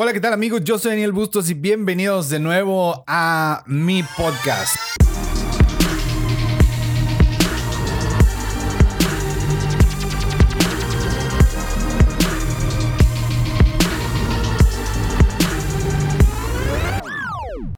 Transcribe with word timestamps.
Hola, 0.00 0.12
¿qué 0.12 0.20
tal 0.20 0.32
amigos? 0.32 0.62
Yo 0.62 0.78
soy 0.78 0.92
Daniel 0.92 1.10
Bustos 1.10 1.50
y 1.50 1.54
bienvenidos 1.54 2.30
de 2.30 2.38
nuevo 2.38 3.02
a 3.08 3.64
mi 3.66 4.04
podcast. 4.04 4.76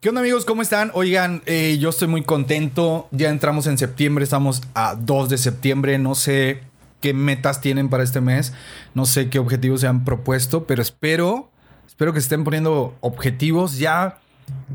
¿Qué 0.03 0.11
onda 0.11 0.21
amigos? 0.21 0.45
¿Cómo 0.45 0.61
están? 0.61 0.91
Oigan, 0.93 1.41
eh, 1.47 1.79
yo 1.81 1.89
estoy 1.89 2.09
muy 2.09 2.23
contento. 2.23 3.09
Ya 3.13 3.31
entramos 3.31 3.67
en 3.67 3.79
septiembre, 3.79 4.25
estamos 4.25 4.61
a 4.75 4.95
2 4.95 5.31
de 5.31 5.39
septiembre. 5.39 5.99
No 5.99 6.15
sé 6.15 6.61
qué 7.01 7.15
metas 7.15 7.61
tienen 7.61 7.89
para 7.89 8.03
este 8.03 8.21
mes, 8.21 8.53
no 8.95 9.07
sé 9.07 9.31
qué 9.31 9.39
objetivos 9.39 9.81
se 9.81 9.87
han 9.87 10.05
propuesto, 10.05 10.67
pero 10.67 10.83
espero, 10.83 11.50
espero 11.91 12.13
que 12.13 12.21
estén 12.21 12.45
poniendo 12.45 12.97
objetivos. 13.01 13.77
Ya, 13.77 14.21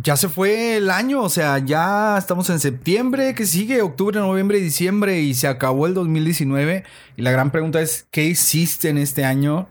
ya 0.04 0.18
se 0.18 0.28
fue 0.28 0.76
el 0.76 0.92
año, 0.92 1.22
o 1.22 1.30
sea, 1.30 1.60
ya 1.60 2.18
estamos 2.18 2.50
en 2.50 2.60
septiembre, 2.60 3.34
que 3.34 3.46
sigue 3.46 3.82
octubre, 3.82 4.20
noviembre 4.20 4.60
diciembre 4.60 5.22
y 5.22 5.34
se 5.34 5.48
acabó 5.48 5.88
el 5.88 5.94
2019. 5.94 6.84
Y 7.16 7.22
la 7.22 7.32
gran 7.32 7.52
pregunta 7.52 7.82
es, 7.82 8.06
¿qué 8.12 8.26
hiciste 8.26 8.90
en 8.90 8.98
este 8.98 9.26
año? 9.26 9.70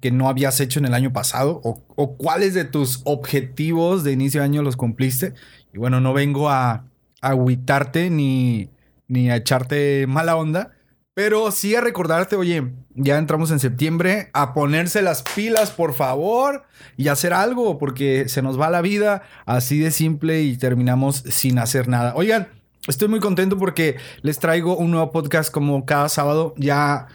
que 0.00 0.10
no 0.10 0.28
habías 0.28 0.60
hecho 0.60 0.78
en 0.78 0.86
el 0.86 0.94
año 0.94 1.12
pasado 1.12 1.60
o, 1.62 2.16
cuáles 2.16 2.54
de 2.54 2.64
tus 2.64 3.02
objetivos 3.04 4.04
de 4.04 4.12
inicio 4.12 4.40
de 4.40 4.44
año 4.44 4.62
los 4.62 4.76
cumpliste. 4.76 5.34
Y 5.72 5.78
bueno, 5.78 6.00
no 6.00 6.12
vengo 6.12 6.50
a, 6.50 6.84
agüitarte 7.20 8.10
ni, 8.10 8.70
ni 9.08 9.30
a 9.30 9.36
echarte 9.36 10.06
mala 10.06 10.36
onda, 10.36 10.75
pero 11.16 11.50
sí 11.50 11.74
a 11.74 11.80
recordarte, 11.80 12.36
oye, 12.36 12.74
ya 12.94 13.16
entramos 13.16 13.50
en 13.50 13.58
septiembre, 13.58 14.28
a 14.34 14.52
ponerse 14.52 15.00
las 15.00 15.22
pilas, 15.22 15.70
por 15.70 15.94
favor, 15.94 16.64
y 16.98 17.08
hacer 17.08 17.32
algo, 17.32 17.78
porque 17.78 18.28
se 18.28 18.42
nos 18.42 18.60
va 18.60 18.68
la 18.68 18.82
vida 18.82 19.22
así 19.46 19.78
de 19.78 19.92
simple 19.92 20.42
y 20.42 20.58
terminamos 20.58 21.24
sin 21.30 21.58
hacer 21.58 21.88
nada. 21.88 22.12
Oigan, 22.16 22.48
estoy 22.86 23.08
muy 23.08 23.20
contento 23.20 23.56
porque 23.56 23.96
les 24.20 24.38
traigo 24.38 24.76
un 24.76 24.90
nuevo 24.90 25.10
podcast 25.10 25.50
como 25.50 25.86
cada 25.86 26.10
sábado. 26.10 26.52
Ya 26.58 27.06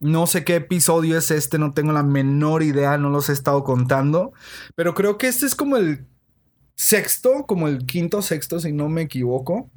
no 0.00 0.26
sé 0.26 0.44
qué 0.44 0.56
episodio 0.56 1.16
es 1.16 1.30
este, 1.30 1.58
no 1.58 1.72
tengo 1.72 1.92
la 1.92 2.02
menor 2.02 2.62
idea, 2.62 2.98
no 2.98 3.08
los 3.08 3.30
he 3.30 3.32
estado 3.32 3.64
contando, 3.64 4.34
pero 4.74 4.92
creo 4.92 5.16
que 5.16 5.28
este 5.28 5.46
es 5.46 5.54
como 5.54 5.78
el 5.78 6.04
sexto, 6.74 7.46
como 7.46 7.68
el 7.68 7.86
quinto 7.86 8.20
sexto, 8.20 8.60
si 8.60 8.72
no 8.72 8.90
me 8.90 9.00
equivoco, 9.00 9.70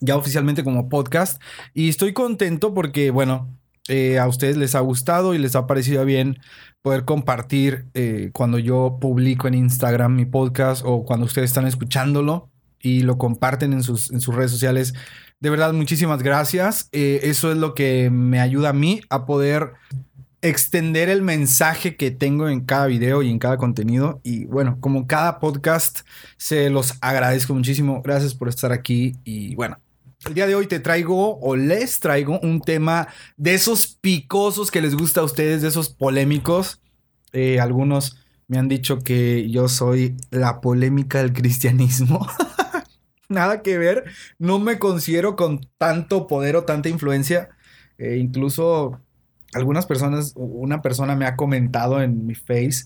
ya 0.00 0.16
oficialmente 0.16 0.64
como 0.64 0.88
podcast. 0.88 1.40
Y 1.74 1.88
estoy 1.88 2.12
contento 2.12 2.74
porque, 2.74 3.10
bueno, 3.10 3.48
eh, 3.88 4.18
a 4.18 4.26
ustedes 4.28 4.56
les 4.56 4.74
ha 4.74 4.80
gustado 4.80 5.34
y 5.34 5.38
les 5.38 5.56
ha 5.56 5.66
parecido 5.66 6.04
bien 6.04 6.38
poder 6.82 7.04
compartir 7.04 7.86
eh, 7.94 8.30
cuando 8.32 8.58
yo 8.58 8.98
publico 9.00 9.48
en 9.48 9.54
Instagram 9.54 10.16
mi 10.16 10.24
podcast 10.24 10.82
o 10.84 11.04
cuando 11.04 11.26
ustedes 11.26 11.50
están 11.50 11.66
escuchándolo 11.66 12.48
y 12.80 13.02
lo 13.02 13.18
comparten 13.18 13.72
en 13.72 13.82
sus, 13.82 14.10
en 14.10 14.20
sus 14.20 14.34
redes 14.34 14.50
sociales 14.50 14.94
de 15.40 15.48
verdad, 15.48 15.72
muchísimas 15.72 16.22
gracias. 16.22 16.90
Eh, 16.92 17.20
eso 17.22 17.50
es 17.50 17.56
lo 17.56 17.74
que 17.74 18.10
me 18.10 18.40
ayuda 18.40 18.70
a 18.70 18.72
mí 18.74 19.00
a 19.08 19.24
poder 19.24 19.72
extender 20.42 21.08
el 21.08 21.22
mensaje 21.22 21.96
que 21.96 22.10
tengo 22.10 22.48
en 22.48 22.60
cada 22.60 22.86
video 22.86 23.22
y 23.22 23.30
en 23.30 23.38
cada 23.38 23.56
contenido. 23.56 24.20
Y 24.22 24.44
bueno, 24.44 24.76
como 24.80 25.06
cada 25.06 25.40
podcast, 25.40 26.00
se 26.36 26.68
los 26.68 26.94
agradezco 27.00 27.54
muchísimo. 27.54 28.02
Gracias 28.02 28.34
por 28.34 28.48
estar 28.50 28.70
aquí. 28.70 29.14
Y 29.24 29.54
bueno, 29.54 29.78
el 30.26 30.34
día 30.34 30.46
de 30.46 30.54
hoy 30.54 30.66
te 30.66 30.80
traigo 30.80 31.38
o 31.40 31.56
les 31.56 32.00
traigo 32.00 32.38
un 32.40 32.60
tema 32.60 33.08
de 33.36 33.54
esos 33.54 33.86
picosos 34.00 34.70
que 34.70 34.82
les 34.82 34.94
gusta 34.94 35.22
a 35.22 35.24
ustedes, 35.24 35.62
de 35.62 35.68
esos 35.68 35.88
polémicos. 35.88 36.80
Eh, 37.32 37.58
algunos 37.60 38.18
me 38.46 38.58
han 38.58 38.68
dicho 38.68 38.98
que 38.98 39.48
yo 39.50 39.68
soy 39.68 40.16
la 40.30 40.60
polémica 40.60 41.18
del 41.18 41.32
cristianismo. 41.32 42.26
nada 43.28 43.62
que 43.62 43.78
ver. 43.78 44.04
No 44.38 44.58
me 44.58 44.78
considero 44.78 45.36
con 45.36 45.66
tanto 45.78 46.26
poder 46.26 46.56
o 46.56 46.64
tanta 46.64 46.88
influencia. 46.88 47.48
Eh, 47.96 48.18
incluso 48.18 49.00
algunas 49.54 49.86
personas, 49.86 50.34
una 50.36 50.82
persona 50.82 51.16
me 51.16 51.26
ha 51.26 51.36
comentado 51.36 52.02
en 52.02 52.26
mi 52.26 52.34
face 52.34 52.84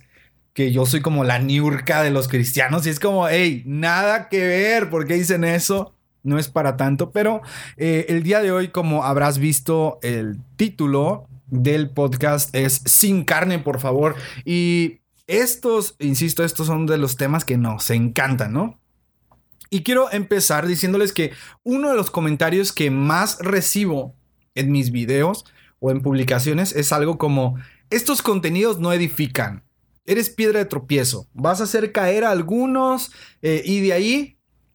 que 0.52 0.70
yo 0.70 0.86
soy 0.86 1.00
como 1.00 1.24
la 1.24 1.40
niurca 1.40 2.02
de 2.02 2.12
los 2.12 2.28
cristianos 2.28 2.86
y 2.86 2.90
es 2.90 3.00
como, 3.00 3.28
hey, 3.28 3.64
nada 3.66 4.28
que 4.28 4.46
ver, 4.46 4.88
¿por 4.88 5.04
qué 5.04 5.14
dicen 5.14 5.42
eso? 5.42 5.93
No 6.24 6.38
es 6.38 6.48
para 6.48 6.76
tanto, 6.76 7.12
pero 7.12 7.42
eh, 7.76 8.06
el 8.08 8.22
día 8.24 8.40
de 8.40 8.50
hoy, 8.50 8.68
como 8.68 9.04
habrás 9.04 9.38
visto, 9.38 9.98
el 10.02 10.40
título 10.56 11.28
del 11.46 11.90
podcast 11.90 12.52
es 12.54 12.80
Sin 12.84 13.24
carne, 13.24 13.60
por 13.60 13.78
favor. 13.78 14.16
Y 14.44 15.00
estos, 15.26 15.96
insisto, 15.98 16.42
estos 16.42 16.66
son 16.66 16.86
de 16.86 16.98
los 16.98 17.16
temas 17.16 17.44
que 17.44 17.56
nos 17.56 17.88
encantan, 17.90 18.52
¿no? 18.52 18.80
Y 19.70 19.82
quiero 19.82 20.10
empezar 20.12 20.66
diciéndoles 20.66 21.12
que 21.12 21.32
uno 21.62 21.90
de 21.90 21.96
los 21.96 22.10
comentarios 22.10 22.72
que 22.72 22.90
más 22.90 23.38
recibo 23.40 24.14
en 24.54 24.70
mis 24.70 24.90
videos 24.90 25.44
o 25.80 25.90
en 25.90 26.00
publicaciones 26.00 26.74
es 26.74 26.92
algo 26.92 27.18
como, 27.18 27.56
estos 27.90 28.22
contenidos 28.22 28.78
no 28.78 28.92
edifican, 28.92 29.64
eres 30.06 30.30
piedra 30.30 30.60
de 30.60 30.66
tropiezo, 30.66 31.26
vas 31.32 31.60
a 31.60 31.64
hacer 31.64 31.92
caer 31.92 32.24
a 32.24 32.30
algunos 32.30 33.12
eh, 33.42 33.62
y 33.64 33.80
de 33.80 33.92
ahí 33.92 34.33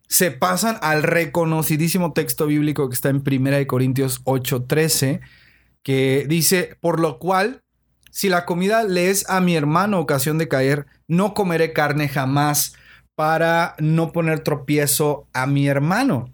se 0.09 0.31
pasan 0.31 0.80
al 0.81 1.03
reconocidísimo 1.03 2.14
texto 2.14 2.47
bíblico 2.47 2.90
que 2.90 2.96
está 2.96 3.09
en 3.09 3.22
1 3.24 3.68
Corintios 3.68 4.22
8:13, 4.25 5.22
que 5.84 6.25
dice, 6.28 6.78
por 6.81 7.00
lo 7.00 7.20
cual, 7.20 7.64
si 8.09 8.28
la 8.28 8.46
comida 8.46 8.84
le 8.84 9.12
es 9.12 9.30
a 9.30 9.40
mi 9.40 9.56
hermano 9.56 10.00
ocasión 10.00 10.40
de 10.40 10.47
caer, 10.47 10.88
no 11.08 11.36
comeré 11.36 11.74
carne 11.74 12.09
jamás 12.09 12.74
para 13.16 13.75
no 13.80 14.12
poner 14.12 14.40
tropiezo 14.40 15.28
a 15.31 15.46
mi 15.46 15.68
hermano. 15.68 16.34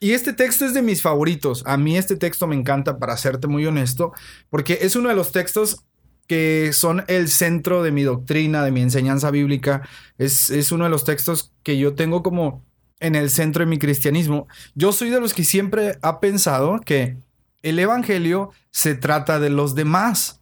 Y 0.00 0.12
este 0.12 0.32
texto 0.32 0.64
es 0.64 0.72
de 0.72 0.82
mis 0.82 1.02
favoritos. 1.02 1.64
A 1.66 1.76
mí 1.76 1.96
este 1.96 2.16
texto 2.16 2.46
me 2.46 2.54
encanta, 2.54 2.98
para 3.00 3.16
serte 3.16 3.48
muy 3.48 3.66
honesto, 3.66 4.12
porque 4.48 4.78
es 4.82 4.94
uno 4.94 5.08
de 5.08 5.16
los 5.16 5.32
textos 5.32 5.84
que 6.28 6.70
son 6.72 7.04
el 7.08 7.28
centro 7.28 7.82
de 7.82 7.90
mi 7.90 8.02
doctrina, 8.02 8.62
de 8.62 8.70
mi 8.70 8.82
enseñanza 8.82 9.32
bíblica. 9.32 9.88
Es, 10.18 10.50
es 10.50 10.70
uno 10.70 10.84
de 10.84 10.90
los 10.90 11.04
textos 11.04 11.52
que 11.64 11.78
yo 11.78 11.94
tengo 11.94 12.22
como 12.22 12.67
en 13.00 13.14
el 13.14 13.30
centro 13.30 13.64
de 13.64 13.70
mi 13.70 13.78
cristianismo. 13.78 14.48
Yo 14.74 14.92
soy 14.92 15.10
de 15.10 15.20
los 15.20 15.34
que 15.34 15.44
siempre 15.44 15.98
ha 16.02 16.20
pensado 16.20 16.80
que 16.80 17.16
el 17.62 17.78
Evangelio 17.78 18.50
se 18.70 18.94
trata 18.94 19.40
de 19.40 19.50
los 19.50 19.74
demás. 19.74 20.40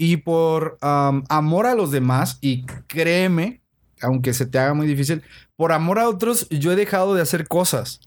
Y 0.00 0.18
por 0.18 0.78
amor 0.80 1.66
a 1.66 1.74
los 1.74 1.90
demás, 1.90 2.38
y 2.40 2.64
créeme 2.86 3.62
aunque 4.02 4.34
se 4.34 4.46
te 4.46 4.58
haga 4.58 4.74
muy 4.74 4.86
difícil, 4.86 5.22
por 5.56 5.72
amor 5.72 5.98
a 5.98 6.08
otros, 6.08 6.48
yo 6.50 6.72
he 6.72 6.76
dejado 6.76 7.14
de 7.14 7.22
hacer 7.22 7.48
cosas. 7.48 8.00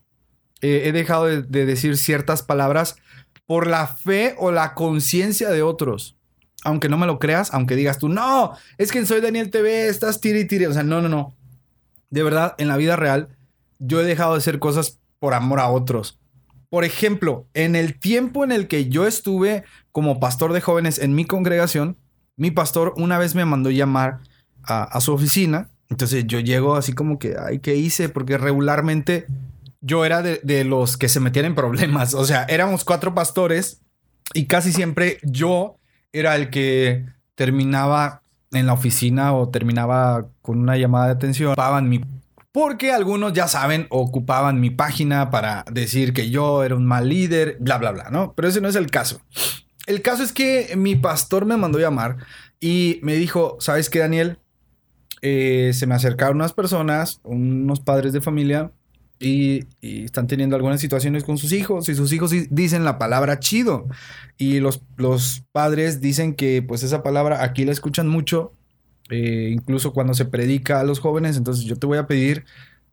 he 0.61 0.91
dejado 0.91 1.25
de, 1.25 1.65
decir 1.65 1.97
ciertas 1.97 2.43
palabras 2.43 2.95
por 3.47 3.67
la 3.67 3.87
fe 3.87 4.35
o 4.37 4.51
la 4.51 4.73
conciencia 4.75 5.49
de 5.49 5.63
otros. 5.63 6.17
Aunque 6.63 6.89
no 6.89 6.97
me 6.97 7.07
lo 7.07 7.17
creas, 7.17 7.51
aunque 7.53 7.75
digas 7.75 7.97
tú, 7.97 8.07
no, 8.07 8.55
es 8.77 8.91
que 8.91 9.03
soy 9.05 9.21
Daniel 9.21 9.49
TV, 9.49 9.87
estás 9.87 10.21
tiri 10.21 10.45
tiri. 10.45 10.67
O 10.67 10.73
sea, 10.73 10.83
no, 10.83 11.01
no, 11.01 11.09
no. 11.09 11.35
De 12.11 12.21
verdad, 12.21 12.53
en 12.59 12.67
la 12.67 12.77
vida 12.77 12.95
real, 12.95 13.29
yo 13.81 14.01
he 14.01 14.05
dejado 14.05 14.33
de 14.33 14.39
hacer 14.39 14.59
cosas 14.59 14.99
por 15.19 15.33
amor 15.33 15.59
a 15.59 15.69
otros. 15.69 16.19
Por 16.69 16.85
ejemplo, 16.85 17.47
en 17.53 17.75
el 17.75 17.99
tiempo 17.99 18.43
en 18.43 18.51
el 18.51 18.67
que 18.67 18.89
yo 18.89 19.05
estuve 19.05 19.63
como 19.91 20.19
pastor 20.19 20.53
de 20.53 20.61
jóvenes 20.61 20.99
en 20.99 21.13
mi 21.13 21.25
congregación, 21.25 21.97
mi 22.37 22.49
pastor 22.49 22.93
una 22.95 23.17
vez 23.17 23.35
me 23.35 23.45
mandó 23.45 23.69
llamar 23.69 24.21
a 24.63 25.01
su 25.01 25.11
oficina 25.13 25.71
entonces 25.91 26.25
yo 26.25 26.39
llego 26.39 26.75
así 26.75 26.93
como 26.93 27.19
que, 27.19 27.35
ay, 27.37 27.59
¿qué 27.59 27.75
hice? 27.75 28.07
Porque 28.07 28.37
regularmente 28.37 29.27
yo 29.81 30.05
era 30.05 30.21
de, 30.21 30.63
los 30.63 30.95
que 30.95 31.09
se 31.09 31.19
metían 31.19 31.45
en 31.45 31.53
problemas. 31.53 32.13
O 32.13 32.23
sea, 32.23 32.45
éramos 32.45 32.85
cuatro 32.85 33.13
pastores 33.13 33.81
y 34.33 34.45
casi 34.45 34.71
siempre 34.71 35.19
yo 35.21 35.75
era 36.13 36.37
el 36.37 36.49
que 36.49 37.05
terminaba 37.35 38.23
en 38.53 38.67
la 38.67 38.73
oficina 38.73 39.33
o 39.33 39.49
terminaba 39.49 40.27
con 40.41 40.59
una 40.59 40.77
llamada 40.77 41.07
de 41.07 41.11
atención. 41.11 41.51
Ocupaban 41.51 41.89
mi 41.89 42.01
porque 42.51 42.91
algunos 42.91 43.33
ya 43.33 43.47
saben, 43.47 43.87
ocupaban 43.89 44.59
mi 44.59 44.69
página 44.69 45.29
para 45.29 45.63
decir 45.71 46.13
que 46.13 46.29
yo 46.29 46.63
era 46.63 46.75
un 46.75 46.85
mal 46.85 47.07
líder, 47.07 47.57
bla, 47.59 47.77
bla, 47.77 47.91
bla, 47.91 48.09
¿no? 48.11 48.33
Pero 48.33 48.47
ese 48.47 48.61
no 48.61 48.67
es 48.67 48.75
el 48.75 48.91
caso. 48.91 49.21
El 49.87 50.01
caso 50.01 50.23
es 50.23 50.33
que 50.33 50.73
mi 50.75 50.95
pastor 50.95 51.45
me 51.45 51.57
mandó 51.57 51.79
llamar 51.79 52.17
y 52.59 52.99
me 53.03 53.15
dijo, 53.15 53.57
¿sabes 53.59 53.89
qué, 53.89 53.99
Daniel? 53.99 54.39
Eh, 55.21 55.71
se 55.73 55.87
me 55.87 55.95
acercaron 55.95 56.37
unas 56.37 56.53
personas, 56.53 57.21
unos 57.23 57.79
padres 57.79 58.11
de 58.11 58.21
familia, 58.21 58.71
y, 59.21 59.65
están 59.81 60.27
teniendo 60.27 60.55
algunas 60.55 60.81
situaciones 60.81 61.23
con 61.23 61.37
sus 61.37 61.53
hijos, 61.53 61.87
y 61.89 61.95
sus 61.95 62.11
hijos 62.11 62.31
dicen 62.49 62.83
la 62.83 62.97
palabra 62.97 63.39
chido. 63.39 63.87
Y 64.37 64.59
los, 64.59 64.81
los 64.97 65.43
padres 65.51 66.01
dicen 66.01 66.33
que 66.33 66.61
pues 66.61 66.83
esa 66.83 67.03
palabra 67.03 67.43
aquí 67.43 67.63
la 67.63 67.71
escuchan 67.71 68.07
mucho, 68.07 68.53
eh, 69.11 69.49
incluso 69.51 69.93
cuando 69.93 70.13
se 70.13 70.25
predica 70.25 70.79
a 70.79 70.83
los 70.83 70.99
jóvenes. 70.99 71.37
Entonces 71.37 71.65
yo 71.65 71.75
te 71.75 71.87
voy 71.87 71.97
a 71.97 72.07
pedir, 72.07 72.45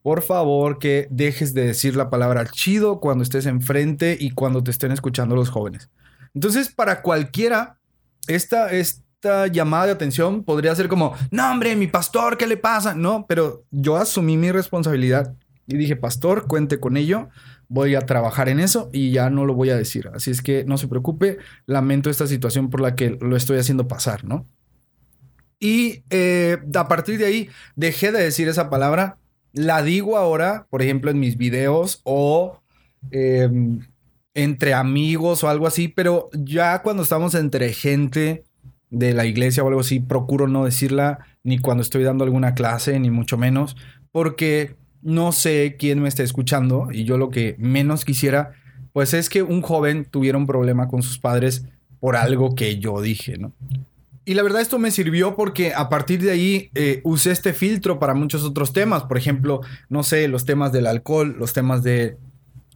por 0.03 0.23
favor, 0.23 0.79
que 0.79 1.09
dejes 1.11 1.55
de 1.55 1.67
decir 1.67 1.97
la 1.97 2.11
palabra 2.11 2.47
chido 2.47 3.01
cuando 3.01 3.23
estés 3.23 3.47
enfrente 3.47 4.17
y 4.19 4.31
cuando 4.31 4.63
te 4.63 4.71
estén 4.71 4.93
escuchando 4.93 5.35
los 5.35 5.51
jóvenes. 5.51 5.91
Entonces, 6.35 6.69
para 6.69 7.03
cualquiera, 7.03 7.79
esta 8.27 8.71
es 8.73 9.03
cierta 9.21 9.47
llamada 9.49 9.87
de 9.87 9.93
atención, 9.93 10.45
podría 10.45 10.75
ser 10.75 10.89
como, 10.89 11.15
no, 11.31 11.51
hombre, 11.51 11.75
mi 11.75 11.89
pastor, 11.89 12.37
¿qué 12.37 12.47
le 12.47 12.57
pasa? 12.57 12.95
No, 12.95 13.27
pero 13.29 13.65
yo 13.71 13.97
asumí 13.97 14.37
mi 14.37 14.53
responsabilidad 14.53 15.35
y 15.67 15.77
dije, 15.77 15.97
pastor, 15.97 16.47
cuente 16.47 16.79
con 16.79 16.97
ello, 16.97 17.29
voy 17.69 17.95
a 17.95 18.01
trabajar 18.01 18.49
en 18.49 18.61
eso 18.61 18.89
y 18.93 19.11
ya 19.11 19.29
no 19.31 19.45
lo 19.45 19.55
voy 19.55 19.71
a 19.71 19.77
decir. 19.77 20.09
Así 20.15 20.31
es 20.31 20.41
que 20.41 20.65
no 20.65 20.79
se 20.79 20.89
preocupe, 20.89 21.39
lamento 21.67 22.11
esta 22.11 22.27
situación 22.27 22.71
por 22.71 22.81
la 22.81 22.95
que 22.95 23.19
lo 23.21 23.37
estoy 23.37 23.59
haciendo 23.59 23.89
pasar, 23.89 24.25
¿no? 24.25 24.47
Y 25.61 26.03
eh, 26.11 26.59
a 26.75 26.89
partir 26.89 27.19
de 27.19 27.27
ahí 27.27 27.49
dejé 27.77 28.13
de 28.13 28.23
decir 28.23 28.49
esa 28.49 28.71
palabra, 28.71 29.19
la 29.53 29.83
digo 29.83 30.17
ahora, 30.17 30.67
por 30.71 30.83
ejemplo, 30.83 31.11
en 31.11 31.21
mis 31.21 31.37
videos 31.37 32.01
o... 32.05 32.61
Em, 33.11 33.81
entre 34.39 34.73
amigos 34.73 35.43
o 35.43 35.49
algo 35.49 35.67
así, 35.67 35.89
pero 35.89 36.31
ya 36.33 36.83
cuando 36.83 37.03
estamos 37.03 37.35
entre 37.35 37.73
gente 37.73 38.45
de 38.89 39.13
la 39.13 39.27
iglesia 39.27 39.65
o 39.65 39.69
algo 39.69 39.81
así, 39.81 39.99
procuro 39.99 40.47
no 40.47 40.65
decirla 40.65 41.19
ni 41.43 41.59
cuando 41.59 41.83
estoy 41.83 42.05
dando 42.05 42.23
alguna 42.23 42.55
clase, 42.55 43.01
ni 43.01 43.11
mucho 43.11 43.37
menos, 43.37 43.77
porque 44.13 44.77
no 45.03 45.33
sé 45.33 45.77
quién 45.77 46.01
me 46.01 46.09
está 46.09 46.23
escuchando 46.23 46.89
y 46.93 47.03
yo 47.03 47.19
lo 47.19 47.31
que 47.31 47.57
menos 47.59 48.05
quisiera, 48.05 48.53
pues 48.93 49.13
es 49.13 49.29
que 49.29 49.43
un 49.43 49.61
joven 49.61 50.05
tuviera 50.05 50.39
un 50.39 50.47
problema 50.47 50.87
con 50.87 51.03
sus 51.03 51.19
padres 51.19 51.65
por 51.99 52.15
algo 52.15 52.55
que 52.55 52.79
yo 52.79 53.01
dije, 53.01 53.39
¿no? 53.39 53.53
Y 54.29 54.35
la 54.35 54.43
verdad 54.43 54.61
esto 54.61 54.79
me 54.79 54.91
sirvió 54.91 55.35
porque 55.35 55.73
a 55.73 55.89
partir 55.89 56.21
de 56.21 56.31
ahí 56.31 56.71
eh, 56.75 57.01
usé 57.03 57.31
este 57.31 57.55
filtro 57.55 57.99
para 57.99 58.13
muchos 58.13 58.45
otros 58.45 58.75
temas, 58.75 59.05
por 59.05 59.17
ejemplo, 59.17 59.63
no 59.89 60.03
sé, 60.03 60.29
los 60.29 60.45
temas 60.45 60.71
del 60.71 60.87
alcohol, 60.87 61.35
los 61.39 61.55
temas 61.55 61.83
de 61.83 62.19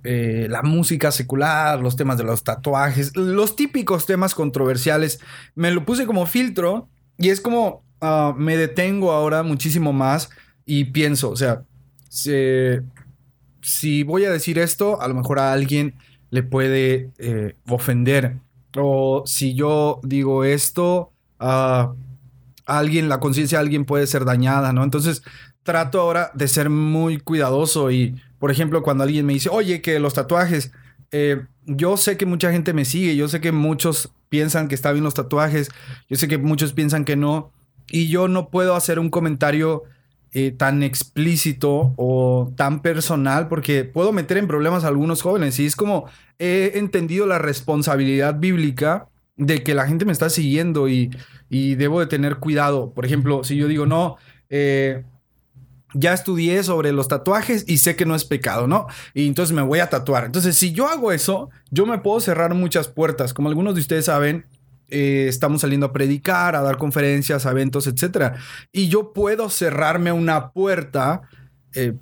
eh, 0.02 0.46
la 0.49 0.62
música 0.62 1.12
secular, 1.12 1.78
los 1.78 1.94
temas 1.94 2.16
de 2.16 2.25
los 2.25 2.43
tatuajes, 2.43 3.14
los 3.19 3.54
típicos 3.54 4.06
temas 4.06 4.34
controversiales. 4.34 5.20
Me 5.54 5.70
lo 5.72 5.84
puse 5.84 6.06
como 6.06 6.25
filtro 6.25 6.88
y 7.19 7.28
es 7.28 7.43
como 7.43 7.84
ah, 8.00 8.34
me 8.34 8.56
detengo 8.56 9.12
ahora 9.12 9.43
muchísimo 9.43 9.93
más 9.93 10.31
y 10.64 10.84
pienso, 10.84 11.28
o 11.28 11.37
sea, 11.37 11.64
si, 12.08 14.02
voy 14.04 14.25
a 14.25 14.31
decir 14.31 14.58
esto, 14.58 15.02
a 15.02 15.06
lo 15.06 15.12
mejor 15.12 15.38
a 15.38 15.52
alguien 15.52 15.96
le 16.31 16.44
puede 16.44 17.10
eh, 17.19 17.56
ofender. 17.69 18.38
O 18.75 19.25
si 19.26 19.52
yo 19.52 20.00
digo 20.02 20.44
esto, 20.44 21.12
a 21.43 21.93
alguien, 22.67 23.09
la 23.09 23.21
conciencia 23.21 23.59
de 23.59 23.62
alguien 23.65 23.85
puede 23.85 24.06
ser 24.06 24.25
dañada, 24.25 24.73
¿no? 24.73 24.85
Entonces 24.85 25.23
trato 25.62 26.00
ahora 26.00 26.31
de 26.35 26.49
ser 26.49 26.71
muy 26.71 27.19
cuidadoso 27.19 27.91
y 27.91 28.17
por 28.43 28.50
ejemplo, 28.50 28.83
cuando 28.83 29.05
alguien 29.05 29.25
me 29.25 29.35
dice, 29.35 29.49
oye, 29.50 29.83
que 29.83 30.00
los 30.00 30.15
tatuajes, 30.15 30.73
eh, 31.12 31.44
yo 31.65 31.97
sé 31.97 32.17
que 32.17 32.27
mucha 32.27 32.50
gente 32.50 32.73
me 32.73 32.85
sigue, 32.85 33.15
yo 33.15 33.29
sé 33.29 33.41
que 33.41 33.53
muchos 33.53 34.12
piensan 34.31 34.67
que 34.67 34.75
está 34.75 34.91
bien 34.91 35.05
los 35.05 35.15
tatuajes, 35.15 35.71
yo 36.09 36.17
sé 36.17 36.27
que 36.27 36.39
muchos 36.39 36.73
piensan 36.73 37.05
que 37.05 37.15
no, 37.15 37.53
y 37.88 38.09
yo 38.09 38.27
no 38.27 38.49
puedo 38.49 38.75
hacer 38.75 38.99
un 38.99 39.11
comentario 39.11 39.85
eh, 40.33 40.50
tan 40.50 40.83
explícito 40.83 41.93
o 41.97 42.53
tan 42.56 42.83
personal 42.83 43.47
porque 43.47 43.85
puedo 43.85 44.12
meter 44.12 44.38
en 44.38 44.49
problemas 44.49 44.83
a 44.83 44.88
algunos 44.88 45.23
jóvenes 45.23 45.61
y 45.61 45.67
es 45.67 45.77
como 45.77 46.06
he 46.41 46.73
entendido 46.75 47.27
la 47.27 47.38
responsabilidad 47.38 48.41
bíblica 48.41 49.06
de 49.37 49.62
que 49.62 49.75
la 49.75 49.87
gente 49.87 50.05
me 50.05 50.12
está 50.12 50.31
siguiendo 50.31 50.88
y, 50.88 51.11
y 51.49 51.75
debo 51.75 52.00
de 52.00 52.06
tener 52.06 52.37
cuidado. 52.37 52.93
Por 52.93 53.06
ejemplo, 53.06 53.44
si 53.44 53.56
yo 53.56 53.69
digo, 53.69 53.87
no, 53.87 54.17
eh, 54.50 55.05
ya 55.94 56.12
estudié 56.12 56.62
sobre 56.62 56.93
los 56.93 57.08
tatuajes 57.08 57.64
y 57.67 57.79
sé 57.79 57.96
que 57.96 58.06
no 58.06 58.14
es 58.14 58.25
pecado, 58.25 58.67
¿no? 58.67 58.87
Y 59.14 59.26
entonces 59.26 59.55
me 59.55 59.62
voy 59.62 59.81
a 59.81 59.90
tatuar. 59.90 60.25
Entonces, 60.25 60.56
si 60.56 60.73
yo 60.73 60.88
hago 60.88 61.12
eso, 61.12 61.50
yo 61.70 61.87
me 61.87 61.99
puedo 61.99 62.20
cerrar 62.20 62.55
muchas 62.55 62.88
puertas. 62.88 63.34
Como 63.34 63.49
algunos 63.49 63.75
de 63.75 63.81
ustedes 63.81 64.06
saben, 64.06 64.46
eh, 64.88 65.26
estamos 65.29 65.62
saliendo 65.62 65.87
a 65.87 65.93
predicar, 65.93 66.56
a 66.56 66.62
dar 66.62 66.76
conferencias, 66.76 67.46
a 67.46 67.50
eventos, 67.50 67.87
etc. 67.87 68.35
Y 68.73 68.88
yo 68.88 69.12
puedo 69.12 69.49
cerrarme 69.50 70.12
una 70.12 70.50
puerta 70.52 71.23
eh, 71.75 71.94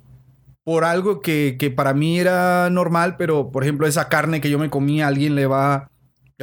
por 0.63 0.83
algo 0.83 1.21
que, 1.21 1.55
que, 1.59 1.71
para 1.71 1.93
mí 1.93 2.19
era 2.19 2.69
normal, 2.69 3.15
pero 3.17 3.51
por 3.51 3.63
ejemplo, 3.63 3.87
esa 3.87 4.09
carne 4.09 4.41
que 4.41 4.49
yo 4.49 4.59
me 4.59 4.69
comí, 4.69 5.01
alguien 5.01 5.35
le 5.35 5.47
va 5.47 5.89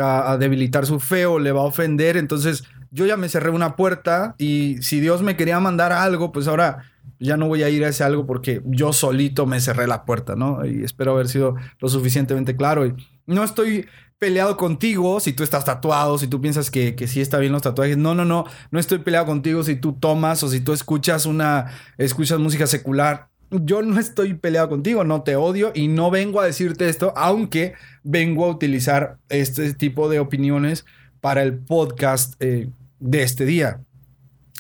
a, 0.01 0.37
debilitar 0.39 0.87
su 0.87 1.01
fe 1.01 1.27
o 1.27 1.39
le 1.39 1.53
va 1.53 1.61
a 1.61 1.65
ofender. 1.65 2.17
Entonces, 2.17 2.65
yo 2.91 3.07
ya 3.07 3.17
me 3.17 3.29
cerré 3.29 3.51
una 3.51 3.77
puerta 3.77 4.35
y 4.39 4.77
si 4.81 5.01
Dios 5.01 5.23
me 5.23 5.37
quería 5.37 5.61
mandar 5.61 5.93
algo, 5.93 6.33
pues 6.33 6.49
ahora 6.49 6.85
ya 7.19 7.37
no 7.37 7.49
voy 7.49 7.63
a 7.63 7.69
ir 7.69 7.85
a 7.85 7.89
ese 7.89 8.05
algo 8.05 8.27
porque 8.27 8.63
yo 8.65 8.93
solito 8.93 9.47
me 9.47 9.61
cerré 9.61 9.87
la 9.87 10.05
puerta, 10.05 10.37
¿no? 10.37 10.65
Y 10.65 10.85
espero 10.85 11.13
haber 11.13 11.29
sido 11.29 11.57
lo 11.81 11.89
suficientemente 11.89 12.57
claro. 12.57 12.87
Y 12.87 12.95
no 13.27 13.45
estoy 13.45 13.87
peleado 14.19 14.57
contigo 14.57 15.21
si 15.21 15.33
tú 15.33 15.43
estás 15.43 15.65
tatuado, 15.65 16.19
si 16.19 16.27
tú 16.27 16.41
piensas 16.41 16.71
que, 16.71 16.95
que 16.95 17.07
sí 17.07 17.21
está 17.21 17.39
bien 17.39 17.53
los 17.53 17.63
tatuajes. 17.63 17.97
No, 17.97 18.15
no, 18.15 18.25
no. 18.25 18.45
No 18.71 18.79
estoy 18.79 18.99
peleado 18.99 19.27
contigo 19.27 19.63
si 19.63 19.77
tú 19.77 19.93
tomas 19.93 20.43
o 20.43 20.49
si 20.49 20.61
tú 20.61 20.73
escuchas 20.73 21.27
una, 21.27 21.67
escuchas 21.99 22.39
música 22.39 22.67
secular. 22.67 23.29
Yo 23.51 23.83
no 23.83 23.99
estoy 23.99 24.35
peleado 24.35 24.69
contigo, 24.69 25.05
no 25.05 25.23
te 25.23 25.37
odio 25.37 25.73
y 25.75 25.89
no 25.89 26.11
vengo 26.11 26.41
a 26.41 26.45
decirte 26.45 26.89
esto, 26.89 27.13
aunque 27.17 27.75
vengo 28.03 28.45
a 28.45 28.51
utilizar 28.51 29.19
este 29.29 29.73
tipo 29.75 30.09
de 30.09 30.21
opiniones 30.21 30.85
para 31.21 31.43
el 31.43 31.59
podcast 31.59 32.35
eh, 32.41 32.71
de 33.01 33.23
este 33.23 33.47
día. 33.47 33.81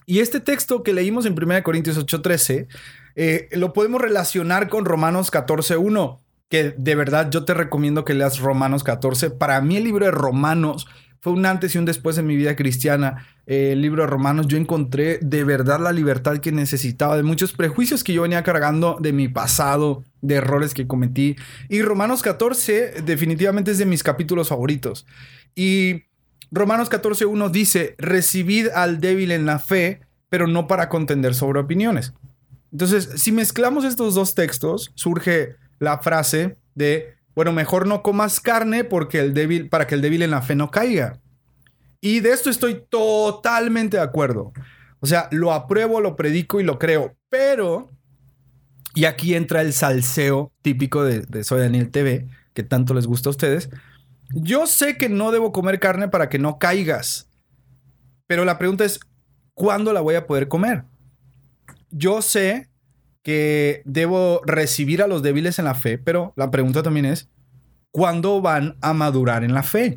Y 0.06 0.20
este 0.20 0.40
texto 0.40 0.82
que 0.82 0.94
leímos 0.94 1.26
en 1.26 1.34
1 1.34 1.62
Corintios 1.62 1.98
8:13 1.98 2.66
eh, 3.20 3.48
lo 3.50 3.72
podemos 3.72 4.00
relacionar 4.00 4.68
con 4.68 4.84
Romanos 4.84 5.32
14:1, 5.32 6.20
que 6.48 6.72
de 6.78 6.94
verdad 6.94 7.30
yo 7.30 7.44
te 7.44 7.52
recomiendo 7.52 8.04
que 8.04 8.14
leas 8.14 8.38
Romanos 8.38 8.84
14. 8.84 9.30
Para 9.30 9.60
mí 9.60 9.76
el 9.76 9.84
libro 9.84 10.04
de 10.06 10.12
Romanos 10.12 10.86
fue 11.20 11.32
un 11.32 11.44
antes 11.46 11.74
y 11.74 11.78
un 11.78 11.84
después 11.84 12.18
en 12.18 12.26
mi 12.26 12.36
vida 12.36 12.56
cristiana. 12.56 13.26
Eh, 13.46 13.72
el 13.72 13.82
libro 13.82 14.02
de 14.02 14.08
Romanos 14.08 14.46
yo 14.46 14.56
encontré 14.56 15.18
de 15.18 15.44
verdad 15.44 15.80
la 15.80 15.92
libertad 15.92 16.38
que 16.38 16.52
necesitaba 16.52 17.16
de 17.16 17.22
muchos 17.22 17.52
prejuicios 17.52 18.04
que 18.04 18.12
yo 18.12 18.22
venía 18.22 18.42
cargando 18.42 18.98
de 19.00 19.12
mi 19.12 19.28
pasado, 19.28 20.04
de 20.20 20.36
errores 20.36 20.74
que 20.74 20.86
cometí. 20.86 21.36
Y 21.68 21.82
Romanos 21.82 22.22
14 22.22 23.02
definitivamente 23.04 23.70
es 23.70 23.78
de 23.78 23.86
mis 23.86 24.02
capítulos 24.02 24.48
favoritos. 24.48 25.06
Y 25.54 26.04
Romanos 26.50 26.90
14.1 26.90 27.50
dice, 27.50 27.94
recibid 27.98 28.68
al 28.68 29.00
débil 29.00 29.32
en 29.32 29.44
la 29.44 29.58
fe, 29.58 30.00
pero 30.28 30.46
no 30.46 30.66
para 30.66 30.88
contender 30.88 31.34
sobre 31.34 31.60
opiniones. 31.60 32.14
Entonces, 32.72 33.10
si 33.16 33.32
mezclamos 33.32 33.84
estos 33.84 34.14
dos 34.14 34.34
textos, 34.34 34.92
surge 34.94 35.56
la 35.78 35.98
frase 35.98 36.58
de, 36.74 37.17
bueno, 37.38 37.52
mejor 37.52 37.86
no 37.86 38.02
comas 38.02 38.40
carne 38.40 38.82
porque 38.82 39.20
el 39.20 39.32
débil, 39.32 39.68
para 39.68 39.86
que 39.86 39.94
el 39.94 40.00
débil 40.00 40.22
en 40.22 40.32
la 40.32 40.42
fe 40.42 40.56
no 40.56 40.72
caiga. 40.72 41.20
Y 42.00 42.18
de 42.18 42.32
esto 42.32 42.50
estoy 42.50 42.84
totalmente 42.90 43.96
de 43.96 44.02
acuerdo. 44.02 44.52
O 44.98 45.06
sea, 45.06 45.28
lo 45.30 45.52
apruebo, 45.52 46.00
lo 46.00 46.16
predico 46.16 46.58
y 46.58 46.64
lo 46.64 46.80
creo. 46.80 47.14
Pero, 47.28 47.92
y 48.92 49.04
aquí 49.04 49.36
entra 49.36 49.62
el 49.62 49.72
salseo 49.72 50.52
típico 50.62 51.04
de, 51.04 51.20
de 51.20 51.44
Soy 51.44 51.60
Daniel 51.60 51.92
TV, 51.92 52.26
que 52.54 52.64
tanto 52.64 52.92
les 52.92 53.06
gusta 53.06 53.28
a 53.28 53.30
ustedes. 53.30 53.70
Yo 54.30 54.66
sé 54.66 54.96
que 54.96 55.08
no 55.08 55.30
debo 55.30 55.52
comer 55.52 55.78
carne 55.78 56.08
para 56.08 56.28
que 56.28 56.40
no 56.40 56.58
caigas. 56.58 57.30
Pero 58.26 58.44
la 58.44 58.58
pregunta 58.58 58.84
es, 58.84 58.98
¿cuándo 59.54 59.92
la 59.92 60.00
voy 60.00 60.16
a 60.16 60.26
poder 60.26 60.48
comer? 60.48 60.86
Yo 61.92 62.20
sé 62.20 62.68
que 63.22 63.82
debo 63.84 64.40
recibir 64.46 65.02
a 65.02 65.06
los 65.06 65.22
débiles 65.22 65.58
en 65.58 65.66
la 65.66 65.74
fe, 65.74 65.98
pero 65.98 66.32
la 66.34 66.50
pregunta 66.50 66.82
también 66.82 67.04
es, 67.04 67.28
¿cuándo 67.90 68.40
van 68.40 68.76
a 68.80 68.92
madurar 68.92 69.44
en 69.44 69.54
la 69.54 69.62
fe? 69.62 69.96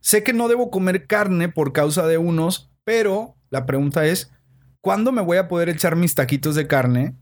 Sé 0.00 0.22
que 0.22 0.32
no 0.32 0.48
debo 0.48 0.70
comer 0.70 1.06
carne 1.06 1.48
por 1.48 1.72
causa 1.72 2.06
de 2.06 2.18
unos, 2.18 2.70
pero 2.84 3.36
la 3.50 3.66
pregunta 3.66 4.04
es, 4.06 4.32
¿cuándo 4.80 5.12
me 5.12 5.22
voy 5.22 5.38
a 5.38 5.48
poder 5.48 5.68
echar 5.68 5.96
mis 5.96 6.14
taquitos 6.14 6.54
de 6.54 6.66
carne 6.66 7.14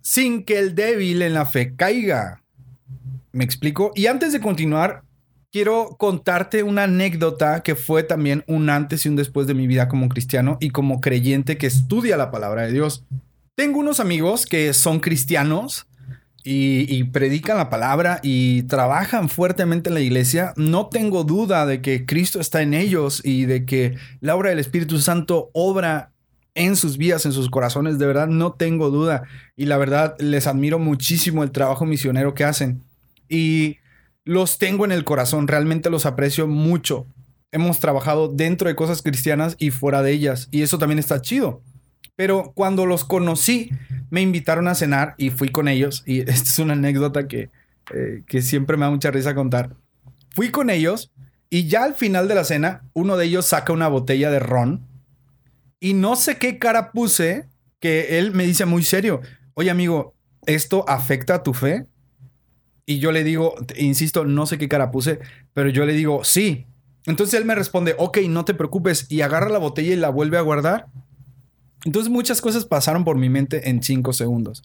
sin 0.00 0.44
que 0.44 0.58
el 0.58 0.74
débil 0.74 1.22
en 1.22 1.34
la 1.34 1.44
fe 1.44 1.74
caiga? 1.76 2.42
¿Me 3.32 3.44
explico? 3.44 3.92
Y 3.94 4.06
antes 4.06 4.32
de 4.32 4.40
continuar, 4.40 5.02
quiero 5.52 5.96
contarte 5.98 6.62
una 6.62 6.84
anécdota 6.84 7.62
que 7.62 7.74
fue 7.74 8.02
también 8.02 8.44
un 8.46 8.70
antes 8.70 9.04
y 9.04 9.08
un 9.08 9.16
después 9.16 9.46
de 9.46 9.54
mi 9.54 9.66
vida 9.66 9.88
como 9.88 10.08
cristiano 10.08 10.56
y 10.60 10.70
como 10.70 11.00
creyente 11.00 11.58
que 11.58 11.66
estudia 11.66 12.16
la 12.16 12.30
palabra 12.30 12.62
de 12.62 12.72
Dios. 12.72 13.04
Tengo 13.54 13.80
unos 13.80 14.00
amigos 14.00 14.46
que 14.46 14.72
son 14.72 15.00
cristianos 15.00 15.86
y, 16.48 17.04
predican 17.04 17.56
la 17.56 17.68
palabra 17.68 18.20
y 18.22 18.62
trabajan 18.64 19.28
fuertemente 19.28 19.90
en 19.90 19.94
la 19.94 20.00
iglesia. 20.00 20.52
No 20.56 20.86
tengo 20.86 21.24
duda 21.24 21.66
de 21.66 21.82
que 21.82 22.06
Cristo 22.06 22.40
está 22.40 22.62
en 22.62 22.72
ellos 22.72 23.20
y 23.24 23.46
de 23.46 23.64
que 23.64 23.96
la 24.20 24.36
obra 24.36 24.50
del 24.50 24.60
Espíritu 24.60 25.00
Santo 25.00 25.50
obra 25.52 26.12
en 26.54 26.76
sus 26.76 26.98
vidas, 26.98 27.26
en 27.26 27.32
sus 27.32 27.50
corazones. 27.50 27.98
De 27.98 28.06
verdad, 28.06 28.28
no 28.28 28.52
tengo 28.52 28.90
duda. 28.90 29.24
Y 29.56 29.66
la 29.66 29.76
verdad, 29.76 30.14
les 30.20 30.46
admiro 30.46 30.78
muchísimo 30.78 31.42
el 31.42 31.50
trabajo 31.50 31.84
misionero 31.84 32.34
que 32.34 32.44
hacen. 32.44 32.84
Y 33.28 33.78
los 34.24 34.58
tengo 34.58 34.84
en 34.84 34.92
el 34.92 35.04
corazón, 35.04 35.48
realmente 35.48 35.90
los 35.90 36.06
aprecio 36.06 36.46
mucho. 36.46 37.06
Hemos 37.50 37.80
trabajado 37.80 38.28
dentro 38.28 38.68
de 38.68 38.76
cosas 38.76 39.02
cristianas 39.02 39.56
y 39.58 39.70
fuera 39.70 40.02
de 40.02 40.12
ellas, 40.12 40.48
y 40.50 40.62
eso 40.62 40.78
también 40.78 40.98
está 40.98 41.20
chido. 41.22 41.62
Pero 42.16 42.52
cuando 42.54 42.86
los 42.86 43.04
conocí, 43.04 43.70
me 44.10 44.22
invitaron 44.22 44.68
a 44.68 44.74
cenar 44.74 45.14
y 45.18 45.30
fui 45.30 45.48
con 45.50 45.68
ellos, 45.68 46.02
y 46.06 46.20
esta 46.30 46.34
es 46.34 46.58
una 46.58 46.74
anécdota 46.74 47.28
que, 47.28 47.50
eh, 47.94 48.22
que 48.26 48.42
siempre 48.42 48.76
me 48.76 48.84
da 48.84 48.90
mucha 48.90 49.10
risa 49.10 49.34
contar. 49.34 49.74
Fui 50.30 50.50
con 50.50 50.68
ellos 50.70 51.10
Y 51.48 51.68
ya 51.68 51.84
al 51.84 51.94
final 51.94 52.28
de 52.28 52.34
la 52.34 52.44
cena, 52.44 52.82
uno 52.92 53.16
de 53.16 53.26
ellos 53.26 53.46
saca 53.46 53.72
una 53.72 53.88
botella 53.88 54.30
de 54.30 54.40
ron 54.40 54.86
y 55.80 55.94
no 55.94 56.16
sé 56.16 56.36
qué 56.38 56.58
cara 56.58 56.92
puse 56.92 57.46
que 57.80 58.18
él 58.18 58.32
me 58.32 58.44
dice 58.44 58.64
muy 58.64 58.82
serio, 58.82 59.20
oye 59.54 59.70
amigo, 59.70 60.14
¿esto 60.46 60.84
afecta 60.88 61.36
a 61.36 61.42
tu 61.42 61.54
fe? 61.54 61.86
Y 62.86 62.98
yo 62.98 63.12
le 63.12 63.24
digo, 63.24 63.54
insisto, 63.76 64.24
no 64.24 64.46
sé 64.46 64.58
qué 64.58 64.68
cara 64.68 64.90
puse, 64.90 65.20
pero 65.54 65.68
yo 65.68 65.84
le 65.86 65.92
digo, 65.92 66.24
sí. 66.24 66.66
Entonces 67.04 67.38
él 67.38 67.44
me 67.44 67.54
responde, 67.54 67.94
ok, 67.98 68.18
no 68.28 68.44
te 68.44 68.54
preocupes, 68.54 69.06
y 69.08 69.20
agarra 69.20 69.48
la 69.48 69.58
botella 69.58 69.92
y 69.92 69.96
la 69.96 70.08
vuelve 70.08 70.38
a 70.38 70.42
guardar. 70.42 70.86
Entonces 71.86 72.10
muchas 72.10 72.40
cosas 72.40 72.64
pasaron 72.64 73.04
por 73.04 73.16
mi 73.16 73.28
mente 73.28 73.70
en 73.70 73.80
cinco 73.80 74.12
segundos. 74.12 74.64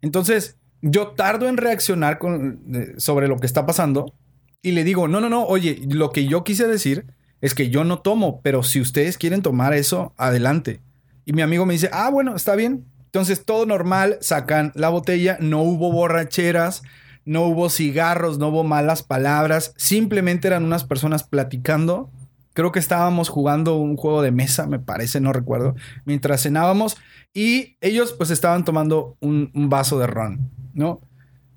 Entonces 0.00 0.56
yo 0.80 1.08
tardo 1.08 1.50
en 1.50 1.58
reaccionar 1.58 2.18
con, 2.18 2.94
sobre 2.96 3.28
lo 3.28 3.36
que 3.36 3.46
está 3.46 3.66
pasando 3.66 4.14
y 4.62 4.72
le 4.72 4.82
digo, 4.82 5.06
no, 5.06 5.20
no, 5.20 5.28
no, 5.28 5.44
oye, 5.44 5.82
lo 5.86 6.12
que 6.12 6.26
yo 6.26 6.44
quise 6.44 6.66
decir 6.66 7.04
es 7.42 7.54
que 7.54 7.68
yo 7.68 7.84
no 7.84 7.98
tomo, 7.98 8.40
pero 8.40 8.62
si 8.62 8.80
ustedes 8.80 9.18
quieren 9.18 9.42
tomar 9.42 9.74
eso, 9.74 10.14
adelante. 10.16 10.80
Y 11.26 11.34
mi 11.34 11.42
amigo 11.42 11.66
me 11.66 11.74
dice, 11.74 11.90
ah, 11.92 12.08
bueno, 12.08 12.34
está 12.34 12.56
bien. 12.56 12.86
Entonces 13.04 13.44
todo 13.44 13.66
normal, 13.66 14.16
sacan 14.22 14.72
la 14.74 14.88
botella, 14.88 15.36
no 15.38 15.60
hubo 15.60 15.92
borracheras, 15.92 16.82
no 17.26 17.42
hubo 17.42 17.68
cigarros, 17.68 18.38
no 18.38 18.48
hubo 18.48 18.64
malas 18.64 19.02
palabras, 19.02 19.74
simplemente 19.76 20.48
eran 20.48 20.64
unas 20.64 20.84
personas 20.84 21.22
platicando. 21.22 22.10
Creo 22.56 22.72
que 22.72 22.78
estábamos 22.78 23.28
jugando 23.28 23.76
un 23.76 23.98
juego 23.98 24.22
de 24.22 24.30
mesa, 24.30 24.66
me 24.66 24.78
parece, 24.78 25.20
no 25.20 25.34
recuerdo, 25.34 25.74
mientras 26.06 26.42
cenábamos 26.42 26.96
y 27.34 27.76
ellos 27.82 28.14
pues 28.14 28.30
estaban 28.30 28.64
tomando 28.64 29.14
un, 29.20 29.50
vaso 29.68 29.98
de 29.98 30.06
ron, 30.06 30.50
¿no? 30.72 31.02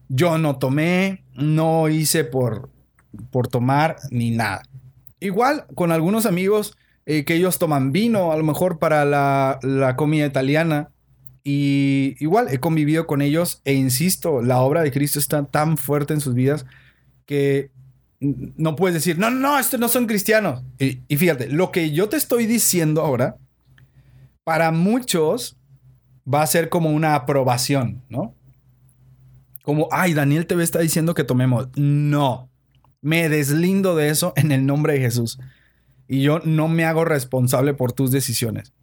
Yo 0.10 0.38
no 0.38 0.58
tomé, 0.58 1.24
no 1.36 1.88
hice 1.88 2.26
por, 2.26 2.70
por 3.32 3.48
tomar 3.48 3.96
ni 4.12 4.32
nada. 4.32 4.64
Igual 5.22 5.68
con 5.74 5.94
algunos 5.94 6.26
amigos 6.26 6.76
eh, 7.06 7.24
que 7.24 7.36
ellos 7.36 7.60
toman 7.60 7.94
vino, 7.94 8.34
a 8.34 8.38
lo 8.38 8.44
mejor 8.44 8.78
para 8.78 9.06
la, 9.06 9.58
la 9.62 9.96
comida 9.96 10.26
italiana. 10.26 10.90
Y 11.46 12.18
igual 12.20 12.48
he 12.52 12.60
convivido 12.60 13.08
con 13.08 13.22
ellos 13.22 13.62
e 13.64 13.72
insisto, 13.72 14.42
la 14.42 14.60
obra 14.60 14.82
de 14.82 14.92
Cristo 14.92 15.18
está 15.18 15.46
tan 15.46 15.78
fuerte 15.78 16.14
en 16.14 16.20
sus 16.20 16.34
vidas 16.34 16.66
que 17.26 17.72
no 18.20 18.76
puedes 18.76 18.94
decir, 18.94 19.18
no, 19.18 19.30
no, 19.30 19.58
estos 19.58 19.80
no 19.80 19.88
son 19.88 20.06
cristianos. 20.06 20.64
Y, 20.78 21.00
y, 21.08 21.18
fíjate, 21.18 21.48
lo 21.48 21.72
que 21.72 21.92
yo 21.92 22.10
te 22.10 22.18
estoy 22.18 22.46
diciendo 22.46 23.02
ahora, 23.02 23.38
para 24.44 24.72
muchos 24.72 25.58
va 26.32 26.42
a 26.42 26.48
ser 26.48 26.70
como 26.70 26.90
una 26.90 27.16
aprobación, 27.16 28.04
¿no? 28.10 28.36
Como, 29.64 29.88
ay, 29.92 30.14
Daniel 30.14 30.48
TV 30.48 30.64
está 30.64 30.80
diciendo 30.80 31.14
que 31.14 31.24
tomemos. 31.24 31.70
No, 31.76 32.50
me 33.02 33.30
deslindo 33.30 33.96
de 33.96 34.10
eso 34.10 34.34
en 34.36 34.52
el 34.52 34.66
nombre 34.66 34.94
de 34.94 35.00
Jesús. 35.00 35.40
Y 36.08 36.22
yo 36.22 36.40
no 36.44 36.68
me 36.68 36.86
hago 36.86 37.06
responsable 37.06 37.74
por 37.74 37.94
tus 37.94 38.12
decisiones. 38.12 38.74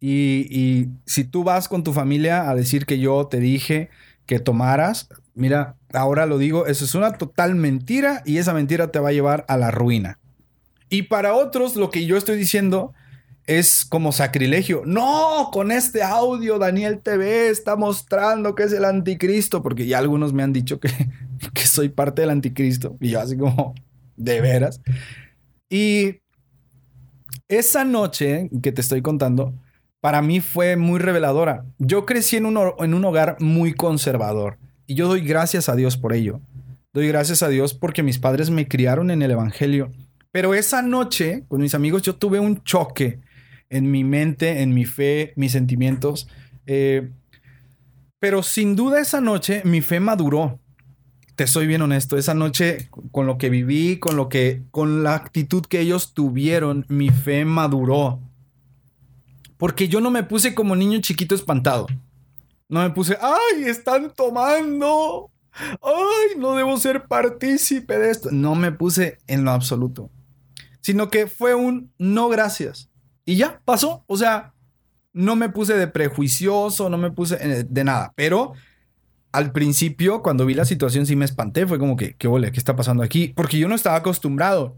Y, 0.00 0.88
si 1.06 1.24
tú 1.24 1.44
vas 1.44 1.68
con 1.68 1.82
tu 1.82 1.92
familia 1.92 2.48
a 2.48 2.54
decir 2.54 2.86
que 2.86 2.98
yo 2.98 3.26
te 3.26 3.40
dije 3.40 3.90
que 4.26 4.38
tomaras, 4.38 5.08
mira, 5.34 5.76
ahora 5.92 6.26
lo 6.26 6.38
digo, 6.38 6.66
eso 6.66 6.84
es 6.84 6.94
una 6.94 7.12
total 7.12 7.54
mentira 7.54 8.22
y 8.24 8.38
esa 8.38 8.54
mentira 8.54 8.90
te 8.90 8.98
va 8.98 9.10
a 9.10 9.12
llevar 9.12 9.44
a 9.48 9.56
la 9.56 9.70
ruina. 9.70 10.18
Y 10.90 11.02
para 11.02 11.34
otros, 11.34 11.76
lo 11.76 11.90
que 11.90 12.06
yo 12.06 12.16
estoy 12.16 12.36
diciendo 12.36 12.94
es 13.46 13.84
como 13.84 14.12
sacrilegio. 14.12 14.82
No, 14.84 15.50
con 15.52 15.72
este 15.72 16.02
audio 16.02 16.58
Daniel 16.58 17.00
TV 17.00 17.48
está 17.48 17.76
mostrando 17.76 18.54
que 18.54 18.64
es 18.64 18.72
el 18.72 18.84
anticristo, 18.84 19.62
porque 19.62 19.86
ya 19.86 19.98
algunos 19.98 20.32
me 20.32 20.42
han 20.42 20.52
dicho 20.52 20.80
que, 20.80 20.90
que 21.54 21.66
soy 21.66 21.88
parte 21.88 22.22
del 22.22 22.30
anticristo. 22.30 22.96
Y 23.00 23.10
yo 23.10 23.20
así 23.20 23.36
como, 23.36 23.74
de 24.16 24.40
veras. 24.40 24.80
Y 25.70 26.20
esa 27.48 27.84
noche 27.84 28.50
que 28.62 28.72
te 28.72 28.80
estoy 28.80 29.02
contando, 29.02 29.54
para 30.00 30.22
mí 30.22 30.40
fue 30.40 30.76
muy 30.76 30.98
reveladora. 30.98 31.64
Yo 31.78 32.06
crecí 32.06 32.36
en 32.36 32.46
un, 32.46 32.58
en 32.78 32.94
un 32.94 33.04
hogar 33.04 33.36
muy 33.40 33.74
conservador 33.74 34.58
y 34.88 34.96
yo 34.96 35.06
doy 35.06 35.20
gracias 35.20 35.68
a 35.68 35.76
Dios 35.76 35.96
por 35.96 36.12
ello. 36.12 36.40
Doy 36.92 37.06
gracias 37.06 37.44
a 37.44 37.48
Dios 37.48 37.74
porque 37.74 38.02
mis 38.02 38.18
padres 38.18 38.50
me 38.50 38.66
criaron 38.66 39.12
en 39.12 39.22
el 39.22 39.30
Evangelio. 39.30 39.92
Pero 40.32 40.54
esa 40.54 40.82
noche, 40.82 41.44
con 41.46 41.60
mis 41.60 41.76
amigos, 41.76 42.02
yo 42.02 42.16
tuve 42.16 42.40
un 42.40 42.64
choque 42.64 43.20
en 43.70 43.88
mi 43.90 44.02
mente, 44.02 44.62
en 44.62 44.74
mi 44.74 44.84
fe, 44.84 45.32
mis 45.36 45.52
sentimientos. 45.52 46.26
Eh, 46.66 47.10
pero 48.18 48.42
sin 48.42 48.74
duda 48.74 49.00
esa 49.00 49.20
noche 49.20 49.62
mi 49.64 49.80
fe 49.80 50.00
maduró 50.00 50.58
te 51.38 51.46
soy 51.46 51.68
bien 51.68 51.82
honesto, 51.82 52.18
esa 52.18 52.34
noche 52.34 52.90
con 53.12 53.28
lo 53.28 53.38
que 53.38 53.48
viví, 53.48 54.00
con 54.00 54.16
lo 54.16 54.28
que, 54.28 54.64
con 54.72 55.04
la 55.04 55.14
actitud 55.14 55.64
que 55.64 55.78
ellos 55.78 56.12
tuvieron, 56.12 56.84
mi 56.88 57.10
fe 57.10 57.44
maduró. 57.44 58.18
Porque 59.56 59.86
yo 59.86 60.00
no 60.00 60.10
me 60.10 60.24
puse 60.24 60.52
como 60.52 60.74
niño 60.74 60.98
chiquito 61.00 61.36
espantado. 61.36 61.86
No 62.68 62.80
me 62.80 62.90
puse, 62.90 63.16
ay, 63.20 63.64
están 63.64 64.12
tomando. 64.14 65.30
Ay, 65.52 66.38
no 66.38 66.54
debo 66.54 66.76
ser 66.76 67.06
partícipe 67.06 67.98
de 67.98 68.10
esto. 68.10 68.28
No 68.30 68.54
me 68.54 68.72
puse 68.72 69.18
en 69.26 69.44
lo 69.44 69.50
absoluto. 69.50 70.10
Sino 70.80 71.08
que 71.08 71.26
fue 71.26 71.54
un 71.54 71.92
no 71.98 72.28
gracias. 72.28 72.90
Y 73.24 73.36
ya 73.36 73.60
pasó. 73.64 74.04
O 74.06 74.16
sea, 74.16 74.54
no 75.12 75.34
me 75.34 75.48
puse 75.48 75.74
de 75.74 75.88
prejuicioso, 75.88 76.88
no 76.88 76.98
me 76.98 77.10
puse 77.10 77.36
de 77.64 77.84
nada. 77.84 78.12
Pero 78.14 78.52
al 79.32 79.52
principio, 79.52 80.22
cuando 80.22 80.46
vi 80.46 80.54
la 80.54 80.64
situación, 80.64 81.06
sí 81.06 81.16
me 81.16 81.24
espanté. 81.24 81.66
Fue 81.66 81.78
como 81.78 81.96
que, 81.96 82.14
¿qué 82.16 82.28
ole? 82.28 82.52
¿Qué 82.52 82.58
está 82.58 82.76
pasando 82.76 83.02
aquí? 83.02 83.28
Porque 83.28 83.58
yo 83.58 83.68
no 83.68 83.74
estaba 83.74 83.96
acostumbrado. 83.96 84.76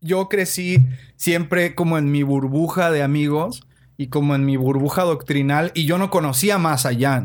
Yo 0.00 0.28
crecí 0.28 0.78
siempre 1.16 1.74
como 1.74 1.96
en 1.96 2.10
mi 2.10 2.22
burbuja 2.22 2.90
de 2.90 3.02
amigos 3.02 3.66
y 4.02 4.08
como 4.08 4.34
en 4.34 4.44
mi 4.44 4.56
burbuja 4.56 5.02
doctrinal 5.02 5.70
y 5.74 5.84
yo 5.84 5.96
no 5.96 6.10
conocía 6.10 6.58
más 6.58 6.86
allá. 6.86 7.24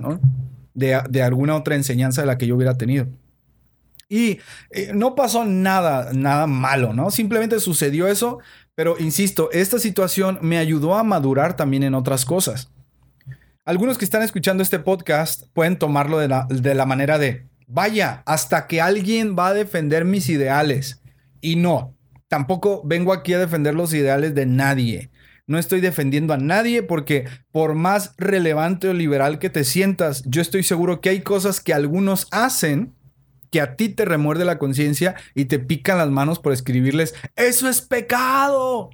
De, 0.73 1.01
de 1.09 1.23
alguna 1.23 1.55
otra 1.55 1.73
enseñanza 1.75 2.21
de 2.21 2.27
la 2.27 2.37
que 2.37 2.45
yo 2.45 2.55
hubiera 2.55 2.77
tenido. 2.77 3.07
Y 4.09 4.39
eh, 4.69 4.91
no 4.93 5.15
pasó 5.15 5.43
nada, 5.43 6.13
nada 6.13 6.45
malo, 6.45 6.93
¿no? 6.93 7.09
Simplemente 7.09 7.59
sucedió 7.59 8.07
eso, 8.07 8.37
pero 8.75 8.95
insisto, 8.99 9.49
esta 9.51 9.79
situación 9.79 10.37
me 10.43 10.59
ayudó 10.59 10.95
a 10.95 11.03
madurar 11.03 11.55
también 11.55 11.81
en 11.81 11.95
otras 11.95 12.25
cosas. 12.25 12.71
Algunos 13.65 13.97
que 13.97 14.05
están 14.05 14.21
escuchando 14.21 14.61
este 14.61 14.77
podcast 14.77 15.47
pueden 15.53 15.79
tomarlo 15.79 16.19
de 16.19 16.27
la, 16.27 16.85
manera 16.85 17.17
de, 17.17 17.47
vaya, 17.65 18.21
hasta 18.27 18.67
que 18.67 18.81
alguien 18.81 19.35
va 19.37 19.47
a 19.47 19.53
defender 19.55 20.05
mis 20.05 20.29
ideales. 20.29 21.01
Y 21.41 21.55
no, 21.55 21.97
tampoco 22.27 22.83
vengo 22.85 23.11
aquí 23.13 23.33
a 23.33 23.39
defender 23.39 23.73
los 23.73 23.95
ideales 23.95 24.35
de 24.35 24.45
nadie. 24.45 25.09
No 25.47 25.57
estoy 25.57 25.81
defendiendo 25.81 26.33
a 26.33 26.37
nadie 26.37 26.83
porque 26.83 27.25
por 27.51 27.73
más 27.73 28.13
relevante 28.17 28.89
o 28.89 28.93
liberal 28.93 29.39
que 29.39 29.49
te 29.49 29.63
sientas, 29.63 30.23
yo 30.25 30.41
estoy 30.41 30.63
seguro 30.63 31.01
que 31.01 31.09
hay 31.09 31.21
cosas 31.21 31.61
que 31.61 31.73
algunos 31.73 32.27
hacen 32.31 32.93
que 33.49 33.61
a 33.61 33.75
ti 33.75 33.89
te 33.89 34.05
remuerde 34.05 34.43
la 34.43 34.59
conciencia 34.59 35.15
y 35.33 35.45
te 35.45 35.57
pican 35.57 35.97
las 35.97 36.09
manos 36.09 36.39
por 36.39 36.51
escribirles, 36.51 37.15
eso 37.37 37.69
es 37.69 37.81
pecado. 37.81 38.89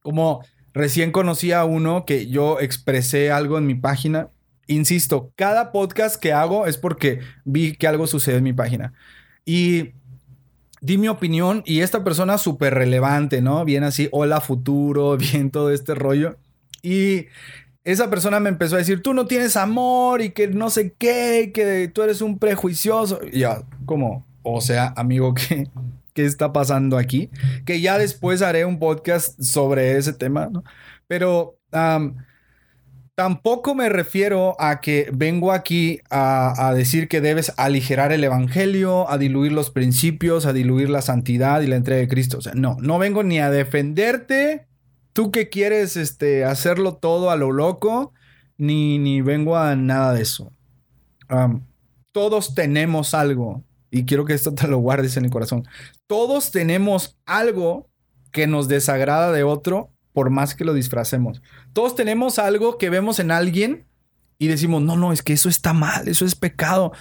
Como 0.00 0.42
Recién 0.72 1.10
conocí 1.10 1.52
a 1.52 1.64
uno 1.64 2.04
que 2.04 2.28
yo 2.28 2.60
expresé 2.60 3.32
algo 3.32 3.58
en 3.58 3.66
mi 3.66 3.74
página. 3.74 4.30
Insisto, 4.66 5.32
cada 5.34 5.72
podcast 5.72 6.20
que 6.20 6.32
hago 6.32 6.66
es 6.66 6.76
porque 6.76 7.20
vi 7.44 7.74
que 7.74 7.88
algo 7.88 8.06
sucede 8.06 8.36
en 8.36 8.44
mi 8.44 8.52
página. 8.52 8.92
Y 9.44 9.94
di 10.80 10.98
mi 10.98 11.08
opinión 11.08 11.62
y 11.66 11.80
esta 11.80 12.04
persona 12.04 12.38
súper 12.38 12.74
relevante, 12.74 13.42
¿no? 13.42 13.64
Bien 13.64 13.84
así, 13.84 14.08
hola 14.12 14.40
futuro, 14.40 15.16
bien 15.18 15.50
todo 15.50 15.70
este 15.70 15.94
rollo. 15.94 16.36
Y 16.82 17.26
esa 17.84 18.10
persona 18.10 18.40
me 18.40 18.48
empezó 18.48 18.76
a 18.76 18.78
decir, 18.78 19.02
tú 19.02 19.14
no 19.14 19.26
tienes 19.26 19.56
amor 19.56 20.22
y 20.22 20.30
que 20.30 20.48
no 20.48 20.70
sé 20.70 20.94
qué, 20.98 21.50
que 21.52 21.88
tú 21.88 22.02
eres 22.02 22.22
un 22.22 22.38
prejuicioso. 22.38 23.20
Ya, 23.32 23.62
como, 23.84 24.26
o 24.42 24.60
sea, 24.60 24.92
amigo, 24.96 25.34
que 25.34 25.68
qué 26.14 26.24
está 26.24 26.52
pasando 26.52 26.98
aquí, 26.98 27.30
que 27.64 27.80
ya 27.80 27.98
después 27.98 28.42
haré 28.42 28.64
un 28.64 28.78
podcast 28.78 29.40
sobre 29.40 29.96
ese 29.96 30.12
tema, 30.12 30.48
¿no? 30.50 30.64
Pero 31.06 31.58
tampoco 33.14 33.74
me 33.74 33.88
refiero 33.88 34.56
a 34.58 34.80
que 34.80 35.10
vengo 35.12 35.52
aquí 35.52 36.00
a, 36.10 36.68
a, 36.68 36.74
decir 36.74 37.08
que 37.08 37.20
debes 37.20 37.52
aligerar 37.56 38.12
el 38.12 38.24
evangelio, 38.24 39.10
a 39.10 39.18
diluir 39.18 39.52
los 39.52 39.70
principios, 39.70 40.46
a 40.46 40.52
diluir 40.52 40.90
la 40.90 41.02
santidad 41.02 41.60
y 41.60 41.66
la 41.66 41.76
entrega 41.76 42.00
de 42.00 42.08
Cristo. 42.08 42.38
O 42.38 42.40
sea, 42.40 42.54
no, 42.54 42.76
no 42.80 42.98
vengo 42.98 43.22
ni 43.22 43.38
a 43.38 43.50
defenderte, 43.50 44.66
tú 45.12 45.30
que 45.30 45.48
quieres 45.48 45.96
este, 45.96 46.44
hacerlo 46.44 46.94
todo 46.94 47.30
a 47.30 47.36
lo 47.36 47.52
loco, 47.52 48.12
ni, 48.56 48.98
ni 48.98 49.20
vengo 49.22 49.56
a 49.56 49.74
nada 49.76 50.12
de 50.12 50.22
eso. 50.22 50.52
todos 52.12 52.54
tenemos 52.54 53.14
algo 53.14 53.64
y 53.90 54.04
quiero 54.04 54.24
que 54.24 54.34
esto 54.34 54.54
te 54.54 54.68
lo 54.68 54.78
guardes 54.78 55.16
en 55.16 55.24
el 55.24 55.30
corazón. 55.30 55.66
Todos 56.06 56.50
tenemos 56.50 57.18
algo 57.26 57.88
que 58.32 58.46
nos 58.46 58.68
desagrada 58.68 59.32
de 59.32 59.42
otro 59.42 59.90
por 60.12 60.30
más 60.30 60.54
que 60.54 60.64
lo 60.64 60.74
disfracemos. 60.74 61.42
Todos 61.72 61.94
tenemos 61.94 62.38
algo 62.38 62.78
que 62.78 62.90
vemos 62.90 63.18
en 63.18 63.30
alguien 63.30 63.86
y 64.38 64.48
decimos, 64.48 64.82
no, 64.82 64.96
no, 64.96 65.12
es 65.12 65.22
que 65.22 65.32
eso 65.32 65.48
está 65.48 65.72
mal, 65.72 66.08
eso 66.08 66.24
es 66.24 66.34
pecado. 66.34 66.92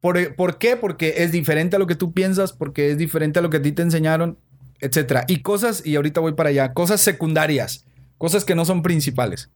¿Por, 0.00 0.34
¿Por, 0.34 0.58
qué? 0.58 0.76
Porque 0.76 1.14
es 1.18 1.32
diferente 1.32 1.76
a 1.76 1.78
lo 1.78 1.86
que 1.86 1.94
tú 1.94 2.12
piensas, 2.12 2.52
porque 2.52 2.90
es 2.90 2.98
diferente 2.98 3.38
a 3.38 3.42
lo 3.42 3.50
que 3.50 3.58
a 3.58 3.62
ti 3.62 3.72
te 3.72 3.82
enseñaron. 3.82 4.38
etcétera. 4.80 5.24
Y 5.28 5.42
cosas, 5.42 5.84
y 5.84 5.96
ahorita 5.96 6.20
voy 6.20 6.32
para 6.32 6.48
allá, 6.50 6.72
cosas 6.72 7.00
secundarias, 7.00 7.84
cosas 8.18 8.44
que 8.44 8.54
no 8.54 8.64
son 8.64 8.82
principales. 8.82 9.50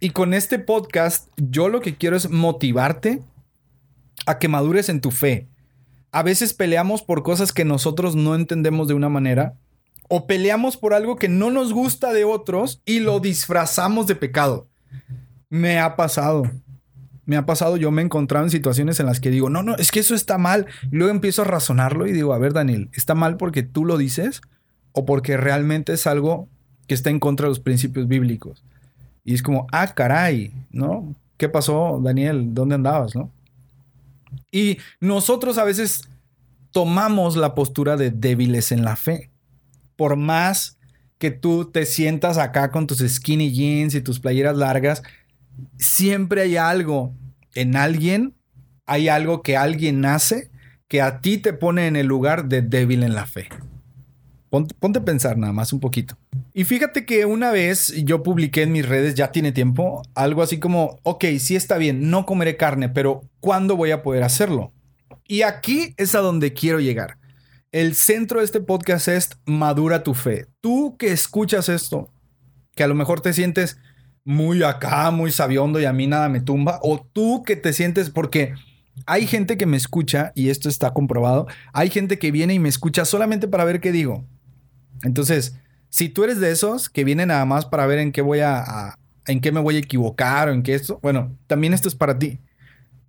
Y 0.00 0.10
con 0.10 0.34
este 0.34 0.58
podcast, 0.58 1.28
yo 1.36 1.68
lo 1.68 1.80
que 1.80 1.96
quiero 1.96 2.16
es 2.16 2.28
motivarte 2.28 3.22
a 4.26 4.38
que 4.38 4.48
madures 4.48 4.88
en 4.88 5.00
tu 5.00 5.10
fe. 5.10 5.48
A 6.12 6.22
veces 6.22 6.54
peleamos 6.54 7.02
por 7.02 7.22
cosas 7.22 7.52
que 7.52 7.64
nosotros 7.64 8.16
no 8.16 8.34
entendemos 8.34 8.88
de 8.88 8.94
una 8.94 9.08
manera 9.08 9.54
o 10.08 10.26
peleamos 10.26 10.76
por 10.76 10.94
algo 10.94 11.16
que 11.16 11.28
no 11.28 11.50
nos 11.50 11.72
gusta 11.72 12.12
de 12.12 12.24
otros 12.24 12.82
y 12.84 13.00
lo 13.00 13.20
disfrazamos 13.20 14.06
de 14.06 14.16
pecado. 14.16 14.68
Me 15.48 15.78
ha 15.78 15.96
pasado. 15.96 16.44
Me 17.26 17.36
ha 17.36 17.46
pasado, 17.46 17.78
yo 17.78 17.90
me 17.90 18.02
he 18.02 18.04
encontrado 18.04 18.44
en 18.44 18.50
situaciones 18.50 19.00
en 19.00 19.06
las 19.06 19.18
que 19.18 19.30
digo, 19.30 19.48
no, 19.48 19.62
no, 19.62 19.76
es 19.76 19.90
que 19.90 20.00
eso 20.00 20.14
está 20.14 20.36
mal. 20.36 20.66
Y 20.90 20.96
luego 20.96 21.10
empiezo 21.10 21.42
a 21.42 21.46
razonarlo 21.46 22.06
y 22.06 22.12
digo, 22.12 22.34
a 22.34 22.38
ver, 22.38 22.52
Daniel, 22.52 22.90
¿está 22.92 23.14
mal 23.14 23.38
porque 23.38 23.62
tú 23.62 23.84
lo 23.84 23.96
dices 23.96 24.42
o 24.92 25.06
porque 25.06 25.36
realmente 25.36 25.94
es 25.94 26.06
algo 26.06 26.48
que 26.86 26.94
está 26.94 27.08
en 27.08 27.20
contra 27.20 27.44
de 27.44 27.50
los 27.50 27.60
principios 27.60 28.08
bíblicos? 28.08 28.62
Y 29.24 29.32
es 29.32 29.42
como, 29.42 29.66
ah, 29.72 29.94
caray, 29.94 30.52
¿no? 30.70 31.14
¿Qué 31.38 31.48
pasó, 31.48 31.98
Daniel? 32.02 32.52
¿Dónde 32.52 32.74
andabas, 32.74 33.14
no? 33.14 33.30
Y 34.50 34.78
nosotros 35.00 35.56
a 35.56 35.64
veces 35.64 36.08
tomamos 36.70 37.36
la 37.36 37.54
postura 37.54 37.96
de 37.96 38.10
débiles 38.10 38.70
en 38.70 38.84
la 38.84 38.96
fe. 38.96 39.30
Por 39.96 40.16
más 40.16 40.78
que 41.18 41.30
tú 41.30 41.70
te 41.70 41.86
sientas 41.86 42.38
acá 42.38 42.70
con 42.70 42.86
tus 42.86 42.98
skinny 42.98 43.52
jeans 43.52 43.94
y 43.94 44.00
tus 44.00 44.20
playeras 44.20 44.56
largas, 44.56 45.02
siempre 45.78 46.42
hay 46.42 46.56
algo 46.56 47.14
en 47.54 47.76
alguien, 47.76 48.34
hay 48.86 49.08
algo 49.08 49.42
que 49.42 49.56
alguien 49.56 50.04
hace 50.04 50.50
que 50.88 51.00
a 51.00 51.20
ti 51.20 51.38
te 51.38 51.52
pone 51.52 51.86
en 51.86 51.96
el 51.96 52.06
lugar 52.06 52.46
de 52.46 52.62
débil 52.62 53.02
en 53.02 53.14
la 53.14 53.26
fe. 53.26 53.48
Ponte, 54.78 55.00
a 55.00 55.04
pensar 55.04 55.36
nada 55.36 55.52
más 55.52 55.72
un 55.72 55.80
poquito. 55.80 56.16
Y 56.52 56.62
fíjate 56.62 57.04
que 57.04 57.24
una 57.24 57.50
vez 57.50 57.92
yo 58.04 58.22
publiqué 58.22 58.62
en 58.62 58.70
mis 58.70 58.86
redes, 58.88 59.16
ya 59.16 59.32
tiene 59.32 59.50
tiempo, 59.50 60.02
algo 60.14 60.42
así 60.42 60.58
como, 60.58 61.00
ok, 61.02 61.24
sí 61.40 61.56
está 61.56 61.76
bien, 61.76 62.08
no 62.08 62.24
comeré 62.24 62.56
carne, 62.56 62.88
pero 62.88 63.22
¿cuándo 63.40 63.76
voy 63.76 63.90
a 63.90 64.04
poder 64.04 64.22
hacerlo? 64.22 64.72
Y 65.26 65.42
aquí 65.42 65.94
es 65.96 66.14
a 66.14 66.20
donde 66.20 66.52
quiero 66.52 66.78
llegar. 66.78 67.18
El 67.74 67.96
centro 67.96 68.38
de 68.38 68.44
este 68.44 68.60
podcast 68.60 69.08
es 69.08 69.30
madura 69.46 70.04
tu 70.04 70.14
fe. 70.14 70.46
Tú 70.60 70.96
que 70.96 71.10
escuchas 71.10 71.68
esto, 71.68 72.08
que 72.76 72.84
a 72.84 72.86
lo 72.86 72.94
mejor 72.94 73.20
te 73.20 73.32
sientes 73.32 73.78
muy 74.24 74.62
acá, 74.62 75.10
muy 75.10 75.32
sabiondo 75.32 75.80
y 75.80 75.84
a 75.84 75.92
mí 75.92 76.06
nada 76.06 76.28
me 76.28 76.40
tumba, 76.40 76.78
o 76.84 77.04
tú 77.04 77.42
que 77.42 77.56
te 77.56 77.72
sientes 77.72 78.10
porque 78.10 78.54
hay 79.06 79.26
gente 79.26 79.56
que 79.56 79.66
me 79.66 79.76
escucha 79.76 80.30
y 80.36 80.50
esto 80.50 80.68
está 80.68 80.92
comprobado, 80.92 81.48
hay 81.72 81.90
gente 81.90 82.20
que 82.20 82.30
viene 82.30 82.54
y 82.54 82.60
me 82.60 82.68
escucha 82.68 83.04
solamente 83.04 83.48
para 83.48 83.64
ver 83.64 83.80
qué 83.80 83.90
digo. 83.90 84.24
Entonces, 85.02 85.56
si 85.88 86.08
tú 86.08 86.22
eres 86.22 86.38
de 86.38 86.52
esos 86.52 86.88
que 86.88 87.02
vienen 87.02 87.26
nada 87.26 87.44
más 87.44 87.66
para 87.66 87.86
ver 87.86 87.98
en 87.98 88.12
qué 88.12 88.22
voy 88.22 88.38
a, 88.38 89.00
en 89.26 89.40
qué 89.40 89.50
me 89.50 89.58
voy 89.58 89.74
a 89.74 89.80
equivocar 89.80 90.48
o 90.48 90.52
en 90.52 90.62
qué 90.62 90.76
esto, 90.76 91.00
bueno, 91.02 91.36
también 91.48 91.74
esto 91.74 91.88
es 91.88 91.96
para 91.96 92.20
ti. 92.20 92.38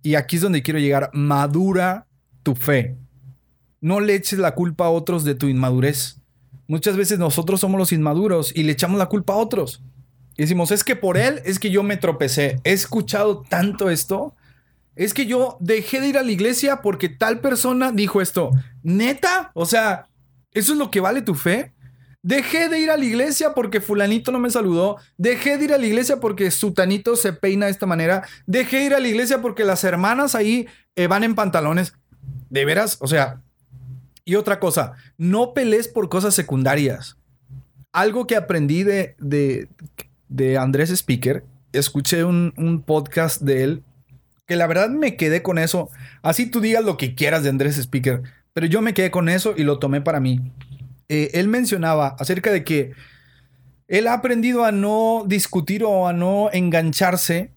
Y 0.02 0.16
aquí 0.16 0.34
es 0.34 0.42
donde 0.42 0.64
quiero 0.64 0.80
llegar, 0.80 1.10
madura 1.12 2.08
tu 2.42 2.56
fe. 2.56 2.96
No 3.86 4.00
le 4.00 4.16
eches 4.16 4.40
la 4.40 4.56
culpa 4.56 4.86
a 4.86 4.90
otros 4.90 5.22
de 5.22 5.36
tu 5.36 5.46
inmadurez. 5.46 6.16
Muchas 6.66 6.96
veces 6.96 7.20
nosotros 7.20 7.60
somos 7.60 7.78
los 7.78 7.92
inmaduros 7.92 8.50
y 8.52 8.64
le 8.64 8.72
echamos 8.72 8.98
la 8.98 9.06
culpa 9.06 9.34
a 9.34 9.36
otros. 9.36 9.80
Y 10.36 10.42
decimos, 10.42 10.72
es 10.72 10.82
que 10.82 10.96
por 10.96 11.16
él 11.16 11.40
es 11.44 11.60
que 11.60 11.70
yo 11.70 11.84
me 11.84 11.96
tropecé. 11.96 12.58
He 12.64 12.72
escuchado 12.72 13.44
tanto 13.48 13.88
esto. 13.88 14.34
Es 14.96 15.14
que 15.14 15.26
yo 15.26 15.56
dejé 15.60 16.00
de 16.00 16.08
ir 16.08 16.18
a 16.18 16.24
la 16.24 16.32
iglesia 16.32 16.82
porque 16.82 17.08
tal 17.08 17.38
persona 17.38 17.92
dijo 17.92 18.20
esto. 18.20 18.50
Neta, 18.82 19.52
o 19.54 19.66
sea, 19.66 20.08
¿eso 20.50 20.72
es 20.72 20.78
lo 20.80 20.90
que 20.90 20.98
vale 20.98 21.22
tu 21.22 21.36
fe? 21.36 21.72
Dejé 22.22 22.68
de 22.68 22.80
ir 22.80 22.90
a 22.90 22.96
la 22.96 23.04
iglesia 23.04 23.54
porque 23.54 23.80
fulanito 23.80 24.32
no 24.32 24.40
me 24.40 24.50
saludó. 24.50 24.96
Dejé 25.16 25.58
de 25.58 25.64
ir 25.66 25.72
a 25.72 25.78
la 25.78 25.86
iglesia 25.86 26.18
porque 26.18 26.50
sutanito 26.50 27.14
se 27.14 27.34
peina 27.34 27.66
de 27.66 27.70
esta 27.70 27.86
manera. 27.86 28.26
Dejé 28.48 28.78
de 28.78 28.84
ir 28.86 28.94
a 28.94 28.98
la 28.98 29.06
iglesia 29.06 29.40
porque 29.40 29.62
las 29.62 29.84
hermanas 29.84 30.34
ahí 30.34 30.66
eh, 30.96 31.06
van 31.06 31.22
en 31.22 31.36
pantalones. 31.36 31.94
De 32.50 32.64
veras, 32.64 32.96
o 32.98 33.06
sea. 33.06 33.42
Y 34.28 34.34
otra 34.34 34.58
cosa, 34.58 34.94
no 35.18 35.54
pelees 35.54 35.86
por 35.86 36.08
cosas 36.08 36.34
secundarias. 36.34 37.16
Algo 37.92 38.26
que 38.26 38.34
aprendí 38.34 38.82
de, 38.82 39.14
de, 40.28 40.58
Andrés 40.58 40.90
Speaker, 40.90 41.44
escuché 41.72 42.24
un, 42.24 42.82
podcast 42.84 43.40
de 43.40 43.62
él 43.62 43.82
que 44.48 44.56
la 44.56 44.66
verdad 44.66 44.90
me 44.90 45.16
quedé 45.16 45.42
con 45.42 45.58
eso. 45.58 45.90
Así 46.22 46.46
tú 46.50 46.60
digas 46.60 46.84
lo 46.84 46.96
que 46.96 47.14
quieras 47.14 47.44
de 47.44 47.50
Andrés 47.50 47.78
Speaker, 47.78 48.24
pero 48.52 48.66
yo 48.66 48.82
me 48.82 48.94
quedé 48.94 49.12
con 49.12 49.28
eso 49.28 49.54
y 49.56 49.62
lo 49.62 49.78
tomé 49.78 50.00
para 50.00 50.18
mí. 50.18 50.40
Eh, 51.08 51.30
él 51.34 51.46
mencionaba 51.46 52.16
acerca 52.18 52.50
de 52.50 52.64
que 52.64 52.94
él 53.86 54.08
ha 54.08 54.14
aprendido 54.14 54.64
a 54.64 54.72
no 54.72 55.22
discutir 55.24 55.84
o 55.84 56.08
a 56.08 56.12
no 56.12 56.50
engancharse 56.52 57.52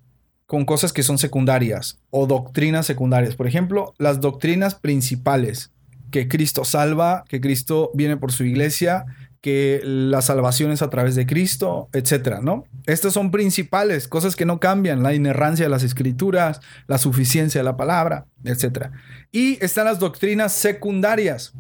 con 0.46 0.66
cosas 0.66 0.94
que 0.94 1.02
son 1.02 1.18
secundarias 1.18 2.00
o 2.12 2.28
doctrinas 2.28 2.86
secundarias. 2.86 3.36
Por 3.36 3.48
ejemplo, 3.48 3.96
las 3.98 4.22
doctrinas 4.22 4.76
principales, 4.76 5.72
que 6.12 6.28
Cristo 6.28 6.65
salva, 6.65 7.24
que 7.28 7.41
Cristo 7.41 7.91
viene 7.93 8.17
por 8.17 8.32
su 8.32 8.43
iglesia, 8.43 9.06
que 9.41 9.82
la 9.84 10.22
salvación 10.22 10.72
es 10.72 10.82
a 10.82 10.89
través 10.89 11.15
de 11.15 11.26
Cristo, 11.26 11.88
etcétera, 11.93 12.41
¿no? 12.41 12.65
Estas 12.86 13.13
son 13.13 13.32
principales, 13.32 14.08
cosas 14.08 14.36
que 14.36 14.45
no 14.45 14.60
cambian, 14.60 15.02
la 15.02 15.13
inerrancia 15.13 15.65
de 15.65 15.69
las 15.69 15.84
escrituras, 15.84 16.60
la 16.88 16.98
suficiencia 16.98 17.60
de 17.60 17.65
la 17.65 17.78
palabra, 17.78 18.26
etcétera. 18.43 18.91
Y 19.32 19.63
están 19.63 19.86
las 19.86 20.00
doctrinas 20.00 20.52
secundarias, 20.52 21.54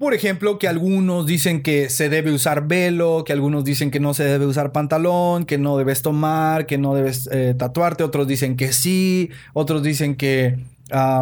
por 0.00 0.14
ejemplo, 0.14 0.58
que 0.58 0.66
algunos 0.66 1.26
dicen 1.26 1.62
que 1.62 1.90
se 1.90 2.08
debe 2.08 2.32
usar 2.32 2.66
velo, 2.66 3.22
que 3.26 3.34
algunos 3.34 3.64
dicen 3.64 3.90
que 3.90 4.00
no 4.00 4.14
se 4.14 4.24
debe 4.24 4.46
usar 4.46 4.72
pantalón, 4.72 5.44
que 5.44 5.58
no 5.58 5.76
debes 5.76 6.00
tomar, 6.00 6.64
que 6.64 6.78
no 6.78 6.94
debes 6.94 7.28
eh, 7.30 7.54
tatuarte, 7.54 8.02
otros 8.02 8.26
dicen 8.26 8.56
que 8.56 8.72
sí, 8.72 9.28
otros 9.52 9.82
dicen 9.82 10.16
que... 10.16 10.58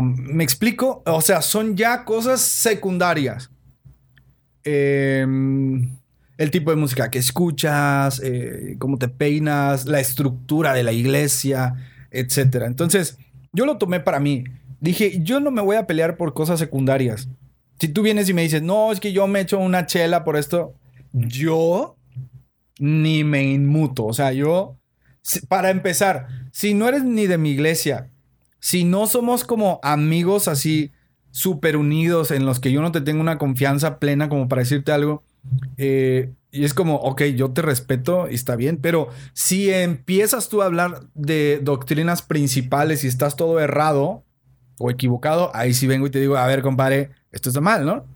¿Me 0.03 0.45
explico? 0.45 1.03
O 1.07 1.21
sea, 1.21 1.43
son 1.43 1.77
ya 1.77 2.05
cosas 2.05 2.41
secundarias. 2.41 3.51
Em, 4.65 5.99
el 6.37 6.51
tipo 6.51 6.71
de 6.71 6.77
música 6.77 7.11
que 7.11 7.19
escuchas, 7.19 8.21
eh, 8.23 8.77
cómo 8.79 8.99
te 8.99 9.09
peinas, 9.09 9.87
la 9.87 10.01
estructura 10.01 10.73
de 10.73 10.83
la 10.83 10.93
iglesia, 10.93 11.75
etc. 12.11 12.63
Entonces, 12.67 13.19
yo 13.53 13.67
lo 13.67 13.79
tomé 13.79 14.01
para 14.01 14.21
mí. 14.21 14.45
Dije, 14.81 15.21
yo 15.23 15.41
no 15.41 15.51
me 15.51 15.63
voy 15.63 15.77
a 15.77 15.87
pelear 15.87 16.17
por 16.17 16.35
cosas 16.35 16.59
secundarias. 16.59 17.29
Si 17.81 17.89
tú 17.89 18.03
vienes 18.03 18.29
y 18.29 18.35
me 18.35 18.43
dices, 18.43 18.63
no, 18.63 18.93
es 18.93 19.01
que 19.01 19.13
yo 19.13 19.27
me 19.27 19.41
echo 19.41 19.59
una 19.59 19.87
chela 19.87 20.25
por 20.25 20.37
esto, 20.37 20.75
yo 21.13 21.97
ni 22.79 23.25
me 23.25 23.43
inmuto. 23.43 24.07
O 24.07 24.13
sea, 24.13 24.33
yo, 24.33 24.79
para 25.49 25.71
empezar, 25.71 26.29
si 26.53 26.75
no 26.75 26.89
eres 26.89 27.05
ni 27.05 27.27
de 27.27 27.39
mi 27.39 27.51
iglesia, 27.51 28.11
si 28.61 28.85
no 28.85 29.07
somos 29.07 29.45
como 29.45 29.81
amigos 29.83 30.49
así 30.49 30.93
súper 31.31 31.77
unidos 31.77 32.31
en 32.31 32.47
los 32.47 32.61
que 32.61 32.73
yo 32.73 32.81
no 32.81 32.93
te 32.93 33.01
tengo 33.01 33.21
una 33.21 33.39
confianza 33.39 33.99
plena 33.99 34.29
como 34.29 34.49
para 34.49 34.63
decirte 34.63 34.93
algo, 34.93 35.23
eh, 35.77 36.33
y 36.51 36.65
es 36.65 36.75
como, 36.75 36.97
ok, 36.97 37.23
yo 37.25 37.51
te 37.51 37.63
respeto 37.63 38.29
y 38.31 38.35
está 38.35 38.57
bien, 38.57 38.79
pero 38.79 39.09
si 39.35 39.71
empiezas 39.71 40.49
tú 40.49 40.63
a 40.63 40.67
hablar 40.67 41.03
de 41.15 41.61
doctrinas 41.63 42.23
principales 42.23 43.05
y 43.05 43.07
estás 43.07 43.37
todo 43.37 43.61
errado 43.61 44.25
o 44.79 44.91
equivocado, 44.91 45.55
ahí 45.55 45.75
sí 45.75 45.87
vengo 45.87 46.07
y 46.07 46.11
te 46.11 46.21
digo, 46.21 46.37
a 46.37 46.47
ver, 46.47 46.63
compadre, 46.63 47.11
esto 47.33 47.51
está 47.51 47.61
mal, 47.61 47.85
¿no? 47.85 48.07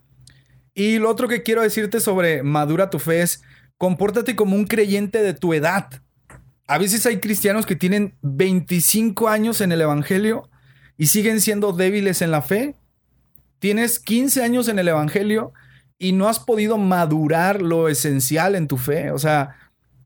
Y 0.75 0.99
lo 0.99 1.11
otro 1.11 1.29
que 1.29 1.43
quiero 1.43 1.61
decirte 1.61 2.01
sobre 2.01 2.43
madura 2.43 2.89
tu 2.89 2.99
fe 2.99 3.21
es, 3.21 3.43
compórtate 3.77 4.35
como 4.35 4.57
un 4.57 4.65
creyente 4.65 5.23
de 5.23 5.35
tu 5.35 5.53
edad. 5.53 6.03
A 6.67 6.79
veces 6.79 7.05
hay 7.07 7.19
cristianos 7.19 7.67
que 7.67 7.77
tienen 7.77 8.15
25 8.23 9.29
años 9.29 9.61
en 9.61 9.73
el 9.73 9.81
Evangelio 9.81 10.49
y 10.97 11.07
siguen 11.07 11.41
siendo 11.41 11.73
débiles 11.73 12.23
en 12.23 12.31
la 12.31 12.43
fe. 12.43 12.77
Tienes 13.59 13.99
15 13.99 14.43
años 14.43 14.69
en 14.69 14.79
el 14.79 14.89
Evangelio 14.89 15.53
y 15.99 16.13
no 16.13 16.29
has 16.29 16.39
podido 16.39 16.79
madurar 16.79 17.63
lo 17.63 17.89
esencial 17.89 18.55
en 18.55 18.69
tu 18.69 18.77
fe. 18.77 19.11
O 19.11 19.19
sea, 19.19 19.57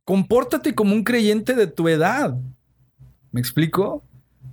compórtate 0.05 0.75
como 0.75 0.95
un 0.95 1.05
creyente 1.05 1.55
de 1.55 1.67
tu 1.67 1.89
edad. 1.89 2.37
¿Me 3.33 3.41
explico? 3.41 4.03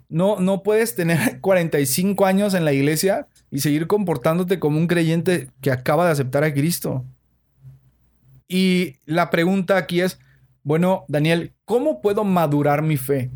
No, 0.09 0.39
no 0.39 0.63
puedes 0.63 0.95
tener 0.95 1.39
45 1.41 2.25
años 2.25 2.53
en 2.53 2.65
la 2.65 2.73
iglesia 2.73 3.27
y 3.49 3.59
seguir 3.59 3.87
comportándote 3.87 4.59
como 4.59 4.77
un 4.77 4.87
creyente 4.87 5.49
que 5.61 5.71
acaba 5.71 6.05
de 6.05 6.11
aceptar 6.11 6.43
a 6.43 6.53
Cristo. 6.53 7.05
Y 8.47 8.97
la 9.05 9.29
pregunta 9.29 9.77
aquí 9.77 10.01
es, 10.01 10.19
bueno, 10.63 11.05
Daniel, 11.07 11.53
¿cómo 11.65 12.01
puedo 12.01 12.23
madurar 12.23 12.81
mi 12.81 12.97
fe? 12.97 13.29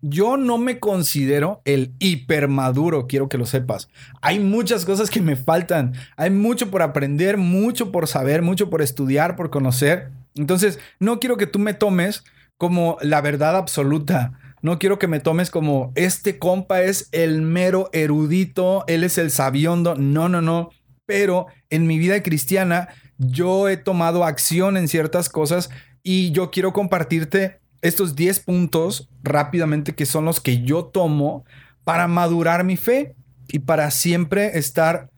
Yo 0.00 0.36
no 0.36 0.58
me 0.58 0.80
considero 0.80 1.62
el 1.64 1.92
hipermaduro, 2.00 3.06
quiero 3.06 3.28
que 3.28 3.38
lo 3.38 3.46
sepas. 3.46 3.88
Hay 4.20 4.40
muchas 4.40 4.84
cosas 4.84 5.10
que 5.10 5.20
me 5.20 5.36
faltan. 5.36 5.92
Hay 6.16 6.30
mucho 6.30 6.70
por 6.70 6.82
aprender, 6.82 7.36
mucho 7.36 7.92
por 7.92 8.08
saber, 8.08 8.42
mucho 8.42 8.68
por 8.68 8.82
estudiar, 8.82 9.36
por 9.36 9.50
conocer. 9.50 10.10
Entonces, 10.34 10.80
no 10.98 11.20
quiero 11.20 11.36
que 11.36 11.46
tú 11.46 11.60
me 11.60 11.74
tomes 11.74 12.24
como 12.56 12.96
la 13.00 13.20
verdad 13.20 13.56
absoluta. 13.56 14.32
No 14.62 14.78
quiero 14.78 14.98
que 14.98 15.08
me 15.08 15.20
tomes 15.20 15.50
como 15.50 15.92
este 15.94 16.38
compa 16.38 16.82
es 16.82 17.08
el 17.12 17.42
mero 17.42 17.90
erudito, 17.92 18.84
él 18.88 19.04
es 19.04 19.18
el 19.18 19.30
sabiondo. 19.30 19.94
No, 19.96 20.28
no, 20.28 20.40
no. 20.40 20.70
Pero 21.06 21.46
en 21.70 21.86
mi 21.86 21.98
vida 21.98 22.22
cristiana 22.22 22.88
yo 23.18 23.68
he 23.68 23.76
tomado 23.76 24.24
acción 24.24 24.76
en 24.76 24.88
ciertas 24.88 25.28
cosas 25.28 25.70
y 26.02 26.32
yo 26.32 26.50
quiero 26.50 26.72
compartirte 26.72 27.60
estos 27.80 28.14
10 28.14 28.40
puntos 28.40 29.08
rápidamente 29.22 29.94
que 29.94 30.06
son 30.06 30.24
los 30.24 30.40
que 30.40 30.62
yo 30.62 30.84
tomo 30.84 31.44
para 31.84 32.08
madurar 32.08 32.64
mi 32.64 32.76
fe 32.76 33.14
y 33.48 33.60
para 33.60 33.90
siempre 33.90 34.58
estar 34.58 35.10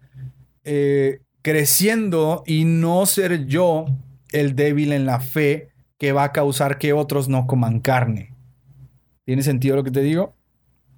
eh, 0.65 1.21
creciendo 1.43 2.43
y 2.47 2.65
no 2.65 3.05
ser 3.07 3.47
yo 3.47 3.87
el 4.33 4.57
débil 4.57 4.93
en 4.93 5.07
la 5.07 5.21
fe 5.21 5.69
que 5.99 6.13
va 6.13 6.25
a 6.25 6.33
causar 6.33 6.79
que 6.79 6.93
otros 6.93 7.29
no 7.29 7.47
coman 7.47 7.81
carne. 7.81 8.35
¿Tiene 9.25 9.43
sentido 9.43 9.77
lo 9.77 9.85
que 9.85 9.91
te 9.91 10.01
digo? 10.01 10.35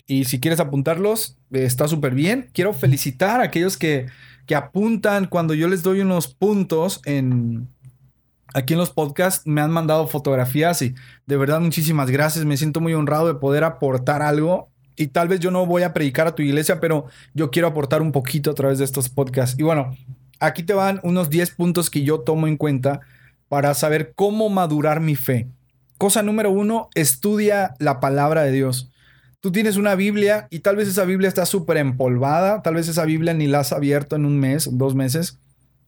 Y 0.06 0.24
si 0.24 0.40
quieres 0.40 0.60
apuntarlos, 0.60 1.36
está 1.50 1.88
súper 1.88 2.14
bien. 2.14 2.48
Quiero 2.52 2.72
felicitar 2.72 3.40
a 3.40 3.44
aquellos 3.44 3.76
que, 3.76 4.06
que 4.46 4.54
apuntan 4.54 5.26
cuando 5.26 5.52
yo 5.52 5.68
les 5.68 5.82
doy 5.82 6.00
unos 6.00 6.32
puntos 6.32 7.00
en, 7.04 7.68
aquí 8.56 8.72
en 8.72 8.78
los 8.78 8.90
podcasts 8.90 9.46
me 9.46 9.60
han 9.60 9.70
mandado 9.70 10.06
fotografías 10.06 10.80
y 10.80 10.94
de 11.26 11.36
verdad 11.36 11.60
muchísimas 11.60 12.10
gracias. 12.10 12.46
Me 12.46 12.56
siento 12.56 12.80
muy 12.80 12.94
honrado 12.94 13.26
de 13.26 13.34
poder 13.34 13.64
aportar 13.64 14.22
algo. 14.22 14.70
Y 14.96 15.08
tal 15.08 15.28
vez 15.28 15.40
yo 15.40 15.50
no 15.50 15.66
voy 15.66 15.82
a 15.82 15.92
predicar 15.92 16.26
a 16.26 16.34
tu 16.34 16.40
iglesia, 16.40 16.80
pero 16.80 17.04
yo 17.34 17.50
quiero 17.50 17.68
aportar 17.68 18.00
un 18.00 18.12
poquito 18.12 18.50
a 18.50 18.54
través 18.54 18.78
de 18.78 18.86
estos 18.86 19.10
podcasts. 19.10 19.58
Y 19.58 19.62
bueno, 19.62 19.94
aquí 20.40 20.62
te 20.62 20.72
van 20.72 21.00
unos 21.02 21.28
10 21.28 21.50
puntos 21.50 21.90
que 21.90 22.02
yo 22.02 22.20
tomo 22.20 22.46
en 22.46 22.56
cuenta 22.56 23.00
para 23.48 23.74
saber 23.74 24.14
cómo 24.16 24.48
madurar 24.48 25.00
mi 25.00 25.16
fe. 25.16 25.48
Cosa 25.98 26.22
número 26.22 26.50
uno, 26.50 26.88
estudia 26.94 27.74
la 27.78 28.00
palabra 28.00 28.42
de 28.44 28.52
Dios. 28.52 28.90
Tú 29.40 29.52
tienes 29.52 29.76
una 29.76 29.96
Biblia 29.96 30.48
y 30.48 30.60
tal 30.60 30.76
vez 30.76 30.88
esa 30.88 31.04
Biblia 31.04 31.28
está 31.28 31.44
súper 31.44 31.76
empolvada, 31.76 32.62
tal 32.62 32.76
vez 32.76 32.88
esa 32.88 33.04
Biblia 33.04 33.34
ni 33.34 33.46
la 33.46 33.60
has 33.60 33.74
abierto 33.74 34.16
en 34.16 34.24
un 34.24 34.40
mes, 34.40 34.66
dos 34.72 34.94
meses. 34.94 35.38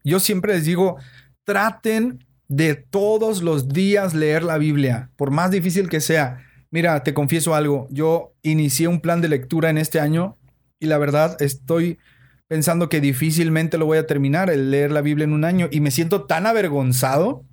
Yo 0.05 0.21
siempre 0.21 0.53
les 0.53 0.67
digo, 0.67 0.99
traten 1.45 2.28
de 2.49 2.75
todos 2.75 3.43
los 3.43 3.69
días 3.69 4.15
leer 4.15 4.43
la 4.43 4.59
Biblia, 4.59 5.11
por 5.17 5.31
más 5.31 5.51
difícil 5.51 5.89
que 5.89 6.01
sea. 6.01 6.45
Mira, 6.71 7.03
te 7.03 7.15
confieso 7.15 7.55
algo, 7.55 7.87
yo 7.91 8.35
inicié 8.43 8.89
un 8.89 9.01
plan 9.01 9.21
de 9.21 9.29
lectura 9.29 9.71
en 9.71 9.79
este 9.79 10.01
año 10.01 10.37
y 10.81 10.87
la 10.87 10.99
verdad 10.99 11.37
estoy 11.41 11.99
pensando 12.47 12.89
que 12.89 13.01
difícilmente 13.01 13.77
lo 13.77 13.87
voy 13.87 13.99
a 13.99 14.07
terminar, 14.07 14.51
el 14.51 14.71
leer 14.71 14.91
la 14.91 15.03
Biblia 15.03 15.25
en 15.25 15.35
un 15.35 15.45
año, 15.45 15.69
y 15.71 15.81
me 15.81 15.91
siento 15.91 16.25
tan 16.25 16.47
avergonzado 16.47 17.45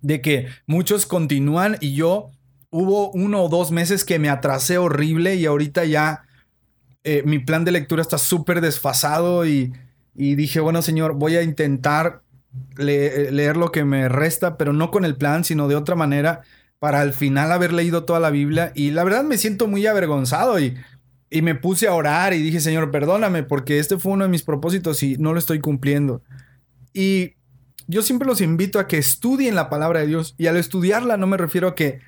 de 0.00 0.20
que 0.20 0.48
muchos 0.66 1.06
continúan 1.06 1.76
y 1.80 1.94
yo 1.94 2.30
hubo 2.70 3.12
uno 3.12 3.44
o 3.44 3.48
dos 3.48 3.70
meses 3.70 4.04
que 4.04 4.18
me 4.18 4.28
atrasé 4.28 4.78
horrible 4.78 5.36
y 5.36 5.46
ahorita 5.46 5.84
ya 5.84 6.24
eh, 7.04 7.22
mi 7.24 7.38
plan 7.38 7.64
de 7.64 7.70
lectura 7.70 8.02
está 8.02 8.18
súper 8.18 8.60
desfasado 8.60 9.46
y, 9.46 9.72
y 10.14 10.34
dije, 10.34 10.58
bueno, 10.58 10.82
señor, 10.82 11.14
voy 11.14 11.36
a 11.36 11.42
intentar 11.42 12.22
leer 12.76 13.56
lo 13.56 13.72
que 13.72 13.84
me 13.84 14.08
resta, 14.08 14.56
pero 14.56 14.72
no 14.72 14.90
con 14.90 15.04
el 15.04 15.16
plan, 15.16 15.44
sino 15.44 15.68
de 15.68 15.76
otra 15.76 15.94
manera, 15.94 16.42
para 16.78 17.00
al 17.00 17.12
final 17.12 17.52
haber 17.52 17.72
leído 17.72 18.04
toda 18.04 18.20
la 18.20 18.30
Biblia. 18.30 18.72
Y 18.74 18.90
la 18.90 19.04
verdad 19.04 19.24
me 19.24 19.38
siento 19.38 19.68
muy 19.68 19.86
avergonzado 19.86 20.58
y, 20.58 20.76
y 21.30 21.42
me 21.42 21.54
puse 21.54 21.86
a 21.86 21.94
orar 21.94 22.34
y 22.34 22.42
dije, 22.42 22.60
Señor, 22.60 22.90
perdóname, 22.90 23.42
porque 23.42 23.78
este 23.78 23.98
fue 23.98 24.12
uno 24.12 24.24
de 24.24 24.30
mis 24.30 24.42
propósitos 24.42 25.02
y 25.02 25.16
no 25.16 25.32
lo 25.32 25.38
estoy 25.38 25.60
cumpliendo. 25.60 26.22
Y 26.92 27.34
yo 27.86 28.02
siempre 28.02 28.26
los 28.26 28.40
invito 28.40 28.78
a 28.78 28.86
que 28.86 28.98
estudien 28.98 29.54
la 29.54 29.70
palabra 29.70 30.00
de 30.00 30.06
Dios. 30.06 30.34
Y 30.38 30.46
al 30.46 30.56
estudiarla 30.56 31.16
no 31.16 31.26
me 31.26 31.36
refiero 31.36 31.68
a 31.68 31.74
que 31.74 32.00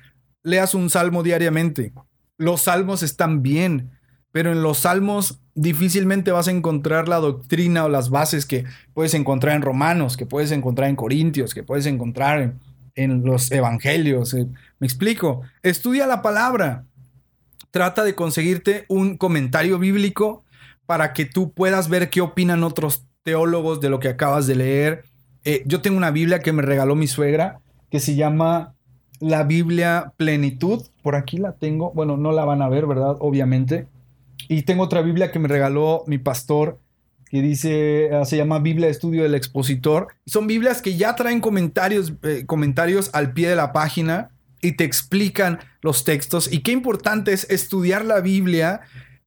leas 0.43 0.75
un 0.75 0.89
salmo 0.89 1.23
diariamente. 1.23 1.93
Los 2.37 2.63
salmos 2.63 3.03
están 3.03 3.41
bien, 3.41 3.91
pero 4.31 4.51
en 4.51 4.61
los 4.61 4.79
salmos 4.79 5.41
difícilmente 5.55 6.31
vas 6.31 6.49
a 6.49 6.51
encontrar 6.51 7.07
la 7.07 7.17
doctrina 7.17 7.85
o 7.85 7.89
las 7.89 8.09
bases 8.09 8.45
que 8.45 8.65
puedes 8.93 9.13
encontrar 9.13 9.55
en 9.55 9.61
Romanos, 9.61 10.17
que 10.17 10.25
puedes 10.25 10.51
encontrar 10.51 10.89
en 10.89 10.97
Corintios, 10.97 11.53
que 11.53 11.63
puedes 11.63 11.85
encontrar 11.85 12.53
en, 12.93 13.23
los 13.23 13.51
evangelios. 13.51 14.33
Eh, 14.33 14.47
me 14.79 14.85
explico. 14.85 15.41
Estudia 15.63 16.05
la 16.05 16.21
palabra. 16.21 16.85
Trata 17.71 18.03
de 18.03 18.15
conseguirte 18.15 18.85
un 18.89 19.17
comentario 19.17 19.79
bíblico 19.79 20.43
para 20.85 21.13
que 21.13 21.25
tú 21.25 21.51
puedas 21.51 21.89
ver 21.89 22.09
qué 22.09 22.21
opinan 22.21 22.63
otros 22.63 23.05
teólogos 23.23 23.81
de 23.81 23.89
lo 23.89 23.99
que 23.99 24.09
acabas 24.09 24.47
de 24.47 24.55
leer. 24.55 25.05
Eh, 25.45 25.63
yo 25.65 25.81
tengo 25.81 25.97
una 25.97 26.11
Biblia 26.11 26.39
que 26.39 26.53
me 26.53 26.61
regaló 26.61 26.95
mi 26.95 27.07
suegra 27.07 27.59
que 27.89 27.99
se 27.99 28.15
llama 28.15 28.75
la 29.19 29.43
Biblia 29.43 30.13
Plenitud. 30.17 30.83
Por 31.01 31.15
aquí 31.15 31.37
la 31.37 31.53
tengo. 31.53 31.91
Bueno, 31.93 32.17
no 32.17 32.31
la 32.33 32.45
van 32.45 32.61
a 32.61 32.69
ver, 32.69 32.85
¿verdad? 32.85 33.15
Obviamente 33.19 33.87
y 34.47 34.63
tengo 34.63 34.83
otra 34.83 35.01
Biblia 35.01 35.31
que 35.31 35.39
me 35.39 35.47
regaló 35.47 36.03
mi 36.07 36.17
pastor, 36.17 36.79
que 37.29 37.41
dice, 37.41 38.09
ah, 38.13 38.25
se 38.25 38.37
llama 38.37 38.59
Biblia 38.59 38.85
de 38.87 38.91
Estudio 38.91 39.23
del 39.23 39.35
Expositor. 39.35 40.07
Son 40.25 40.47
Biblias 40.47 40.81
que 40.81 40.95
ya 40.95 41.15
traen 41.15 41.41
comentarios, 41.41 42.13
eh, 42.23 42.45
comentarios 42.45 43.09
al 43.13 43.33
pie 43.33 43.49
de 43.49 43.55
la 43.55 43.73
página 43.73 44.29
y 44.61 44.73
te 44.73 44.83
explican 44.83 45.59
los 45.81 46.03
textos. 46.03 46.51
Y 46.51 46.59
qué 46.59 46.71
importante 46.71 47.33
es 47.33 47.49
estudiar 47.49 48.05
la 48.05 48.21
Biblia, 48.21 48.81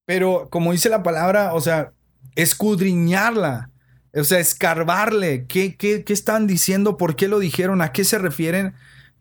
pero 0.04 0.48
como 0.50 0.72
dice 0.72 0.88
la 0.88 1.02
palabra, 1.02 1.54
o 1.54 1.60
sea, 1.60 1.92
escudriñarla. 2.36 3.70
O 4.14 4.24
sea, 4.24 4.38
escarbarle, 4.38 5.44
¿qué, 5.46 5.76
qué, 5.76 6.02
qué 6.02 6.12
están 6.12 6.46
diciendo? 6.46 6.96
¿Por 6.96 7.14
qué 7.14 7.28
lo 7.28 7.38
dijeron? 7.38 7.82
¿A 7.82 7.92
qué 7.92 8.04
se 8.04 8.18
refieren? 8.18 8.72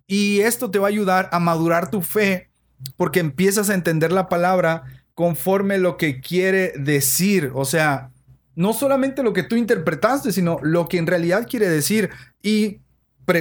Y 0.07 0.39
esto 0.39 0.71
te 0.71 0.79
va 0.79 0.87
a 0.87 0.89
ayudar 0.89 1.29
a 1.33 1.39
madurar 1.39 1.91
tu 1.91 2.01
fe 2.01 2.49
porque 2.95 3.19
empiezas 3.19 3.69
a 3.69 3.73
entender 3.73 4.11
la 4.11 4.29
palabra 4.29 4.85
conforme 5.17 5.79
lo 5.79 5.97
que 5.97 6.21
quiere 6.21 6.73
decir. 6.77 7.49
O 7.55 7.65
sea, 7.65 8.11
no 8.53 8.71
solamente 8.73 9.23
lo 9.23 9.33
que 9.33 9.41
tú 9.41 9.55
interpretaste, 9.55 10.31
sino 10.31 10.59
lo 10.61 10.87
que 10.87 10.99
en 10.99 11.07
realidad 11.07 11.47
quiere 11.49 11.67
decir. 11.67 12.11
Y 12.43 12.81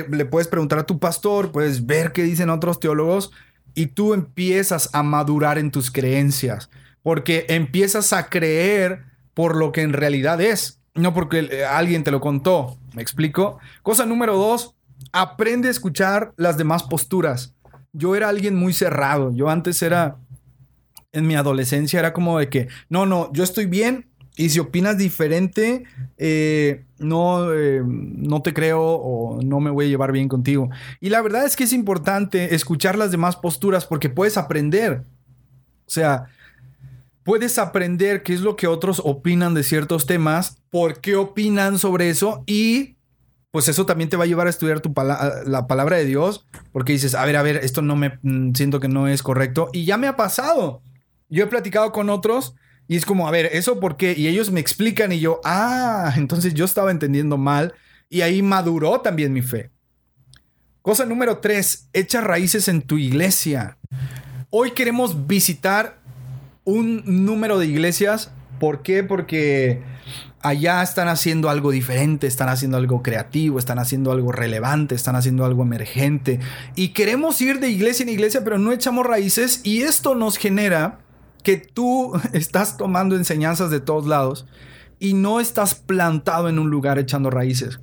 le 0.08 0.24
puedes 0.24 0.48
preguntar 0.48 0.78
a 0.78 0.86
tu 0.86 0.98
pastor, 0.98 1.52
puedes 1.52 1.84
ver 1.84 2.12
qué 2.12 2.22
dicen 2.22 2.48
otros 2.48 2.80
teólogos 2.80 3.30
y 3.74 3.88
tú 3.88 4.14
empiezas 4.14 4.88
a 4.94 5.02
madurar 5.02 5.58
en 5.58 5.70
tus 5.70 5.90
creencias, 5.90 6.70
porque 7.02 7.44
empiezas 7.50 8.14
a 8.14 8.30
creer 8.30 9.02
por 9.34 9.54
lo 9.54 9.70
que 9.70 9.82
en 9.82 9.92
realidad 9.92 10.40
es, 10.40 10.80
no 10.94 11.12
porque 11.12 11.40
eh, 11.40 11.66
alguien 11.66 12.04
te 12.04 12.10
lo 12.10 12.22
contó. 12.22 12.78
¿Me 12.94 13.02
explico? 13.02 13.58
Cosa 13.82 14.06
número 14.06 14.38
dos, 14.38 14.74
aprende 15.12 15.68
a 15.68 15.72
escuchar 15.72 16.32
las 16.38 16.56
demás 16.56 16.84
posturas. 16.84 17.54
Yo 17.92 18.16
era 18.16 18.30
alguien 18.30 18.56
muy 18.56 18.72
cerrado, 18.72 19.30
yo 19.34 19.50
antes 19.50 19.82
era 19.82 20.16
en 21.16 21.26
mi 21.26 21.34
adolescencia 21.34 21.98
era 21.98 22.12
como 22.12 22.38
de 22.38 22.48
que, 22.48 22.68
no, 22.88 23.06
no, 23.06 23.32
yo 23.32 23.42
estoy 23.42 23.66
bien 23.66 24.06
y 24.36 24.50
si 24.50 24.58
opinas 24.58 24.98
diferente, 24.98 25.84
eh, 26.18 26.84
no, 26.98 27.52
eh, 27.54 27.82
no 27.84 28.42
te 28.42 28.52
creo 28.52 28.82
o 28.82 29.40
no 29.42 29.60
me 29.60 29.70
voy 29.70 29.86
a 29.86 29.88
llevar 29.88 30.12
bien 30.12 30.28
contigo. 30.28 30.68
Y 31.00 31.08
la 31.08 31.22
verdad 31.22 31.46
es 31.46 31.56
que 31.56 31.64
es 31.64 31.72
importante 31.72 32.54
escuchar 32.54 32.98
las 32.98 33.10
demás 33.10 33.36
posturas 33.36 33.86
porque 33.86 34.10
puedes 34.10 34.36
aprender. 34.36 35.04
O 35.86 35.90
sea, 35.90 36.26
puedes 37.22 37.58
aprender 37.58 38.22
qué 38.22 38.34
es 38.34 38.42
lo 38.42 38.56
que 38.56 38.66
otros 38.66 39.00
opinan 39.02 39.54
de 39.54 39.62
ciertos 39.62 40.04
temas, 40.04 40.58
por 40.68 41.00
qué 41.00 41.16
opinan 41.16 41.78
sobre 41.78 42.10
eso 42.10 42.44
y 42.46 42.96
pues 43.50 43.68
eso 43.68 43.86
también 43.86 44.10
te 44.10 44.18
va 44.18 44.24
a 44.24 44.26
llevar 44.26 44.48
a 44.48 44.50
estudiar 44.50 44.80
tu 44.80 44.92
la 45.46 45.66
palabra 45.66 45.96
de 45.96 46.04
Dios, 46.04 46.46
porque 46.72 46.92
dices, 46.92 47.14
a 47.14 47.24
ver, 47.24 47.36
a 47.36 47.42
ver, 47.42 47.56
esto 47.56 47.80
no 47.80 47.96
me 47.96 48.18
mm, 48.20 48.52
siento 48.52 48.80
que 48.80 48.88
no 48.88 49.08
es 49.08 49.22
correcto 49.22 49.70
y 49.72 49.86
ya 49.86 49.96
me 49.96 50.08
ha 50.08 50.16
pasado 50.16 50.82
yo 51.28 51.44
he 51.44 51.46
platicado 51.46 51.92
con 51.92 52.10
otros 52.10 52.54
y 52.88 52.96
es 52.96 53.04
como, 53.04 53.26
a 53.26 53.30
ver, 53.30 53.46
¿eso 53.52 53.80
por 53.80 53.96
qué? 53.96 54.14
Y 54.16 54.28
ellos 54.28 54.50
me 54.50 54.60
explican 54.60 55.12
y 55.12 55.20
yo, 55.20 55.40
ah, 55.44 56.14
entonces 56.16 56.54
yo 56.54 56.64
estaba 56.64 56.90
entendiendo 56.90 57.36
mal 57.36 57.74
y 58.08 58.20
ahí 58.20 58.42
maduró 58.42 59.00
también 59.00 59.32
mi 59.32 59.42
fe. 59.42 59.70
Cosa 60.82 61.04
número 61.04 61.38
tres, 61.38 61.88
echa 61.92 62.20
raíces 62.20 62.68
en 62.68 62.82
tu 62.82 62.96
iglesia. 62.96 63.78
Hoy 64.50 64.70
queremos 64.70 65.26
visitar 65.26 65.98
un 66.62 67.02
número 67.24 67.58
de 67.58 67.66
iglesias. 67.66 68.30
¿Por 68.60 68.82
qué? 68.82 69.02
Porque 69.02 69.82
allá 70.40 70.80
están 70.82 71.08
haciendo 71.08 71.50
algo 71.50 71.72
diferente, 71.72 72.28
están 72.28 72.48
haciendo 72.48 72.76
algo 72.76 73.02
creativo, 73.02 73.58
están 73.58 73.80
haciendo 73.80 74.12
algo 74.12 74.30
relevante, 74.30 74.94
están 74.94 75.16
haciendo 75.16 75.44
algo 75.44 75.64
emergente. 75.64 76.38
Y 76.76 76.90
queremos 76.90 77.40
ir 77.40 77.58
de 77.58 77.68
iglesia 77.68 78.04
en 78.04 78.10
iglesia, 78.10 78.44
pero 78.44 78.58
no 78.58 78.72
echamos 78.72 79.04
raíces 79.04 79.60
y 79.64 79.82
esto 79.82 80.14
nos 80.14 80.36
genera 80.36 81.00
que 81.46 81.58
tú 81.58 82.12
estás 82.32 82.76
tomando 82.76 83.14
enseñanzas 83.14 83.70
de 83.70 83.78
todos 83.78 84.06
lados 84.06 84.46
y 84.98 85.14
no 85.14 85.38
estás 85.38 85.76
plantado 85.76 86.48
en 86.48 86.58
un 86.58 86.70
lugar 86.70 86.98
echando 86.98 87.30
raíces. 87.30 87.78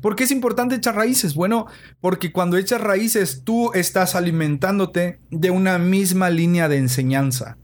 ¿Por 0.00 0.14
qué 0.14 0.22
es 0.22 0.30
importante 0.30 0.76
echar 0.76 0.94
raíces? 0.94 1.34
Bueno, 1.34 1.66
porque 2.00 2.30
cuando 2.30 2.56
echas 2.56 2.80
raíces 2.80 3.42
tú 3.44 3.72
estás 3.74 4.14
alimentándote 4.14 5.18
de 5.30 5.50
una 5.50 5.78
misma 5.78 6.30
línea 6.30 6.68
de 6.68 6.78
enseñanza. 6.78 7.58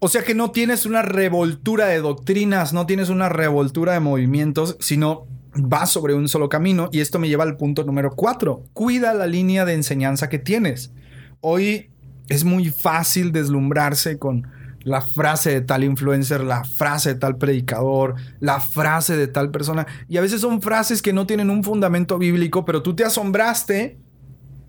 O 0.00 0.08
sea 0.08 0.24
que 0.24 0.34
no 0.34 0.50
tienes 0.50 0.84
una 0.84 1.02
revoltura 1.02 1.86
de 1.86 2.00
doctrinas, 2.00 2.72
no 2.72 2.84
tienes 2.84 3.08
una 3.08 3.28
revoltura 3.28 3.92
de 3.92 4.00
movimientos, 4.00 4.76
sino 4.80 5.28
vas 5.54 5.90
sobre 5.90 6.14
un 6.14 6.28
solo 6.28 6.48
camino. 6.48 6.88
Y 6.90 6.98
esto 6.98 7.20
me 7.20 7.28
lleva 7.28 7.44
al 7.44 7.56
punto 7.56 7.84
número 7.84 8.10
cuatro. 8.16 8.64
Cuida 8.72 9.14
la 9.14 9.28
línea 9.28 9.64
de 9.64 9.74
enseñanza 9.74 10.28
que 10.28 10.40
tienes. 10.40 10.92
Hoy 11.40 11.92
es 12.28 12.42
muy 12.42 12.70
fácil 12.70 13.30
deslumbrarse 13.30 14.18
con 14.18 14.48
la 14.84 15.00
frase 15.00 15.50
de 15.50 15.60
tal 15.60 15.84
influencer, 15.84 16.42
la 16.42 16.64
frase 16.64 17.14
de 17.14 17.20
tal 17.20 17.36
predicador, 17.36 18.16
la 18.40 18.60
frase 18.60 19.16
de 19.16 19.26
tal 19.26 19.50
persona. 19.50 19.86
Y 20.08 20.16
a 20.16 20.20
veces 20.20 20.40
son 20.40 20.62
frases 20.62 21.02
que 21.02 21.12
no 21.12 21.26
tienen 21.26 21.50
un 21.50 21.64
fundamento 21.64 22.18
bíblico, 22.18 22.64
pero 22.64 22.82
tú 22.82 22.94
te 22.94 23.04
asombraste. 23.04 23.98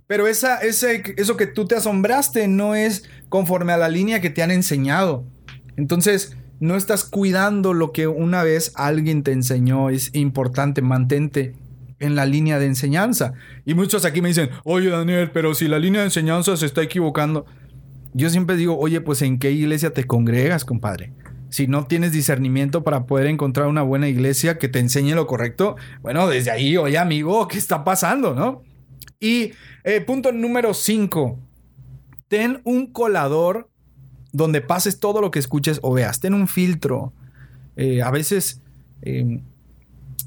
Pero 0.07 0.27
esa, 0.27 0.57
ese, 0.57 1.15
eso 1.17 1.37
que 1.37 1.47
tú 1.47 1.65
te 1.65 1.75
asombraste 1.75 2.47
no 2.47 2.75
es 2.75 3.03
conforme 3.29 3.73
a 3.73 3.77
la 3.77 3.89
línea 3.89 4.21
que 4.21 4.29
te 4.29 4.43
han 4.43 4.51
enseñado. 4.51 5.25
Entonces, 5.77 6.37
no 6.59 6.75
estás 6.75 7.03
cuidando 7.03 7.73
lo 7.73 7.91
que 7.91 8.07
una 8.07 8.43
vez 8.43 8.73
alguien 8.75 9.23
te 9.23 9.31
enseñó. 9.31 9.89
Es 9.89 10.13
importante, 10.13 10.81
mantente 10.81 11.55
en 11.99 12.15
la 12.15 12.25
línea 12.25 12.59
de 12.59 12.65
enseñanza. 12.65 13.33
Y 13.65 13.73
muchos 13.73 14.05
aquí 14.05 14.21
me 14.21 14.27
dicen, 14.29 14.49
oye 14.63 14.89
Daniel, 14.89 15.31
pero 15.31 15.55
si 15.55 15.67
la 15.67 15.79
línea 15.79 16.01
de 16.01 16.07
enseñanza 16.07 16.55
se 16.57 16.65
está 16.65 16.81
equivocando. 16.81 17.45
Yo 18.13 18.29
siempre 18.29 18.55
digo, 18.55 18.77
oye, 18.77 19.01
pues 19.01 19.21
en 19.21 19.39
qué 19.39 19.51
iglesia 19.51 19.91
te 19.91 20.05
congregas, 20.05 20.65
compadre. 20.65 21.13
Si 21.49 21.67
no 21.67 21.85
tienes 21.85 22.11
discernimiento 22.11 22.83
para 22.83 23.05
poder 23.05 23.27
encontrar 23.27 23.67
una 23.67 23.83
buena 23.83 24.07
iglesia 24.07 24.57
que 24.57 24.69
te 24.69 24.79
enseñe 24.79 25.13
lo 25.13 25.27
correcto, 25.27 25.75
bueno, 26.01 26.27
desde 26.27 26.51
ahí, 26.51 26.77
oye 26.77 26.97
amigo, 26.97 27.47
¿qué 27.47 27.57
está 27.57 27.83
pasando, 27.83 28.33
no? 28.33 28.63
Y 29.19 29.51
eh, 29.83 30.01
punto 30.01 30.31
número 30.31 30.73
5, 30.73 31.39
ten 32.27 32.61
un 32.63 32.87
colador 32.91 33.69
donde 34.31 34.61
pases 34.61 34.99
todo 34.99 35.21
lo 35.21 35.31
que 35.31 35.39
escuches 35.39 35.79
o 35.83 35.93
veas, 35.93 36.19
ten 36.19 36.33
un 36.33 36.47
filtro. 36.47 37.13
Eh, 37.75 38.01
a 38.01 38.11
veces 38.11 38.61
em, 39.01 39.43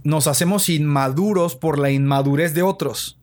nos 0.05 0.29
hacemos 0.29 0.68
inmaduros 0.68 1.57
por 1.57 1.79
la 1.79 1.90
inmadurez 1.90 2.55
de 2.55 2.62
otros. 2.62 3.20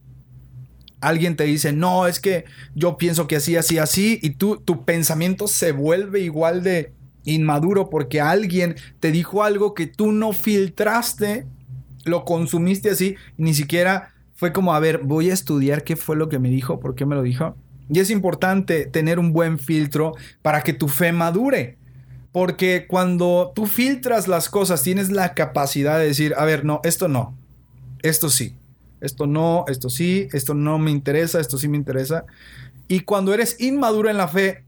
Alguien 1.03 1.35
te 1.35 1.43
dice, 1.43 1.73
no, 1.73 2.07
es 2.07 2.19
que 2.19 2.45
yo 2.75 2.97
pienso 2.97 3.27
que 3.27 3.35
así, 3.35 3.55
así, 3.55 3.77
así, 3.77 4.19
y 4.21 4.31
tú, 4.31 4.57
tu 4.57 4.85
pensamiento 4.85 5.47
se 5.47 5.71
vuelve 5.71 6.21
igual 6.21 6.63
de 6.63 6.93
inmaduro 7.25 7.89
porque 7.89 8.21
alguien 8.21 8.75
te 8.99 9.11
dijo 9.11 9.43
algo 9.43 9.73
que 9.73 9.87
tú 9.87 10.11
no 10.11 10.33
filtraste, 10.33 11.45
lo 12.05 12.25
consumiste 12.25 12.89
así, 12.89 13.15
ni 13.37 13.53
siquiera 13.53 14.13
fue 14.35 14.51
como, 14.51 14.73
a 14.73 14.79
ver, 14.79 14.99
voy 14.99 15.29
a 15.29 15.33
estudiar 15.33 15.83
qué 15.83 15.95
fue 15.95 16.15
lo 16.15 16.29
que 16.29 16.39
me 16.39 16.49
dijo, 16.49 16.79
por 16.79 16.95
qué 16.95 17.05
me 17.05 17.15
lo 17.15 17.21
dijo. 17.21 17.55
Y 17.89 17.99
es 17.99 18.09
importante 18.09 18.85
tener 18.85 19.19
un 19.19 19.33
buen 19.33 19.59
filtro 19.59 20.13
para 20.41 20.61
que 20.61 20.73
tu 20.73 20.87
fe 20.87 21.11
madure. 21.11 21.77
Porque 22.31 22.87
cuando 22.87 23.51
tú 23.53 23.67
filtras 23.67 24.27
las 24.27 24.49
cosas, 24.49 24.81
tienes 24.81 25.11
la 25.11 25.35
capacidad 25.35 25.99
de 25.99 26.07
decir, 26.07 26.33
a 26.35 26.45
ver, 26.45 26.65
no, 26.65 26.81
esto 26.83 27.07
no, 27.07 27.37
esto 28.01 28.29
sí, 28.29 28.55
esto 29.03 29.27
no, 29.27 29.65
esto 29.67 29.89
sí, 29.89 30.27
esto 30.33 30.53
no 30.53 30.79
me 30.79 30.89
interesa, 30.89 31.39
esto 31.39 31.57
sí 31.57 31.67
me 31.67 31.77
interesa. 31.77 32.25
Y 32.87 33.01
cuando 33.01 33.33
eres 33.33 33.59
inmaduro 33.59 34.09
en 34.09 34.17
la 34.17 34.27
fe, 34.27 34.63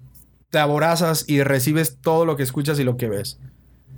te 0.50 0.60
aborazas 0.60 1.26
y 1.28 1.42
recibes 1.42 1.98
todo 2.02 2.26
lo 2.26 2.36
que 2.36 2.44
escuchas 2.44 2.80
y 2.80 2.84
lo 2.84 2.98
que 2.98 3.10
ves. 3.10 3.40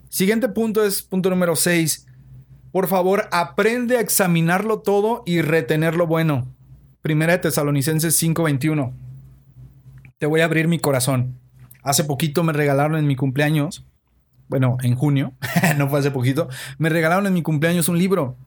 Siguiente 0.10 0.48
punto 0.50 0.86
es 0.86 1.02
punto 1.02 1.30
número 1.30 1.56
6. 1.56 2.06
Por 2.72 2.88
favor, 2.88 3.28
aprende 3.32 3.98
a 3.98 4.02
examinarlo 4.02 4.80
todo 4.80 5.24
y 5.26 5.42
retener 5.42 5.96
lo 5.96 6.08
bueno. 6.08 6.56
Primera 7.02 7.34
de 7.34 7.40
Tesalonicenses 7.40 8.16
5:21. 8.22 8.94
Te 10.18 10.26
voy 10.26 10.42
a 10.42 10.46
abrir 10.46 10.68
mi 10.68 10.80
corazón. 10.80 11.40
Hace 11.84 12.04
poquito 12.04 12.44
me 12.44 12.54
regalaron 12.54 12.98
en 12.98 13.08
mi 13.08 13.16
cumpleaños, 13.16 13.86
bueno, 14.50 14.78
en 14.82 14.96
junio, 14.96 15.34
no 15.78 15.90
fue 15.90 16.00
hace 16.00 16.12
poquito, 16.12 16.48
me 16.78 16.90
regalaron 16.90 17.28
en 17.28 17.34
mi 17.34 17.42
cumpleaños 17.42 17.90
un 17.90 17.98
libro. 17.98 18.38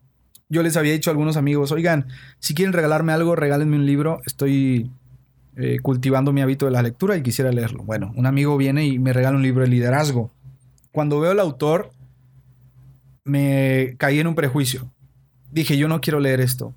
Yo 0.51 0.63
les 0.65 0.77
había 0.77 0.93
dicho 0.93 1.11
a 1.11 1.13
algunos 1.13 1.37
amigos, 1.37 1.71
oigan, 1.71 2.09
si 2.41 2.55
quieren 2.55 2.73
regalarme 2.73 3.13
algo, 3.13 3.37
regálenme 3.37 3.77
un 3.77 3.87
libro. 3.87 4.21
Estoy 4.27 4.91
eh, 5.57 5.79
cultivando 5.81 6.33
mi 6.33 6.43
hábito 6.43 6.67
de 6.67 6.73
la 6.73 6.83
lectura 6.83 7.17
y 7.17 7.23
quisiera 7.23 7.53
leerlo. 7.53 7.85
Bueno, 7.85 8.13
un 8.17 8.27
amigo 8.27 8.57
viene 8.57 8.85
y 8.85 8.99
me 8.99 9.13
regala 9.13 9.37
un 9.37 9.43
libro 9.43 9.63
de 9.63 9.69
liderazgo. 9.69 10.33
Cuando 10.91 11.21
veo 11.21 11.31
al 11.31 11.39
autor, 11.39 11.93
me 13.25 13.95
caí 13.97 14.19
en 14.19 14.27
un 14.27 14.35
prejuicio. 14.35 14.93
Dije, 15.53 15.79
yo 15.79 15.87
no 15.87 16.01
quiero 16.01 16.19
leer 16.19 16.41
esto. 16.41 16.75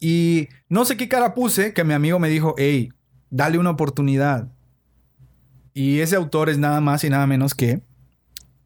Y 0.00 0.48
no 0.68 0.84
sé 0.84 0.96
qué 0.96 1.08
cara 1.08 1.34
puse 1.34 1.72
que 1.72 1.84
mi 1.84 1.94
amigo 1.94 2.18
me 2.18 2.28
dijo, 2.28 2.56
hey, 2.58 2.92
dale 3.30 3.58
una 3.58 3.70
oportunidad. 3.70 4.48
Y 5.72 6.00
ese 6.00 6.16
autor 6.16 6.50
es 6.50 6.58
nada 6.58 6.80
más 6.80 7.04
y 7.04 7.10
nada 7.10 7.28
menos 7.28 7.54
que 7.54 7.80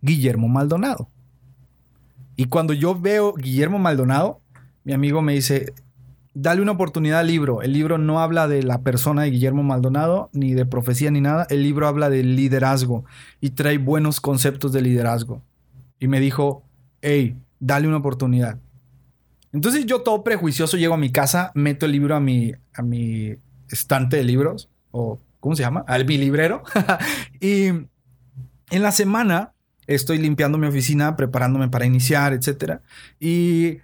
Guillermo 0.01 0.49
Maldonado. 0.49 1.11
Y 2.39 2.45
cuando 2.45 2.73
yo 2.73 2.95
veo 2.95 3.35
Guillermo 3.35 3.81
Maldonado, 3.81 4.41
mi 4.85 4.93
amigo 4.93 5.23
me 5.23 5.35
dice, 5.35 5.75
dale 6.35 6.63
una 6.63 6.71
oportunidad 6.71 7.19
al 7.19 7.27
libro. 7.27 7.63
El 7.63 7.73
libro 7.73 7.99
no 7.99 8.21
habla 8.21 8.47
de 8.47 8.63
la 8.63 8.83
persona 8.83 9.23
de 9.23 9.33
Guillermo 9.33 9.65
Maldonado, 9.65 10.31
ni 10.33 10.55
de 10.55 10.65
profecía, 10.65 11.11
ni 11.11 11.21
nada. 11.21 11.49
El 11.51 11.65
libro 11.65 11.89
habla 11.89 12.11
de 12.11 12.23
liderazgo 12.23 13.05
y 13.41 13.51
trae 13.51 13.79
buenos 13.79 14.21
conceptos 14.21 14.73
de 14.73 14.83
liderazgo. 14.83 15.43
Y 15.99 16.07
me 16.07 16.21
dijo, 16.21 16.63
hey, 17.03 17.37
dale 17.59 17.89
una 17.89 17.97
oportunidad. 17.97 18.61
Entonces 19.53 19.85
yo 19.85 20.03
todo 20.03 20.23
prejuicioso 20.23 20.77
llego 20.77 20.95
a 20.95 20.99
mi 20.99 21.11
casa, 21.11 21.51
meto 21.57 21.87
el 21.87 21.93
libro 21.93 22.15
a 22.15 22.21
mi, 22.21 22.53
a 22.73 22.83
mi 22.83 23.35
estante 23.69 24.17
de 24.17 24.23
libros, 24.23 24.71
o 24.93 25.19
¿cómo 25.41 25.57
se 25.57 25.65
llama? 25.65 25.85
Al 25.89 26.07
mi 26.07 26.19
librero. 26.19 26.63
y 27.41 27.65
en 27.67 27.89
la 28.71 28.93
semana 28.93 29.55
estoy 29.89 30.19
limpiando 30.19 30.59
mi 30.59 30.69
oficina, 30.69 31.17
preparándome 31.17 31.69
para 31.69 31.87
iniciar, 31.87 32.33
etc. 32.33 32.81
Y 33.19 33.79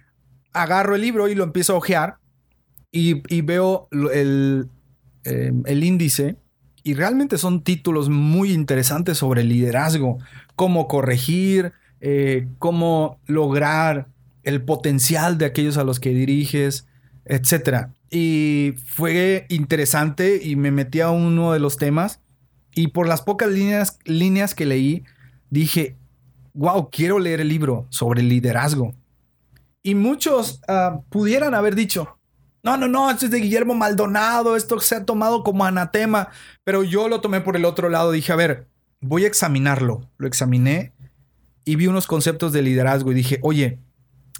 agarro 0.53 0.95
el 0.95 1.01
libro 1.01 1.27
y 1.27 1.35
lo 1.35 1.43
empiezo 1.43 1.73
a 1.73 1.77
ojear 1.77 2.17
y, 2.91 3.41
veo 3.41 3.89
el, 3.91 4.69
em, 5.25 5.63
el 5.65 5.83
índice 5.83 6.37
y 6.81 6.93
realmente 6.93 7.37
son 7.37 7.63
títulos 7.63 8.09
muy 8.09 8.53
interesantes 8.53 9.17
sobre 9.17 9.43
liderazgo, 9.43 10.19
cómo 10.55 10.87
corregir, 10.87 11.73
eh, 11.99 12.47
cómo 12.59 13.19
lograr 13.25 14.07
el 14.43 14.61
potencial 14.61 15.37
de 15.37 15.45
aquellos 15.45 15.77
a 15.77 15.83
los 15.83 15.99
que 15.99 16.11
diriges, 16.11 16.87
etc. 17.25 17.87
Y 18.11 18.75
fue 18.85 19.47
interesante 19.49 20.39
y 20.41 20.55
me 20.55 20.71
metí 20.71 21.01
a 21.01 21.09
uno 21.09 21.51
de 21.51 21.59
los 21.59 21.77
temas 21.77 22.21
y 22.75 22.89
por 22.89 23.07
las 23.07 23.23
pocas 23.23 23.49
líneas, 23.49 23.97
líneas 24.05 24.53
que 24.53 24.65
leí, 24.65 25.03
dije, 25.49 25.97
wow, 26.53 26.89
quiero 26.89 27.19
leer 27.19 27.41
el 27.41 27.49
libro 27.49 27.85
sobre 27.89 28.23
liderazgo. 28.23 28.93
Y 29.83 29.95
muchos 29.95 30.61
ah, 30.67 31.01
pudieran 31.09 31.53
haber 31.53 31.75
dicho, 31.75 32.17
no, 32.63 32.77
no, 32.77 32.87
no, 32.87 33.11
esto 33.11 33.25
es 33.25 33.31
de 33.31 33.39
Guillermo 33.39 33.75
Maldonado, 33.75 34.55
esto 34.55 34.79
se 34.79 34.95
ha 34.95 35.05
tomado 35.05 35.43
como 35.43 35.65
anatema, 35.65 36.29
pero 36.63 36.83
yo 36.83 37.07
lo 37.07 37.21
tomé 37.21 37.41
por 37.41 37.55
el 37.55 37.65
otro 37.65 37.89
lado, 37.89 38.11
dije, 38.11 38.31
a 38.31 38.35
ver, 38.35 38.67
voy 39.01 39.23
a 39.23 39.27
examinarlo. 39.27 40.09
Lo 40.17 40.27
examiné 40.27 40.93
y 41.63 41.75
vi 41.75 41.87
unos 41.87 42.07
conceptos 42.07 42.53
de 42.53 42.63
liderazgo 42.63 43.11
y 43.11 43.15
dije, 43.15 43.39
oye, 43.43 43.79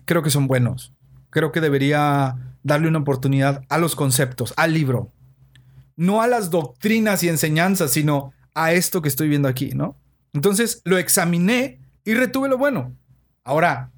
creo 0.05 0.23
que 0.23 0.29
son 0.29 0.47
buenos. 0.47 0.93
Creo 1.29 1.51
que 1.51 1.61
debería 1.61 2.55
darle 2.63 2.87
una 2.87 2.99
oportunidad 2.99 3.63
a 3.69 3.77
los 3.77 3.95
conceptos, 3.95 4.53
al 4.57 4.73
libro. 4.73 5.11
No 5.95 6.21
a 6.21 6.27
las 6.27 6.49
doctrinas 6.49 7.23
y 7.23 7.29
enseñanzas, 7.29 7.91
sino 7.91 8.33
a 8.53 8.71
esto 8.73 9.01
que 9.01 9.09
estoy 9.09 9.29
viendo 9.29 9.47
aquí, 9.47 9.71
¿no? 9.75 9.95
Entonces 10.35 10.81
lo 10.83 10.97
examiné 10.97 11.79
y 12.03 12.13
retuve 12.13 12.49
lo 12.49 12.57
bueno. 12.57 12.93
Ahora, 13.45 13.91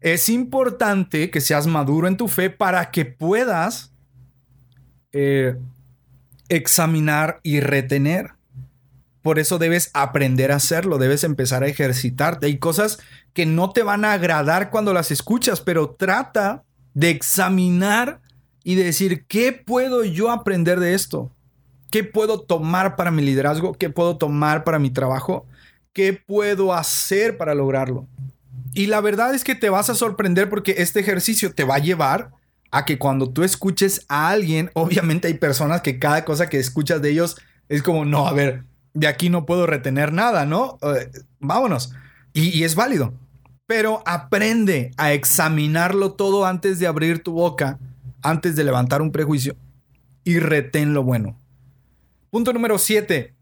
es 0.00 0.30
importante 0.30 1.30
que 1.30 1.42
seas 1.42 1.66
maduro 1.66 2.08
en 2.08 2.16
tu 2.16 2.26
fe 2.26 2.48
para 2.48 2.90
que 2.90 3.04
puedas 3.04 3.92
eh, 5.12 5.56
examinar 6.48 7.40
y 7.42 7.60
retener. 7.60 8.30
Por 9.20 9.38
eso 9.38 9.58
debes 9.58 9.90
aprender 9.92 10.52
a 10.52 10.56
hacerlo, 10.56 10.96
debes 10.96 11.22
empezar 11.22 11.62
a 11.62 11.68
ejercitarte. 11.68 12.46
Hay 12.46 12.58
cosas 12.58 12.98
que 13.34 13.44
no 13.44 13.70
te 13.72 13.82
van 13.82 14.06
a 14.06 14.12
agradar 14.12 14.70
cuando 14.70 14.94
las 14.94 15.10
escuchas, 15.10 15.60
pero 15.60 15.90
trata 15.90 16.64
de 16.94 17.10
examinar 17.10 18.22
y 18.64 18.76
decir, 18.76 19.26
¿qué 19.26 19.52
puedo 19.52 20.02
yo 20.04 20.30
aprender 20.30 20.80
de 20.80 20.94
esto? 20.94 21.30
¿Qué 21.90 22.04
puedo 22.04 22.40
tomar 22.40 22.96
para 22.96 23.10
mi 23.10 23.22
liderazgo? 23.22 23.72
¿Qué 23.74 23.90
puedo 23.90 24.16
tomar 24.16 24.64
para 24.64 24.78
mi 24.78 24.90
trabajo? 24.90 25.46
¿Qué 25.92 26.12
puedo 26.12 26.74
hacer 26.74 27.36
para 27.36 27.54
lograrlo? 27.54 28.06
Y 28.74 28.86
la 28.86 29.00
verdad 29.00 29.34
es 29.34 29.44
que 29.44 29.54
te 29.54 29.70
vas 29.70 29.88
a 29.88 29.94
sorprender 29.94 30.50
porque 30.50 30.76
este 30.78 31.00
ejercicio 31.00 31.54
te 31.54 31.64
va 31.64 31.76
a 31.76 31.80
llevar 31.80 32.30
a 32.70 32.84
que 32.84 32.98
cuando 32.98 33.30
tú 33.30 33.42
escuches 33.42 34.04
a 34.08 34.28
alguien, 34.28 34.70
obviamente 34.74 35.28
hay 35.28 35.34
personas 35.34 35.80
que 35.82 35.98
cada 35.98 36.24
cosa 36.24 36.48
que 36.48 36.58
escuchas 36.58 37.00
de 37.00 37.10
ellos 37.10 37.36
es 37.68 37.82
como, 37.82 38.04
no, 38.04 38.26
a 38.26 38.32
ver, 38.32 38.64
de 38.94 39.06
aquí 39.06 39.30
no 39.30 39.46
puedo 39.46 39.66
retener 39.66 40.12
nada, 40.12 40.44
¿no? 40.46 40.78
Eh, 40.82 41.10
vámonos. 41.40 41.92
y 42.32 42.62
es 42.64 42.74
válido 42.74 43.14
pero 43.66 44.02
aprende 44.06 44.92
a 44.96 45.12
examinarlo 45.12 46.12
todo 46.12 46.46
antes 46.46 46.78
de 46.78 46.86
abrir 46.86 47.22
tu 47.22 47.32
boca, 47.32 47.78
antes 48.22 48.56
de 48.56 48.64
levantar 48.64 49.02
un 49.02 49.12
prejuicio 49.12 49.56
y 50.24 50.38
retén 50.38 50.94
lo 50.94 51.02
bueno. 51.02 51.36
Punto 52.30 52.52
número 52.52 52.78
7, 52.78 53.34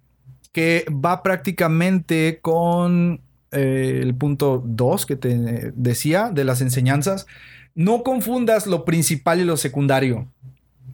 que 0.53 0.87
va 0.90 1.23
prácticamente 1.23 2.38
con 2.40 3.20
eh, 3.51 4.01
el 4.03 4.14
punto 4.14 4.62
2 4.64 5.07
que 5.07 5.16
te 5.16 5.73
decía 5.75 6.31
de 6.33 6.44
las 6.44 6.61
enseñanzas. 6.61 7.27
No 7.75 8.03
confundas 8.03 8.66
lo 8.66 8.85
principal 8.85 9.40
y 9.40 9.44
lo 9.44 9.57
secundario. 9.57 10.29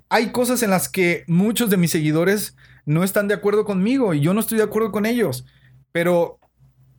Hay 0.09 0.33
cosas 0.33 0.63
en 0.63 0.71
las 0.71 0.89
que 0.89 1.25
muchos 1.29 1.71
de 1.71 1.77
mis 1.77 1.91
seguidores 1.91 2.57
no 2.87 3.05
están 3.05 3.29
de 3.29 3.35
acuerdo 3.35 3.65
conmigo 3.65 4.15
y 4.15 4.21
yo 4.21 4.35
no 4.35 4.41
estoy 4.41 4.59
de 4.59 4.65
acuerdo 4.65 4.91
con 4.91 5.07
ellos. 5.07 5.45
pero 5.93 6.40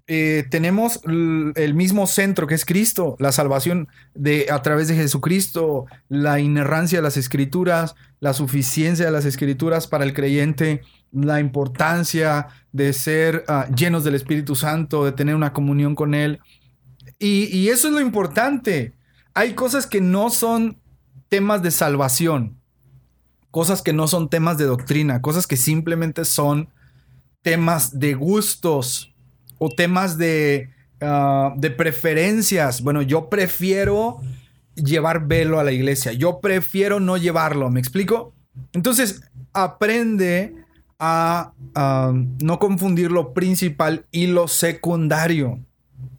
eh, 0.07 0.45
tenemos 0.49 0.99
el 1.05 1.73
mismo 1.73 2.07
centro 2.07 2.47
que 2.47 2.55
es 2.55 2.65
Cristo, 2.65 3.15
la 3.19 3.31
salvación 3.31 3.87
de, 4.13 4.47
a 4.51 4.61
través 4.61 4.87
de 4.87 4.95
Jesucristo, 4.95 5.85
la 6.09 6.39
inerrancia 6.39 6.99
de 6.99 7.03
las 7.03 7.17
escrituras, 7.17 7.95
la 8.19 8.33
suficiencia 8.33 9.05
de 9.05 9.11
las 9.11 9.25
escrituras 9.25 9.87
para 9.87 10.03
el 10.03 10.13
creyente, 10.13 10.81
la 11.11 11.39
importancia 11.39 12.47
de 12.71 12.93
ser 12.93 13.43
ah, 13.47 13.67
llenos 13.75 14.03
del 14.03 14.15
Espíritu 14.15 14.55
Santo, 14.55 15.05
de 15.05 15.11
tener 15.11 15.35
una 15.35 15.53
comunión 15.53 15.95
con 15.95 16.13
Él. 16.13 16.39
Y, 17.19 17.45
y 17.55 17.69
eso 17.69 17.87
es 17.87 17.93
lo 17.93 18.01
importante. 18.01 18.93
Hay 19.33 19.53
cosas 19.53 19.87
que 19.87 20.01
no 20.01 20.29
son 20.29 20.77
temas 21.29 21.61
de 21.61 21.71
salvación, 21.71 22.57
cosas 23.51 23.81
que 23.81 23.93
no 23.93 24.07
son 24.07 24.29
temas 24.29 24.57
de 24.57 24.65
doctrina, 24.65 25.21
cosas 25.21 25.47
que 25.47 25.57
simplemente 25.57 26.25
son 26.25 26.69
temas 27.41 27.99
de 27.99 28.13
gustos, 28.13 29.10
o 29.63 29.69
temas 29.69 30.17
de, 30.17 30.71
ah, 31.01 31.53
de 31.55 31.69
preferencias. 31.69 32.81
Bueno, 32.81 33.03
yo 33.03 33.29
prefiero 33.29 34.19
llevar 34.73 35.27
velo 35.27 35.59
a 35.59 35.63
la 35.63 35.71
iglesia. 35.71 36.13
Yo 36.13 36.39
prefiero 36.41 36.99
no 36.99 37.15
llevarlo. 37.15 37.69
¿Me 37.69 37.79
explico? 37.79 38.33
Entonces, 38.73 39.21
aprende 39.53 40.55
a 40.97 41.53
no 42.41 42.57
confundir 42.57 43.11
lo 43.11 43.33
principal 43.33 44.07
y 44.09 44.25
lo 44.27 44.47
secundario. 44.47 45.59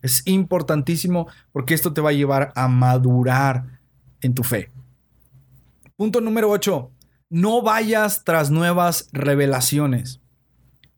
Es 0.02 0.22
importantísimo 0.24 1.26
porque 1.50 1.74
esto 1.74 1.92
te 1.92 2.00
va 2.00 2.10
a 2.10 2.14
llevar 2.14 2.52
a 2.54 2.68
madurar 2.68 3.80
en 4.20 4.34
tu 4.34 4.44
fe. 4.44 4.70
Punto 5.96 6.20
número 6.20 6.48
8. 6.48 6.92
No 7.30 7.60
vayas 7.60 8.22
tras 8.22 8.52
nuevas 8.52 9.08
revelaciones. 9.12 10.20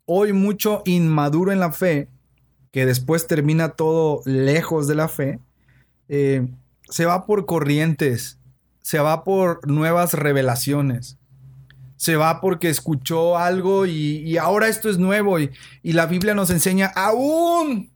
Hoy 0.04 0.34
mucho 0.34 0.82
inmaduro 0.84 1.50
en 1.50 1.60
la 1.60 1.72
fe 1.72 2.10
que 2.74 2.86
después 2.86 3.28
termina 3.28 3.68
todo 3.68 4.20
lejos 4.24 4.88
de 4.88 4.96
la 4.96 5.06
fe, 5.06 5.38
eh, 6.08 6.44
se 6.82 7.04
va 7.04 7.24
por 7.24 7.46
corrientes, 7.46 8.40
se 8.82 8.98
va 8.98 9.22
por 9.22 9.64
nuevas 9.70 10.12
revelaciones, 10.14 11.16
se 11.94 12.16
va 12.16 12.40
porque 12.40 12.70
escuchó 12.70 13.38
algo 13.38 13.86
y, 13.86 14.36
ahora 14.38 14.66
esto 14.66 14.90
es 14.90 14.98
nuevo 14.98 15.38
y, 15.38 15.52
la 15.84 16.06
Biblia 16.06 16.34
nos 16.34 16.50
enseña 16.50 16.90
aún 16.96 17.92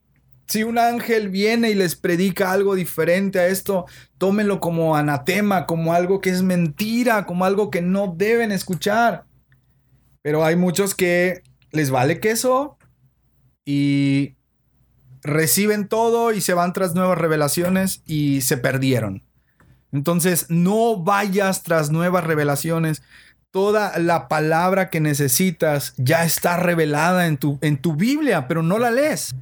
si 0.47 0.63
un 0.63 0.79
ángel 0.79 1.29
viene 1.29 1.71
y 1.71 1.75
les 1.75 1.97
predica 1.97 2.53
algo 2.53 2.77
diferente 2.77 3.41
a 3.41 3.49
esto, 3.49 3.85
tómenlo 4.17 4.61
como 4.61 4.95
anatema, 4.95 5.67
como 5.67 5.93
algo 5.93 6.21
que 6.21 6.31
es 6.31 6.43
mentira, 6.43 7.27
como 7.27 7.45
algo 7.45 7.73
que 7.73 7.83
no 7.83 8.15
deben 8.17 8.53
escuchar. 8.53 9.25
Pero 10.23 10.45
hay 10.45 10.55
muchos 10.55 10.95
que 10.95 11.43
les 11.73 11.91
vale 11.91 12.21
queso 12.21 12.79
y 13.65 14.38
reciben 15.29 15.87
todo 15.87 16.33
y 16.33 16.41
se 16.41 16.55
van 16.55 16.73
tras 16.73 16.95
nuevas 16.95 17.19
revelaciones 17.19 18.03
y 18.07 18.41
se 18.41 18.57
perdieron. 18.57 19.23
Entonces, 19.93 20.47
no 20.49 21.03
vayas 21.03 21.63
tras 21.63 21.91
nuevas 21.91 22.25
revelaciones. 22.25 23.03
Toda 23.51 23.99
la 23.99 24.29
palabra 24.29 24.91
que 24.91 25.01
necesitas 25.01 25.95
ya 25.97 26.25
está 26.25 26.57
revelada 26.57 27.27
en 27.27 27.39
tu, 27.39 27.59
en 27.63 27.79
tu 27.79 27.95
Biblia, 27.95 28.47
pero 28.49 28.63
no 28.63 28.79
la 28.79 28.91
lees. 28.91 29.35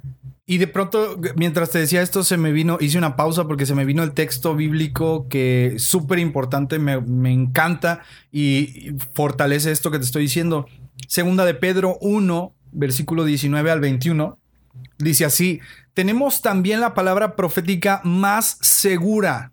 Y 0.49 0.59
de 0.59 0.67
pronto, 0.67 1.19
mientras 1.35 1.71
te 1.71 1.79
decía 1.79 2.01
esto, 2.01 2.23
se 2.23 2.37
me 2.37 2.53
vino, 2.53 2.77
hice 2.79 2.97
una 2.97 3.17
pausa 3.17 3.45
porque 3.47 3.65
se 3.65 3.75
me 3.75 3.83
vino 3.83 4.01
el 4.03 4.13
texto 4.13 4.55
bíblico 4.55 5.27
que 5.27 5.73
es 5.75 5.83
súper 5.83 6.19
importante, 6.19 6.79
me, 6.79 7.01
me, 7.01 7.33
encanta 7.33 8.01
y 8.31 8.93
fortalece 9.13 9.73
esto 9.73 9.91
que 9.91 9.99
te 9.99 10.05
estoy 10.05 10.21
diciendo. 10.21 10.65
Segunda 11.09 11.43
de 11.43 11.53
Pedro 11.53 11.97
1, 11.99 12.55
versículo 12.71 13.25
19 13.25 13.71
al 13.71 13.81
21. 13.81 14.39
Dice 14.97 15.25
así, 15.25 15.61
tenemos 15.93 16.41
también 16.41 16.79
la 16.79 16.93
palabra 16.93 17.35
profética 17.35 18.01
más 18.03 18.57
segura, 18.61 19.51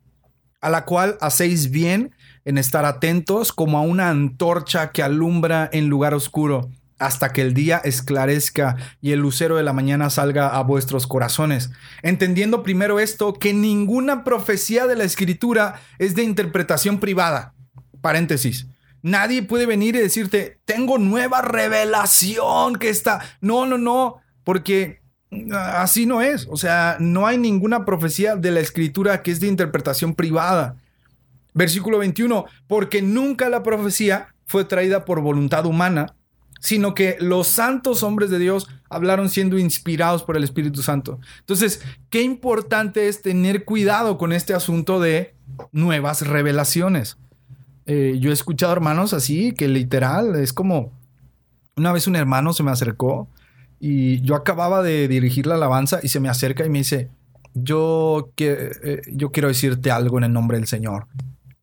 a 0.60 0.70
la 0.70 0.84
cual 0.84 1.18
hacéis 1.20 1.70
bien 1.70 2.14
en 2.44 2.58
estar 2.58 2.84
atentos 2.84 3.52
como 3.52 3.78
a 3.78 3.82
una 3.82 4.10
antorcha 4.10 4.90
que 4.92 5.02
alumbra 5.02 5.68
en 5.72 5.88
lugar 5.88 6.14
oscuro, 6.14 6.70
hasta 6.98 7.32
que 7.32 7.42
el 7.42 7.54
día 7.54 7.78
esclarezca 7.84 8.76
y 9.00 9.12
el 9.12 9.20
lucero 9.20 9.56
de 9.56 9.62
la 9.62 9.72
mañana 9.72 10.10
salga 10.10 10.48
a 10.48 10.62
vuestros 10.62 11.06
corazones. 11.06 11.70
Entendiendo 12.02 12.62
primero 12.62 13.00
esto, 13.00 13.34
que 13.34 13.52
ninguna 13.52 14.24
profecía 14.24 14.86
de 14.86 14.96
la 14.96 15.04
escritura 15.04 15.80
es 15.98 16.14
de 16.14 16.22
interpretación 16.22 17.00
privada. 17.00 17.54
Paréntesis. 18.00 18.66
Nadie 19.02 19.42
puede 19.42 19.66
venir 19.66 19.96
y 19.96 20.00
decirte, 20.00 20.60
tengo 20.64 20.96
nueva 20.96 21.42
revelación 21.42 22.76
que 22.76 22.88
está. 22.88 23.20
No, 23.42 23.66
no, 23.66 23.76
no, 23.76 24.22
porque 24.44 25.03
así 25.52 26.06
no 26.06 26.22
es. 26.22 26.46
O 26.50 26.56
sea, 26.56 26.96
no 27.00 27.26
hay 27.26 27.38
ninguna 27.38 27.84
profecía 27.84 28.36
de 28.36 28.50
la 28.50 28.60
escritura 28.60 29.22
que 29.22 29.30
es 29.30 29.40
de 29.40 29.46
interpretación 29.46 30.14
privada. 30.14 30.76
Versículo 31.52 31.98
21, 31.98 32.46
porque 32.66 33.00
nunca 33.00 33.48
la 33.48 33.62
profecía 33.62 34.34
fue 34.46 34.64
traída 34.64 35.04
por 35.04 35.20
voluntad 35.20 35.66
humana, 35.66 36.14
sino 36.60 36.94
que 36.94 37.16
los 37.20 37.46
santos 37.46 38.02
hombres 38.02 38.30
de 38.30 38.38
Dios 38.38 38.68
hablaron 38.88 39.28
siendo 39.28 39.58
inspirados 39.58 40.22
por 40.22 40.36
el 40.36 40.44
Espíritu 40.44 40.82
Santo. 40.82 41.20
Entonces, 41.40 41.82
qué 42.10 42.22
importante 42.22 43.08
es 43.08 43.22
tener 43.22 43.64
cuidado 43.64 44.18
con 44.18 44.32
este 44.32 44.54
asunto 44.54 44.98
de 44.98 45.34
nuevas 45.72 46.26
revelaciones. 46.26 47.18
Eh, 47.86 48.16
yo 48.18 48.30
he 48.30 48.32
escuchado 48.32 48.72
hermanos 48.72 49.12
así, 49.12 49.52
que 49.52 49.68
literal 49.68 50.36
es 50.36 50.52
como, 50.52 50.92
una 51.76 51.92
vez 51.92 52.06
un 52.06 52.16
hermano 52.16 52.52
se 52.52 52.62
me 52.62 52.70
acercó 52.70 53.28
y 53.80 54.20
yo 54.22 54.34
acababa 54.34 54.82
de 54.82 55.08
dirigir 55.08 55.46
la 55.46 55.54
alabanza 55.54 56.00
y 56.02 56.08
se 56.08 56.20
me 56.20 56.28
acerca 56.28 56.64
y 56.64 56.70
me 56.70 56.78
dice, 56.78 57.08
yo, 57.54 58.32
que, 58.36 58.70
eh, 58.82 59.02
yo 59.12 59.30
quiero 59.30 59.48
decirte 59.48 59.90
algo 59.90 60.18
en 60.18 60.24
el 60.24 60.32
nombre 60.32 60.58
del 60.58 60.66
Señor. 60.66 61.06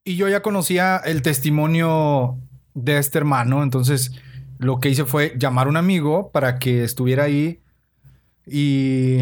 Y 0.03 0.15
yo 0.15 0.27
ya 0.27 0.41
conocía 0.41 0.97
el 0.97 1.21
testimonio 1.21 2.37
de 2.73 2.97
este 2.97 3.17
hermano, 3.17 3.63
entonces 3.63 4.11
lo 4.57 4.79
que 4.79 4.89
hice 4.89 5.05
fue 5.05 5.33
llamar 5.37 5.67
a 5.67 5.69
un 5.69 5.77
amigo 5.77 6.31
para 6.31 6.59
que 6.59 6.83
estuviera 6.83 7.23
ahí 7.23 7.59
y 8.45 9.19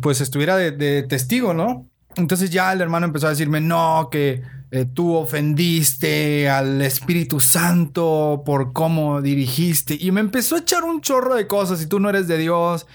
pues 0.00 0.20
estuviera 0.20 0.56
de, 0.56 1.02
testigo, 1.02 1.54
¿no? 1.54 1.88
Entonces 2.16 2.50
ya 2.50 2.72
el 2.72 2.80
hermano 2.80 3.06
empezó 3.06 3.26
a 3.26 3.30
decirme, 3.30 3.60
no, 3.60 4.08
que 4.10 4.42
eh, 4.70 4.86
tú 4.86 5.14
ofendiste 5.14 6.48
al 6.48 6.82
Espíritu 6.82 7.40
Santo 7.40 8.42
por 8.44 8.72
cómo 8.72 9.22
dirigiste. 9.22 9.96
Y 10.00 10.10
me 10.10 10.20
empezó 10.20 10.56
a 10.56 10.60
echar 10.60 10.84
un 10.84 11.00
chorro 11.00 11.34
de 11.34 11.46
cosas 11.46 11.80
y 11.82 11.86
tú 11.86 12.00
no 12.00 12.08
eres 12.08 12.26
de 12.26 12.38
Dios. 12.38 12.86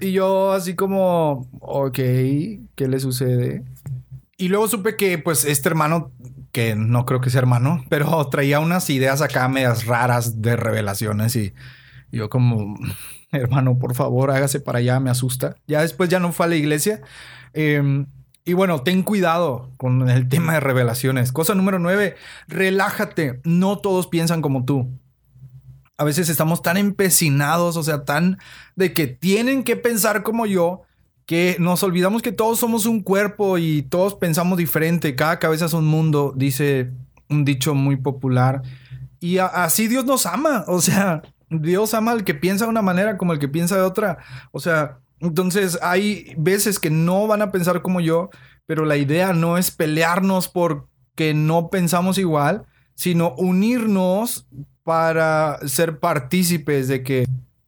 Y 0.00 0.12
yo 0.12 0.52
así 0.52 0.74
como, 0.74 1.46
ok, 1.60 1.94
¿qué 1.94 2.88
le 2.88 3.00
sucede? 3.00 3.64
Y 4.38 4.48
luego 4.48 4.66
supe 4.66 4.96
que 4.96 5.18
pues 5.18 5.44
este 5.44 5.68
hermano, 5.68 6.10
que 6.52 6.74
no 6.74 7.04
creo 7.04 7.20
que 7.20 7.28
sea 7.28 7.40
hermano, 7.40 7.84
pero 7.90 8.26
traía 8.30 8.60
unas 8.60 8.88
ideas 8.88 9.20
acá 9.20 9.46
medias 9.48 9.84
raras 9.84 10.40
de 10.40 10.56
revelaciones 10.56 11.36
y 11.36 11.52
yo 12.10 12.30
como, 12.30 12.76
hermano, 13.30 13.78
por 13.78 13.94
favor, 13.94 14.30
hágase 14.30 14.60
para 14.60 14.78
allá, 14.78 15.00
me 15.00 15.10
asusta. 15.10 15.56
Ya 15.66 15.82
después 15.82 16.08
ya 16.08 16.18
no 16.18 16.32
fue 16.32 16.46
a 16.46 16.48
la 16.48 16.56
iglesia. 16.56 17.02
Eh, 17.52 18.06
y 18.44 18.54
bueno, 18.54 18.82
ten 18.82 19.02
cuidado 19.02 19.70
con 19.76 20.08
el 20.08 20.28
tema 20.28 20.54
de 20.54 20.60
revelaciones. 20.60 21.32
Cosa 21.32 21.54
número 21.54 21.78
nueve, 21.78 22.16
relájate. 22.48 23.40
No 23.44 23.78
todos 23.78 24.06
piensan 24.06 24.42
como 24.42 24.64
tú. 24.64 24.88
A 25.98 26.04
veces 26.04 26.30
estamos 26.30 26.62
tan 26.62 26.78
empecinados, 26.78 27.76
o 27.76 27.82
sea, 27.82 28.04
tan 28.04 28.38
de 28.74 28.94
que 28.94 29.06
tienen 29.06 29.62
que 29.64 29.76
pensar 29.76 30.22
como 30.22 30.46
yo, 30.46 30.82
que 31.26 31.56
nos 31.60 31.82
olvidamos 31.82 32.22
que 32.22 32.32
todos 32.32 32.58
somos 32.58 32.86
un 32.86 33.02
cuerpo 33.02 33.58
y 33.58 33.82
todos 33.82 34.14
pensamos 34.14 34.56
diferente. 34.56 35.14
Cada 35.14 35.38
cabeza 35.38 35.66
es 35.66 35.74
un 35.74 35.86
mundo, 35.86 36.32
dice 36.34 36.90
un 37.28 37.44
dicho 37.44 37.74
muy 37.74 37.96
popular. 37.96 38.62
Y 39.20 39.38
así 39.38 39.86
Dios 39.86 40.06
nos 40.06 40.24
ama. 40.24 40.64
O 40.66 40.80
sea, 40.80 41.22
Dios 41.50 41.92
ama 41.92 42.12
al 42.12 42.24
que 42.24 42.34
piensa 42.34 42.64
de 42.64 42.70
una 42.70 42.82
manera 42.82 43.18
como 43.18 43.34
el 43.34 43.38
que 43.38 43.48
piensa 43.48 43.76
de 43.76 43.82
otra. 43.82 44.18
O 44.50 44.60
sea, 44.60 44.98
entonces 45.20 45.78
hay 45.82 46.34
veces 46.36 46.78
que 46.78 46.90
no 46.90 47.26
van 47.26 47.42
a 47.42 47.52
pensar 47.52 47.82
como 47.82 48.00
yo, 48.00 48.30
pero 48.66 48.84
la 48.84 48.96
idea 48.96 49.32
no 49.32 49.58
es 49.58 49.70
pelearnos 49.70 50.48
porque 50.48 51.34
no 51.34 51.70
pensamos 51.70 52.18
igual, 52.18 52.64
sino 52.94 53.34
unirnos 53.36 54.48
para 54.82 55.58
ser 55.66 55.98
partícipes 55.98 56.88
de 56.88 57.02
que 57.02 57.26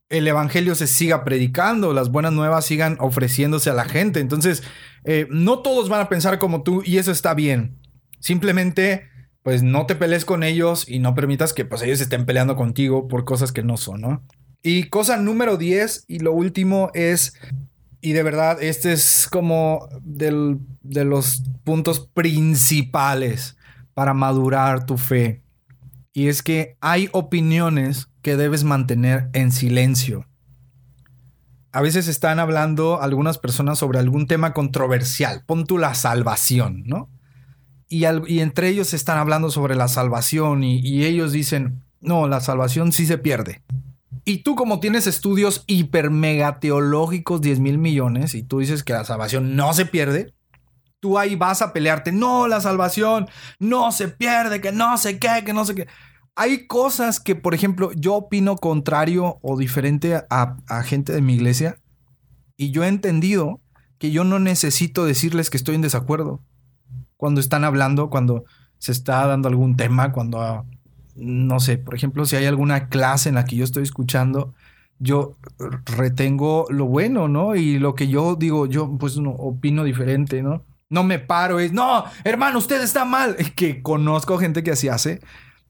el 0.09 0.29
evangelio 0.29 0.75
se 0.75 0.87
siga 0.87 1.25
predicando, 1.25 1.93
las 1.93 2.11
buenas 2.11 2.33
nuevas 2.33 2.67
sigan 2.67 2.97
ofreciéndose 3.01 3.71
a 3.71 3.75
la 3.75 3.85
gente. 3.85 4.21
Entonces, 4.21 4.63
eh, 5.05 5.27
no 5.31 5.61
todos 5.61 5.89
van 5.89 6.03
a 6.03 6.09
pensar 6.09 6.39
como 6.39 6.63
tú 6.63 6.83
y 6.85 6.99
eso 6.99 7.11
está 7.11 7.33
bien. 7.35 7.79
Simplemente, 8.19 9.09
pues 9.43 9.63
no 9.63 9.87
te 9.87 9.95
pelees 9.95 10.25
con 10.25 10.43
ellos 10.43 10.89
y 10.89 10.99
no 10.99 11.15
permitas 11.15 11.53
que 11.53 11.65
pues 11.65 11.83
ellos 11.83 12.01
estén 12.01 12.27
peleando 12.27 12.57
contigo 12.57 13.09
por 13.09 13.25
cosas 13.25 13.53
que 13.53 13.63
no 13.63 13.77
son, 13.77 14.01
¿no? 14.03 14.23
Y 14.63 14.85
cosa 14.85 15.17
número 15.17 15.57
10 15.57 16.05
y 16.07 16.21
lo 16.21 16.33
último 16.33 16.91
es, 16.95 17.35
y 18.01 18.13
de 18.13 18.23
verdad, 18.23 18.63
este 18.63 18.93
es 18.93 19.29
como 19.31 19.89
de 20.03 21.05
los 21.05 21.43
puntos 21.65 22.09
principales 22.15 23.57
para 23.95 24.15
madurar 24.15 24.87
tu 24.87 24.99
fe. 24.99 25.43
Y 26.13 26.29
es 26.29 26.43
que 26.43 26.77
hay 26.81 27.09
opiniones 27.13 28.09
que 28.23 28.37
debes 28.37 28.65
mantener 28.65 29.31
en 29.33 29.51
silencio. 29.51 30.27
a 31.73 31.81
veces 31.81 32.07
están 32.07 32.39
hablando 32.39 33.01
algunas 33.01 33.39
personas 33.39 33.79
sobre 33.79 33.99
algún 33.99 34.27
tema 34.27 34.53
controversial. 34.53 35.43
Pon 35.47 35.65
tú 35.67 35.79
la 35.79 35.95
salvación, 35.95 36.83
¿no? 36.87 37.09
Y, 37.89 38.05
y 38.29 38.41
entre 38.41 38.69
ellos 38.69 38.93
están 38.95 39.19
hablando 39.19 39.51
sobre 39.51 39.75
la 39.75 39.89
salvación 39.89 40.65
y, 40.65 40.81
y 40.81 41.05
ellos 41.07 41.33
dicen, 41.33 41.83
no, 42.01 42.29
la 42.29 42.41
salvación 42.41 42.93
sí 42.93 43.07
se 43.07 43.17
pierde. 43.19 43.63
Y 44.25 44.45
tú 44.45 44.55
como 44.55 44.79
tienes 44.79 45.07
estudios 45.07 45.65
hiper 45.67 46.11
mega 46.11 46.61
teológicos, 46.61 47.41
10 47.41 47.61
mil 47.61 47.79
millones, 47.79 48.35
y 48.35 48.43
tú 48.43 48.61
dices 48.61 48.85
que 48.85 48.93
la 48.93 49.05
salvación 49.05 49.57
no 49.57 49.75
se 49.75 49.87
pierde, 49.87 50.33
tú 51.01 51.19
ahí 51.19 51.35
vas 51.35 51.63
a 51.63 51.73
pelearte, 51.73 52.13
no, 52.13 52.47
la 52.47 52.61
salvación 52.61 53.29
no 53.59 53.91
se 53.91 54.09
pierde, 54.09 54.61
que 54.61 54.71
no 54.71 54.97
sé 54.97 55.19
qué, 55.19 55.43
que 55.45 55.53
no 55.53 55.65
sé 55.65 55.75
qué. 55.75 55.89
Hay 56.37 56.67
cosas 56.67 57.19
que, 57.19 57.35
por 57.35 57.55
ejemplo, 57.55 57.91
yo 57.97 58.15
opino 58.15 58.57
contrario 58.57 59.39
o 59.43 59.59
diferente 59.59 60.15
a, 60.31 60.57
a 60.69 60.83
gente 60.85 61.13
de 61.13 61.21
mi 61.21 61.35
iglesia, 61.35 61.79
y 62.57 62.71
yo 62.71 62.85
he 62.85 62.89
entendido 62.89 63.61
que 63.99 64.13
yo 64.13 64.23
no 64.23 64.39
necesito 64.39 65.05
decirles 65.05 65.51
que 65.51 65.57
estoy 65.57 65.75
en 65.75 65.83
desacuerdo. 65.83 66.41
Cuando 67.17 67.41
están 67.41 67.65
hablando, 67.65 68.09
cuando 68.11 68.45
se 68.79 68.93
está 68.93 69.27
dando 69.27 69.49
algún 69.49 69.77
tema, 69.77 70.13
cuando 70.13 70.65
no 71.15 71.61
sé, 71.61 71.79
por 71.79 71.95
ejemplo, 71.95 72.25
si 72.25 72.37
hay 72.37 72.47
alguna 72.47 72.89
clase 72.89 73.29
en 73.29 73.35
la 73.37 73.45
que 73.45 73.57
yo 73.57 73.65
estoy 73.65 73.83
escuchando, 73.83 74.55
yo 74.99 75.37
retengo 75.85 76.67
lo 76.71 76.87
bueno, 76.87 77.29
¿no? 77.29 77.57
Y 77.57 77.79
lo 77.79 77.95
que 77.95 78.09
yo 78.09 78.37
digo, 78.37 78.67
yo 78.67 78.97
pues 78.99 79.17
no, 79.19 79.31
opino 79.31 79.85
diferente, 79.85 80.43
¿no? 80.43 80.65
No 80.89 81.05
me 81.05 81.19
paro, 81.19 81.59
es, 81.59 81.73
no, 81.73 82.05
hermano, 82.25 82.59
usted 82.59 82.83
está 82.83 83.05
mal, 83.05 83.37
que 83.57 83.83
conozco 83.83 84.39
gente 84.39 84.63
que 84.63 84.73
así 84.73 84.89
hace. 84.89 85.21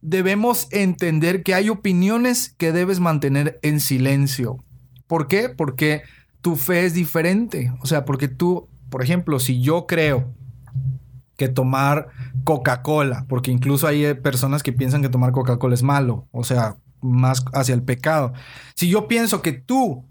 Debemos 0.00 0.68
entender 0.72 1.42
que 1.44 1.54
hay 1.54 1.68
opiniones 1.68 2.54
que 2.58 2.72
debes 2.72 2.98
mantener 2.98 3.58
en 3.62 3.80
silencio. 3.80 4.58
¿Por 5.06 5.28
qué? 5.28 5.48
Porque 5.48 6.02
tu 6.40 6.56
fe 6.56 6.84
es 6.84 6.94
diferente. 6.94 7.72
O 7.80 7.86
sea, 7.86 8.04
porque 8.04 8.26
tú, 8.26 8.68
por 8.90 9.02
ejemplo, 9.02 9.38
si 9.38 9.60
yo 9.60 9.86
creo 9.86 10.34
que 11.42 11.48
tomar 11.48 12.06
Coca-Cola, 12.44 13.26
porque 13.28 13.50
incluso 13.50 13.88
hay 13.88 14.04
eh, 14.04 14.14
personas 14.14 14.62
que 14.62 14.72
piensan 14.72 15.02
que 15.02 15.08
tomar 15.08 15.32
Coca-Cola 15.32 15.74
es 15.74 15.82
malo, 15.82 16.28
o 16.30 16.44
sea, 16.44 16.76
más 17.00 17.44
hacia 17.52 17.74
el 17.74 17.82
pecado. 17.82 18.32
Si 18.76 18.88
yo 18.88 19.08
pienso 19.08 19.42
que 19.42 19.52
tú, 19.52 20.08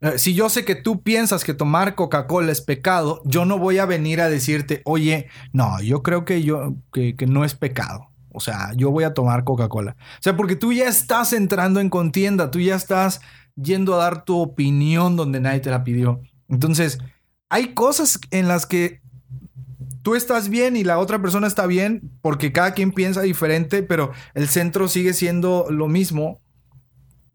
eh, 0.00 0.16
si 0.16 0.32
yo 0.32 0.48
sé 0.48 0.64
que 0.64 0.76
tú 0.76 1.02
piensas 1.02 1.42
que 1.42 1.54
tomar 1.54 1.96
Coca-Cola 1.96 2.52
es 2.52 2.60
pecado, 2.60 3.20
yo 3.24 3.44
no 3.44 3.58
voy 3.58 3.78
a 3.78 3.84
venir 3.84 4.20
a 4.20 4.28
decirte, 4.28 4.80
oye, 4.84 5.26
no, 5.52 5.82
yo 5.82 6.04
creo 6.04 6.24
que 6.24 6.44
yo, 6.44 6.76
que, 6.92 7.16
que 7.16 7.26
no 7.26 7.44
es 7.44 7.56
pecado. 7.56 8.06
O 8.32 8.38
sea, 8.38 8.72
yo 8.76 8.92
voy 8.92 9.02
a 9.02 9.12
tomar 9.12 9.42
Coca-Cola. 9.42 9.96
O 9.98 10.22
sea, 10.22 10.36
porque 10.36 10.54
tú 10.54 10.72
ya 10.72 10.86
estás 10.86 11.32
entrando 11.32 11.80
en 11.80 11.90
contienda, 11.90 12.52
tú 12.52 12.60
ya 12.60 12.76
estás 12.76 13.20
yendo 13.56 13.94
a 13.94 14.04
dar 14.04 14.24
tu 14.24 14.38
opinión 14.38 15.16
donde 15.16 15.40
nadie 15.40 15.58
te 15.58 15.70
la 15.70 15.82
pidió. 15.82 16.20
Entonces, 16.48 17.00
hay 17.48 17.74
cosas 17.74 18.20
en 18.30 18.46
las 18.46 18.66
que 18.66 18.99
tú 20.02 20.14
estás 20.14 20.48
bien 20.48 20.76
y 20.76 20.84
la 20.84 20.98
otra 20.98 21.20
persona 21.20 21.46
está 21.46 21.66
bien 21.66 22.10
porque 22.22 22.52
cada 22.52 22.74
quien 22.74 22.92
piensa 22.92 23.22
diferente, 23.22 23.82
pero 23.82 24.12
el 24.34 24.48
centro 24.48 24.88
sigue 24.88 25.12
siendo 25.12 25.66
lo 25.70 25.88
mismo 25.88 26.40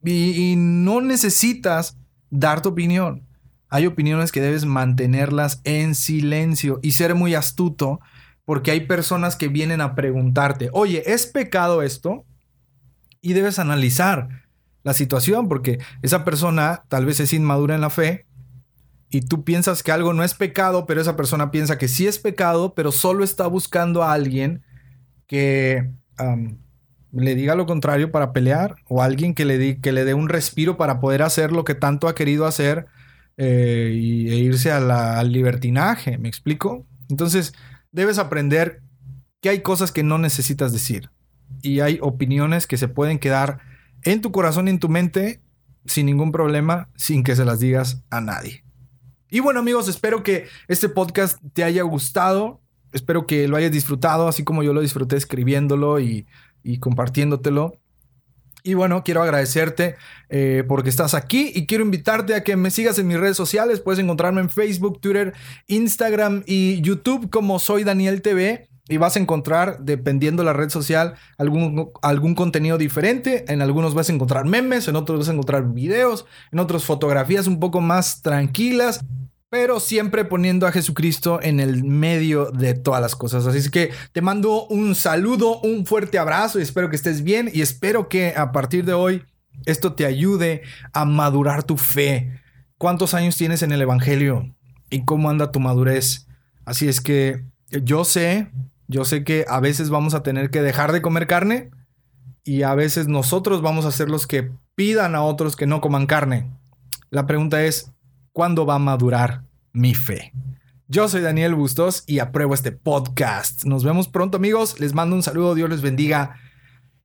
y, 0.04 0.56
no 0.58 1.02
necesitas 1.02 1.98
dar 2.30 2.62
tu 2.62 2.70
opinión. 2.70 3.28
Hay 3.70 3.88
opiniones 3.88 4.32
que 4.32 4.42
debes 4.42 4.66
mantenerlas 4.66 5.62
en 5.64 5.96
silencio 5.96 6.80
y 6.84 6.92
ser 6.92 7.16
muy 7.16 7.34
astuto 7.34 8.00
porque 8.46 8.70
hay 8.70 8.82
personas 8.82 9.36
que 9.36 9.48
vienen 9.48 9.82
a 9.82 9.96
preguntarte, 9.96 10.70
oye, 10.72 11.02
¿es 11.08 11.26
pecado 11.26 11.82
esto? 11.82 12.24
Y 13.22 13.34
debes 13.34 13.58
analizar 13.58 14.46
la 14.84 14.94
situación 14.94 15.50
porque 15.50 15.80
esa 16.04 16.24
persona 16.24 16.84
tal 16.88 17.06
vez 17.06 17.20
es 17.20 17.34
inmadura 17.34 17.74
en 17.74 17.82
la 17.82 17.90
fe 17.90 18.28
y 19.10 19.22
tú 19.22 19.44
piensas 19.44 19.84
que 19.84 19.92
algo 19.92 20.14
no 20.14 20.24
es 20.24 20.34
pecado, 20.34 20.86
pero 20.86 21.02
esa 21.02 21.16
persona 21.16 21.52
piensa 21.52 21.78
que 21.78 21.88
sí 21.88 22.08
es 22.08 22.20
pecado, 22.20 22.74
pero 22.74 22.92
solo 22.92 23.24
está 23.24 23.48
buscando 23.48 24.04
a 24.04 24.14
alguien 24.14 24.64
que 25.28 25.90
le 27.12 27.36
diga 27.36 27.56
lo 27.56 27.66
contrario 27.66 28.12
para 28.12 28.34
pelear 28.34 28.76
o 28.88 29.02
alguien 29.02 29.34
que 29.34 29.46
le, 29.46 29.80
que 29.80 29.92
le 29.92 30.06
dé 30.06 30.14
un 30.14 30.30
respiro 30.30 30.78
para 30.78 31.00
poder 31.00 31.22
hacer 31.22 31.52
lo 31.52 31.64
que 31.64 31.76
tanto 31.76 32.08
ha 32.08 32.16
querido 32.16 32.46
hacer 32.46 32.88
eh, 33.38 33.92
y, 33.94 34.30
e 34.30 34.36
irse 34.36 34.72
al 34.72 35.32
libertinaje. 35.32 36.18
¿Me 36.18 36.28
explico? 36.28 36.86
Entonces, 37.10 37.54
debes 37.92 38.18
aprender 38.18 38.82
que 39.42 39.50
hay 39.50 39.62
cosas 39.62 39.92
que 39.92 40.04
no 40.04 40.18
necesitas 40.18 40.74
decir 40.74 41.10
y 41.62 41.80
hay 41.80 42.00
opiniones 42.02 42.68
que 42.68 42.78
se 42.78 42.88
pueden 42.88 43.20
quedar 43.20 43.60
en 44.04 44.22
tu 44.22 44.32
corazón 44.32 44.68
y 44.68 44.72
en 44.72 44.80
tu 44.80 44.90
mente 44.90 45.42
sin 45.86 46.08
ningún 46.08 46.32
problema, 46.32 46.90
sin 46.96 47.24
que 47.24 47.36
se 47.36 47.46
las 47.46 47.60
digas 47.60 48.04
a 48.10 48.20
nadie. 48.20 48.65
Y 49.30 49.40
bueno 49.40 49.60
amigos, 49.60 49.88
espero 49.88 50.24
que 50.24 50.48
este 50.68 50.90
podcast 50.90 51.40
te 51.54 51.64
haya 51.64 51.84
gustado. 51.84 52.62
Espero 52.92 53.26
que 53.26 53.48
lo 53.48 53.58
hayas 53.58 53.72
disfrutado, 53.72 54.28
así 54.28 54.44
como 54.44 54.64
yo 54.64 54.74
lo 54.74 54.82
disfruté 54.82 55.18
escribiéndolo 55.18 56.00
y, 56.00 56.28
compartiéndotelo. 56.80 57.78
Y 58.64 58.74
bueno, 58.74 59.04
quiero 59.04 59.22
agradecerte 59.22 59.96
eh, 60.30 60.64
porque 60.68 60.90
estás 60.90 61.14
aquí 61.14 61.52
y 61.54 61.68
quiero 61.68 61.84
invitarte 61.84 62.34
a 62.34 62.44
que 62.44 62.56
me 62.56 62.72
sigas 62.72 62.98
en 62.98 63.08
mis 63.08 63.20
redes 63.20 63.38
sociales. 63.38 63.80
Puedes 63.80 64.00
encontrarme 64.00 64.42
en 64.42 64.50
Facebook, 64.50 65.00
Twitter, 65.02 65.34
Instagram 65.68 66.44
y 66.48 66.82
YouTube 66.82 67.30
como 67.30 67.60
Soy 67.60 67.84
Daniel 67.84 68.22
TV 68.22 68.68
y 68.88 68.98
vas 68.98 69.16
a 69.16 69.20
encontrar, 69.20 69.80
dependiendo 69.80 70.44
de 70.44 70.46
la 70.46 70.54
red 70.54 70.70
social, 70.70 71.16
algún, 71.38 71.92
algún 72.02 72.36
contenido 72.36 72.78
diferente. 72.78 73.46
En 73.48 73.62
algunos 73.62 73.94
vas 73.94 74.10
a 74.10 74.14
encontrar 74.14 74.46
memes, 74.46 74.88
en 74.88 74.96
otros 74.96 75.20
vas 75.20 75.30
a 75.30 75.34
encontrar 75.34 75.74
videos, 75.74 76.26
en 76.52 76.60
otros 76.60 76.86
fotografías 76.86 77.48
un 77.48 77.60
poco 77.60 77.82
más 77.82 78.22
tranquilas, 78.22 79.04
pero 79.50 79.80
siempre 79.80 80.26
poniendo 80.26 80.68
a 80.68 80.72
Jesucristo 80.72 81.40
en 81.42 81.60
el 81.60 81.84
medio 81.84 82.52
de 82.52 82.74
todas 82.74 83.02
las 83.02 83.16
cosas. 83.16 83.48
Así 83.48 83.70
que 83.72 83.92
te 84.12 84.22
mando 84.22 84.68
un 84.68 84.94
saludo, 84.96 85.60
un 85.62 85.86
fuerte 85.86 86.20
abrazo 86.20 86.60
y 86.60 86.64
espero 86.64 86.90
que 86.90 86.96
estés 86.96 87.24
bien 87.24 87.50
y 87.52 87.62
espero 87.62 88.08
que 88.08 88.34
a 88.36 88.52
partir 88.52 88.86
de 88.86 88.94
hoy 88.94 89.24
esto 89.66 89.94
te 89.94 90.06
ayude 90.06 90.62
a 90.94 91.06
madurar 91.06 91.64
tu 91.64 91.78
fe. 91.78 92.40
¿Cuántos 92.78 93.14
años 93.14 93.38
tienes 93.38 93.64
en 93.64 93.72
el 93.72 93.82
Evangelio? 93.82 94.54
¿Y 94.90 95.06
cómo 95.06 95.30
anda 95.30 95.52
tu 95.52 95.60
madurez? 95.60 96.28
Así 96.66 96.88
es 96.88 97.00
que 97.00 97.46
yo 97.70 98.04
sé 98.04 98.52
yo 98.88 99.06
sé 99.06 99.24
que 99.24 99.46
a 99.48 99.60
veces 99.60 99.90
vamos 99.90 100.14
a 100.14 100.24
tener 100.24 100.50
que 100.50 100.62
dejar 100.62 100.92
de 100.92 101.02
comer 101.02 101.28
carne 101.28 101.72
y 102.44 102.62
a 102.62 102.76
veces 102.76 103.08
nosotros 103.08 103.62
vamos 103.62 103.86
a 103.86 103.92
ser 103.92 104.10
los 104.10 104.28
que 104.28 104.52
pidan 104.76 105.16
a 105.16 105.24
otros 105.24 105.56
que 105.56 105.66
no 105.66 105.82
coman 105.82 106.06
carne. 106.06 106.52
La 107.10 107.26
pregunta 107.26 107.64
es, 107.64 107.92
¿cuándo 108.32 108.66
va 108.66 108.76
a 108.76 108.80
madurar 108.80 109.44
mi 109.74 109.96
fe? 109.96 110.32
Yo 110.88 111.08
soy 111.08 111.22
Daniel 111.22 111.56
Bustos 111.56 112.04
y 112.06 112.20
apruebo 112.20 112.54
este 112.54 112.72
podcast. 112.72 113.66
Nos 113.66 113.84
vemos 113.84 114.08
pronto 114.08 114.38
amigos, 114.38 114.80
les 114.80 114.94
mando 114.94 115.16
un 115.16 115.24
saludo, 115.24 115.56
Dios 115.56 115.70
les 115.70 115.82
bendiga. 115.82 116.36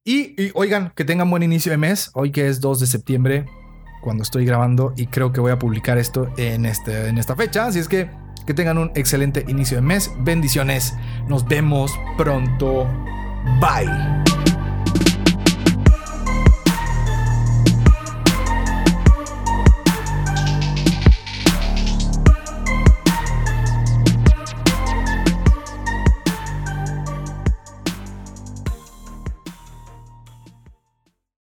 Y, 0.05 0.35
oigan, 0.55 0.93
que 0.95 1.05
tengan 1.05 1.31
buen 1.31 1.43
inicio 1.43 1.73
de 1.73 1.79
mes, 1.79 2.11
hoy 2.13 2.31
que 2.31 2.49
es 2.49 2.61
2 2.61 2.81
de 2.81 2.87
septiembre, 2.87 3.47
cuando 4.03 4.23
estoy 4.23 4.45
grabando 4.45 4.93
y 4.97 5.07
creo 5.07 5.33
que 5.33 5.41
voy 5.41 5.53
a 5.53 5.59
publicar 5.59 5.97
esto 5.97 6.31
en, 6.37 6.67
este, 6.67 7.09
en 7.09 7.17
esta 7.17 7.37
fecha. 7.37 7.67
Así 7.67 7.79
es 7.79 7.89
que 7.89 8.11
que 8.47 8.55
tengan 8.55 8.79
un 8.79 8.91
excelente 8.95 9.45
inicio 9.49 9.77
de 9.77 9.83
mes. 9.83 10.11
Bendiciones. 10.19 10.95
Nos 11.29 11.47
vemos 11.47 11.93
pronto. 12.17 12.87
Bye. 13.61 14.30